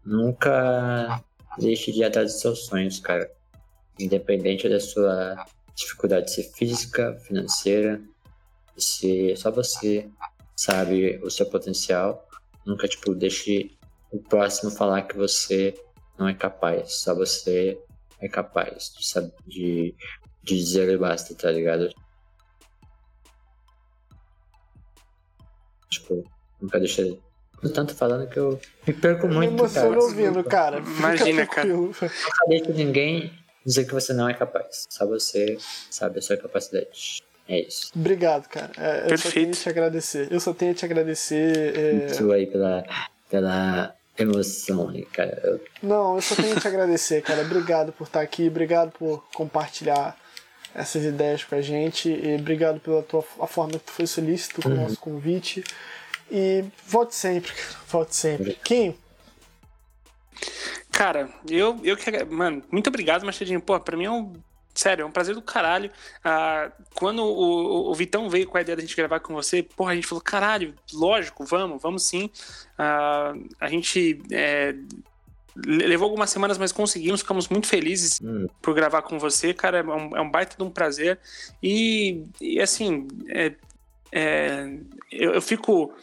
nunca 0.06 1.24
deixe 1.58 1.92
de 1.92 2.04
atrás 2.04 2.32
dos 2.32 2.42
seus 2.42 2.66
sonhos, 2.66 3.00
cara. 3.00 3.32
Independente 4.00 4.68
da 4.68 4.80
sua 4.80 5.46
dificuldade 5.76 6.26
de 6.26 6.34
ser 6.34 6.44
física, 6.54 7.16
financeira, 7.26 8.02
se 8.78 9.36
só 9.36 9.52
você 9.52 10.10
sabe 10.56 11.20
o 11.24 11.30
seu 11.30 11.46
potencial, 11.46 12.28
nunca 12.66 12.88
tipo 12.88 13.14
deixe 13.14 13.72
o 14.12 14.20
próximo 14.20 14.72
falar 14.72 15.04
que 15.04 15.16
você 15.16 15.74
não 16.18 16.28
é 16.28 16.34
capaz. 16.34 16.94
Só 16.96 17.16
você 17.16 17.80
é 18.20 18.28
capaz 18.28 18.94
de, 18.98 19.32
de, 19.48 19.96
de 20.44 20.58
dizer 20.58 20.98
basta, 20.98 21.34
tá 21.36 21.52
ligado? 21.52 21.90
Tipo, 25.90 26.24
nunca 26.62 26.80
deixei. 27.62 27.76
Tanto 27.76 27.96
falando 27.96 28.28
que 28.28 28.38
eu 28.38 28.60
me 28.88 28.94
perco 28.94 29.28
muito. 29.28 29.64
Me 29.64 29.70
cara. 29.70 30.00
ouvindo, 30.00 30.44
cara. 30.44 30.80
Imagina, 30.80 31.46
cara. 31.46 31.68
Nunca 31.68 32.12
deixe 32.48 32.72
ninguém 32.74 33.32
dizer 33.66 33.86
que 33.86 33.94
você 33.94 34.14
não 34.14 34.28
é 34.28 34.34
capaz. 34.34 34.86
Só 34.90 35.06
você 35.06 35.58
sabe 35.90 36.20
a 36.20 36.22
sua 36.22 36.38
capacidade. 36.38 37.22
É 37.48 37.60
isso. 37.60 37.92
Obrigado, 37.96 38.48
cara. 38.48 38.72
É, 38.78 39.12
eu 39.12 39.18
só 39.18 39.30
tenho 39.30 39.50
a 39.50 39.54
te 39.54 39.70
agradecer. 39.70 40.28
Eu 40.32 40.40
só 40.40 40.54
tenho 40.54 40.72
a 40.72 40.76
te 40.76 40.86
agradecer. 40.86 41.78
É... 41.78 41.94
Muito 41.94 42.32
aí 42.32 42.48
pela, 42.48 42.84
pela 43.30 43.96
emoção, 44.18 44.94
cara. 45.12 45.40
Eu... 45.44 45.62
Não, 45.84 46.16
eu 46.16 46.22
só 46.22 46.36
tenho 46.36 46.56
a 46.56 46.60
te 46.60 46.68
agradecer, 46.68 47.22
cara. 47.22 47.42
Obrigado 47.42 47.92
por 47.92 48.08
estar 48.08 48.22
aqui. 48.22 48.48
Obrigado 48.48 48.92
por 48.92 49.24
compartilhar 49.34 50.18
essas 50.74 51.04
ideias 51.04 51.44
com 51.44 51.56
a 51.56 51.62
gente. 51.62 52.10
E 52.10 52.36
obrigado 52.36 52.80
pela 52.80 53.04
tua, 53.04 53.24
a 53.40 53.48
forma 53.48 53.74
que 53.74 53.86
tu 53.86 53.92
foi 53.92 54.08
solícito 54.08 54.62
com 54.62 54.70
o 54.70 54.72
uhum. 54.72 54.82
nosso 54.84 54.98
convite. 54.98 55.64
E 56.32 56.64
volte 56.88 57.14
sempre, 57.14 57.52
volte 57.90 58.16
sempre. 58.16 58.58
Kim? 58.64 58.96
Cara, 60.90 61.30
eu, 61.50 61.78
eu 61.84 61.98
que. 61.98 62.24
Mano, 62.26 62.64
muito 62.72 62.88
obrigado, 62.88 63.26
Machadinho. 63.26 63.60
Pô, 63.60 63.78
pra 63.80 63.98
mim 63.98 64.06
é 64.06 64.12
um. 64.12 64.34
Sério, 64.74 65.04
é 65.04 65.06
um 65.06 65.12
prazer 65.12 65.36
do 65.36 65.42
caralho. 65.42 65.92
Ah, 66.24 66.72
quando 66.96 67.22
o, 67.22 67.92
o, 67.92 67.94
Vitão 67.94 68.30
veio 68.30 68.48
com 68.48 68.58
a 68.58 68.62
ideia 68.62 68.78
da 68.78 68.82
gente 68.82 68.96
gravar 68.96 69.20
com 69.20 69.34
você, 69.34 69.62
porra, 69.62 69.92
a 69.92 69.96
gente 69.96 70.08
falou, 70.08 70.24
caralho, 70.24 70.74
lógico, 70.94 71.44
vamos, 71.44 71.82
vamos 71.82 72.04
sim. 72.04 72.30
Ah, 72.78 73.34
a 73.60 73.68
gente 73.68 74.22
é, 74.32 74.74
levou 75.66 76.06
algumas 76.06 76.30
semanas, 76.30 76.58
mas 76.58 76.72
conseguimos, 76.72 77.20
ficamos 77.20 77.50
muito 77.50 77.68
felizes 77.68 78.22
hum. 78.24 78.48
por 78.62 78.74
gravar 78.74 79.02
com 79.02 79.20
você, 79.20 79.54
cara. 79.54 79.80
É 79.80 79.84
um, 79.84 80.16
é 80.16 80.22
um 80.22 80.32
baita 80.32 80.56
de 80.56 80.64
um 80.64 80.70
prazer. 80.70 81.20
E, 81.62 82.24
e 82.40 82.62
assim, 82.62 83.10
é, 83.28 83.54
é, 84.12 84.78
eu, 85.12 85.34
eu, 85.34 85.42
fico 85.42 85.94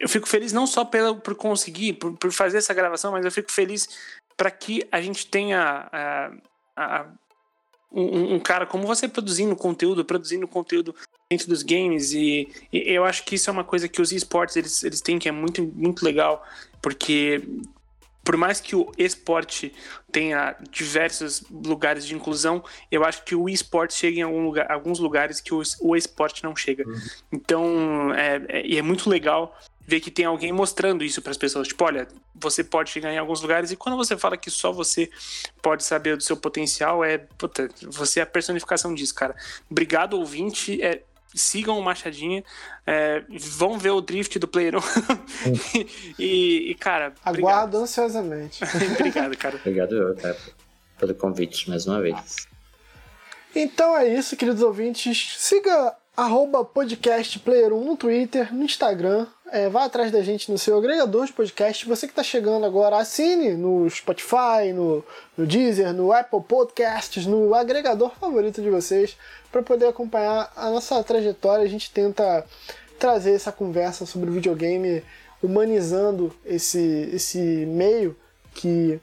eu 0.00 0.08
fico 0.08 0.26
feliz 0.26 0.52
não 0.52 0.66
só 0.66 0.82
pela, 0.82 1.14
por 1.14 1.34
conseguir, 1.34 1.92
por, 1.92 2.16
por 2.16 2.32
fazer 2.32 2.56
essa 2.56 2.72
gravação, 2.72 3.12
mas 3.12 3.24
eu 3.24 3.30
fico 3.30 3.52
feliz 3.52 3.86
para 4.34 4.50
que 4.50 4.88
a 4.90 5.00
gente 5.02 5.26
tenha 5.26 6.40
um, 7.92 8.36
um, 8.36 8.40
cara 8.40 8.64
como 8.64 8.86
você 8.86 9.06
produzindo 9.06 9.54
conteúdo, 9.54 10.02
produzindo 10.02 10.48
conteúdo 10.48 10.94
dentro 11.30 11.46
dos 11.46 11.62
games 11.62 12.12
e, 12.12 12.48
e, 12.72 12.90
eu 12.90 13.04
acho 13.04 13.24
que 13.24 13.34
isso 13.34 13.50
é 13.50 13.52
uma 13.52 13.62
coisa 13.62 13.86
que 13.86 14.00
os 14.00 14.10
esportes 14.10 14.56
eles, 14.56 14.82
eles 14.82 15.02
têm 15.02 15.18
que 15.18 15.28
é 15.28 15.32
muito, 15.32 15.62
muito 15.62 16.02
legal, 16.02 16.42
porque 16.80 17.42
por 18.24 18.36
mais 18.36 18.60
que 18.60 18.74
o 18.74 18.90
esporte 18.96 19.72
tenha 20.10 20.56
diversos 20.70 21.42
lugares 21.50 22.06
de 22.06 22.14
inclusão, 22.14 22.64
eu 22.90 23.04
acho 23.04 23.24
que 23.24 23.34
o 23.34 23.48
esporte 23.48 23.94
chega 23.94 24.20
em 24.20 24.24
lugar, 24.24 24.70
alguns 24.70 24.98
lugares 24.98 25.40
que 25.40 25.52
o, 25.52 25.62
o 25.80 25.96
esporte 25.96 26.44
não 26.44 26.54
chega. 26.54 26.86
Uhum. 26.86 27.00
Então, 27.32 28.14
é, 28.14 28.40
é, 28.48 28.76
é 28.76 28.82
muito 28.82 29.08
legal 29.08 29.58
ver 29.90 30.00
que 30.00 30.10
tem 30.10 30.24
alguém 30.24 30.52
mostrando 30.52 31.02
isso 31.02 31.20
para 31.20 31.32
as 31.32 31.36
pessoas. 31.36 31.68
Tipo, 31.68 31.84
olha, 31.84 32.06
você 32.34 32.62
pode 32.62 32.90
chegar 32.90 33.12
em 33.12 33.18
alguns 33.18 33.42
lugares 33.42 33.72
e 33.72 33.76
quando 33.76 33.96
você 33.96 34.16
fala 34.16 34.36
que 34.36 34.50
só 34.50 34.72
você 34.72 35.10
pode 35.60 35.84
saber 35.84 36.16
do 36.16 36.22
seu 36.22 36.36
potencial, 36.36 37.04
é. 37.04 37.18
Puta, 37.18 37.68
você 37.82 38.20
é 38.20 38.22
a 38.22 38.26
personificação 38.26 38.94
disso, 38.94 39.14
cara. 39.14 39.34
Obrigado, 39.68 40.14
ouvinte. 40.14 40.80
É, 40.80 41.02
sigam 41.34 41.78
o 41.78 41.82
Machadinha, 41.82 42.44
é, 42.86 43.22
vão 43.28 43.78
ver 43.78 43.90
o 43.90 44.00
drift 44.00 44.38
do 44.38 44.46
Player 44.46 44.76
1. 44.76 44.80
e, 46.18 46.70
e, 46.70 46.74
cara. 46.76 47.12
Aguardo 47.24 47.78
ansiosamente. 47.78 48.62
obrigado, 48.94 49.36
cara. 49.36 49.56
Obrigado, 49.56 50.16
cara, 50.20 50.36
pelo 50.98 51.14
convite 51.14 51.68
mais 51.68 51.86
uma 51.86 52.00
vez. 52.00 52.48
Então 53.54 53.96
é 53.96 54.06
isso, 54.06 54.36
queridos 54.36 54.62
ouvintes. 54.62 55.34
Siga 55.38 55.96
arroba 56.16 56.64
podcast 56.64 57.38
Player 57.38 57.72
1 57.72 57.84
no 57.84 57.96
Twitter, 57.96 58.54
no 58.54 58.64
Instagram. 58.64 59.26
É, 59.52 59.68
vá 59.68 59.84
atrás 59.84 60.12
da 60.12 60.22
gente 60.22 60.48
no 60.52 60.56
seu 60.56 60.78
agregador 60.78 61.26
de 61.26 61.32
podcast. 61.32 61.84
Você 61.84 62.06
que 62.06 62.12
está 62.12 62.22
chegando 62.22 62.64
agora, 62.64 62.98
assine 62.98 63.54
no 63.54 63.90
Spotify, 63.90 64.72
no, 64.72 65.04
no 65.36 65.44
Deezer, 65.44 65.92
no 65.92 66.12
Apple 66.12 66.40
Podcasts, 66.40 67.26
no 67.26 67.52
agregador 67.52 68.12
favorito 68.14 68.62
de 68.62 68.70
vocês, 68.70 69.16
para 69.50 69.60
poder 69.60 69.86
acompanhar 69.86 70.52
a 70.54 70.70
nossa 70.70 71.02
trajetória. 71.02 71.64
A 71.64 71.68
gente 71.68 71.90
tenta 71.90 72.46
trazer 72.96 73.32
essa 73.32 73.50
conversa 73.50 74.06
sobre 74.06 74.30
videogame, 74.30 75.02
humanizando 75.42 76.32
esse, 76.46 77.10
esse 77.12 77.40
meio 77.40 78.16
que 78.54 79.00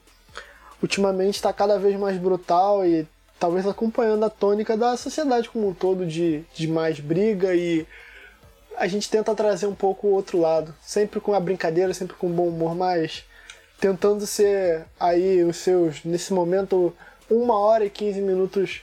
ultimamente 0.82 1.34
está 1.34 1.52
cada 1.52 1.78
vez 1.78 1.98
mais 1.98 2.16
brutal 2.16 2.86
e 2.86 3.06
talvez 3.38 3.66
acompanhando 3.66 4.24
a 4.24 4.30
tônica 4.30 4.78
da 4.78 4.96
sociedade 4.96 5.50
como 5.50 5.68
um 5.68 5.74
todo 5.74 6.06
de, 6.06 6.42
de 6.54 6.66
mais 6.66 7.00
briga 7.00 7.54
e 7.54 7.86
a 8.78 8.86
gente 8.86 9.10
tenta 9.10 9.34
trazer 9.34 9.66
um 9.66 9.74
pouco 9.74 10.06
o 10.06 10.12
outro 10.12 10.38
lado, 10.38 10.74
sempre 10.82 11.20
com 11.20 11.34
a 11.34 11.40
brincadeira, 11.40 11.92
sempre 11.92 12.16
com 12.16 12.30
bom 12.30 12.48
humor, 12.48 12.74
mas 12.74 13.24
tentando 13.80 14.26
ser 14.26 14.86
aí 14.98 15.42
os 15.42 15.56
seus, 15.56 16.04
nesse 16.04 16.32
momento, 16.32 16.94
uma 17.28 17.58
hora 17.58 17.84
e 17.84 17.90
15 17.90 18.20
minutos 18.20 18.80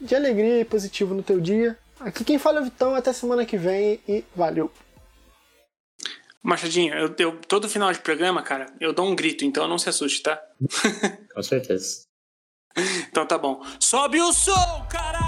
de 0.00 0.14
alegria 0.14 0.60
e 0.60 0.64
positivo 0.64 1.14
no 1.14 1.22
teu 1.22 1.40
dia. 1.40 1.78
Aqui 2.00 2.24
quem 2.24 2.38
fala 2.38 2.58
é 2.58 2.60
o 2.62 2.64
Vitão, 2.64 2.94
até 2.94 3.12
semana 3.12 3.46
que 3.46 3.56
vem 3.56 4.00
e 4.06 4.24
valeu! 4.34 4.70
Machadinho, 6.42 6.94
eu, 6.94 7.14
eu, 7.18 7.32
todo 7.48 7.68
final 7.68 7.92
de 7.92 7.98
programa, 7.98 8.42
cara, 8.42 8.66
eu 8.80 8.92
dou 8.92 9.06
um 9.06 9.16
grito, 9.16 9.44
então 9.44 9.66
não 9.66 9.78
se 9.78 9.88
assuste, 9.88 10.22
tá? 10.22 10.40
Com 11.34 11.42
certeza. 11.42 12.04
Então 13.08 13.26
tá 13.26 13.38
bom. 13.38 13.64
Sobe 13.80 14.20
o 14.20 14.30
som, 14.34 14.86
cara! 14.90 15.25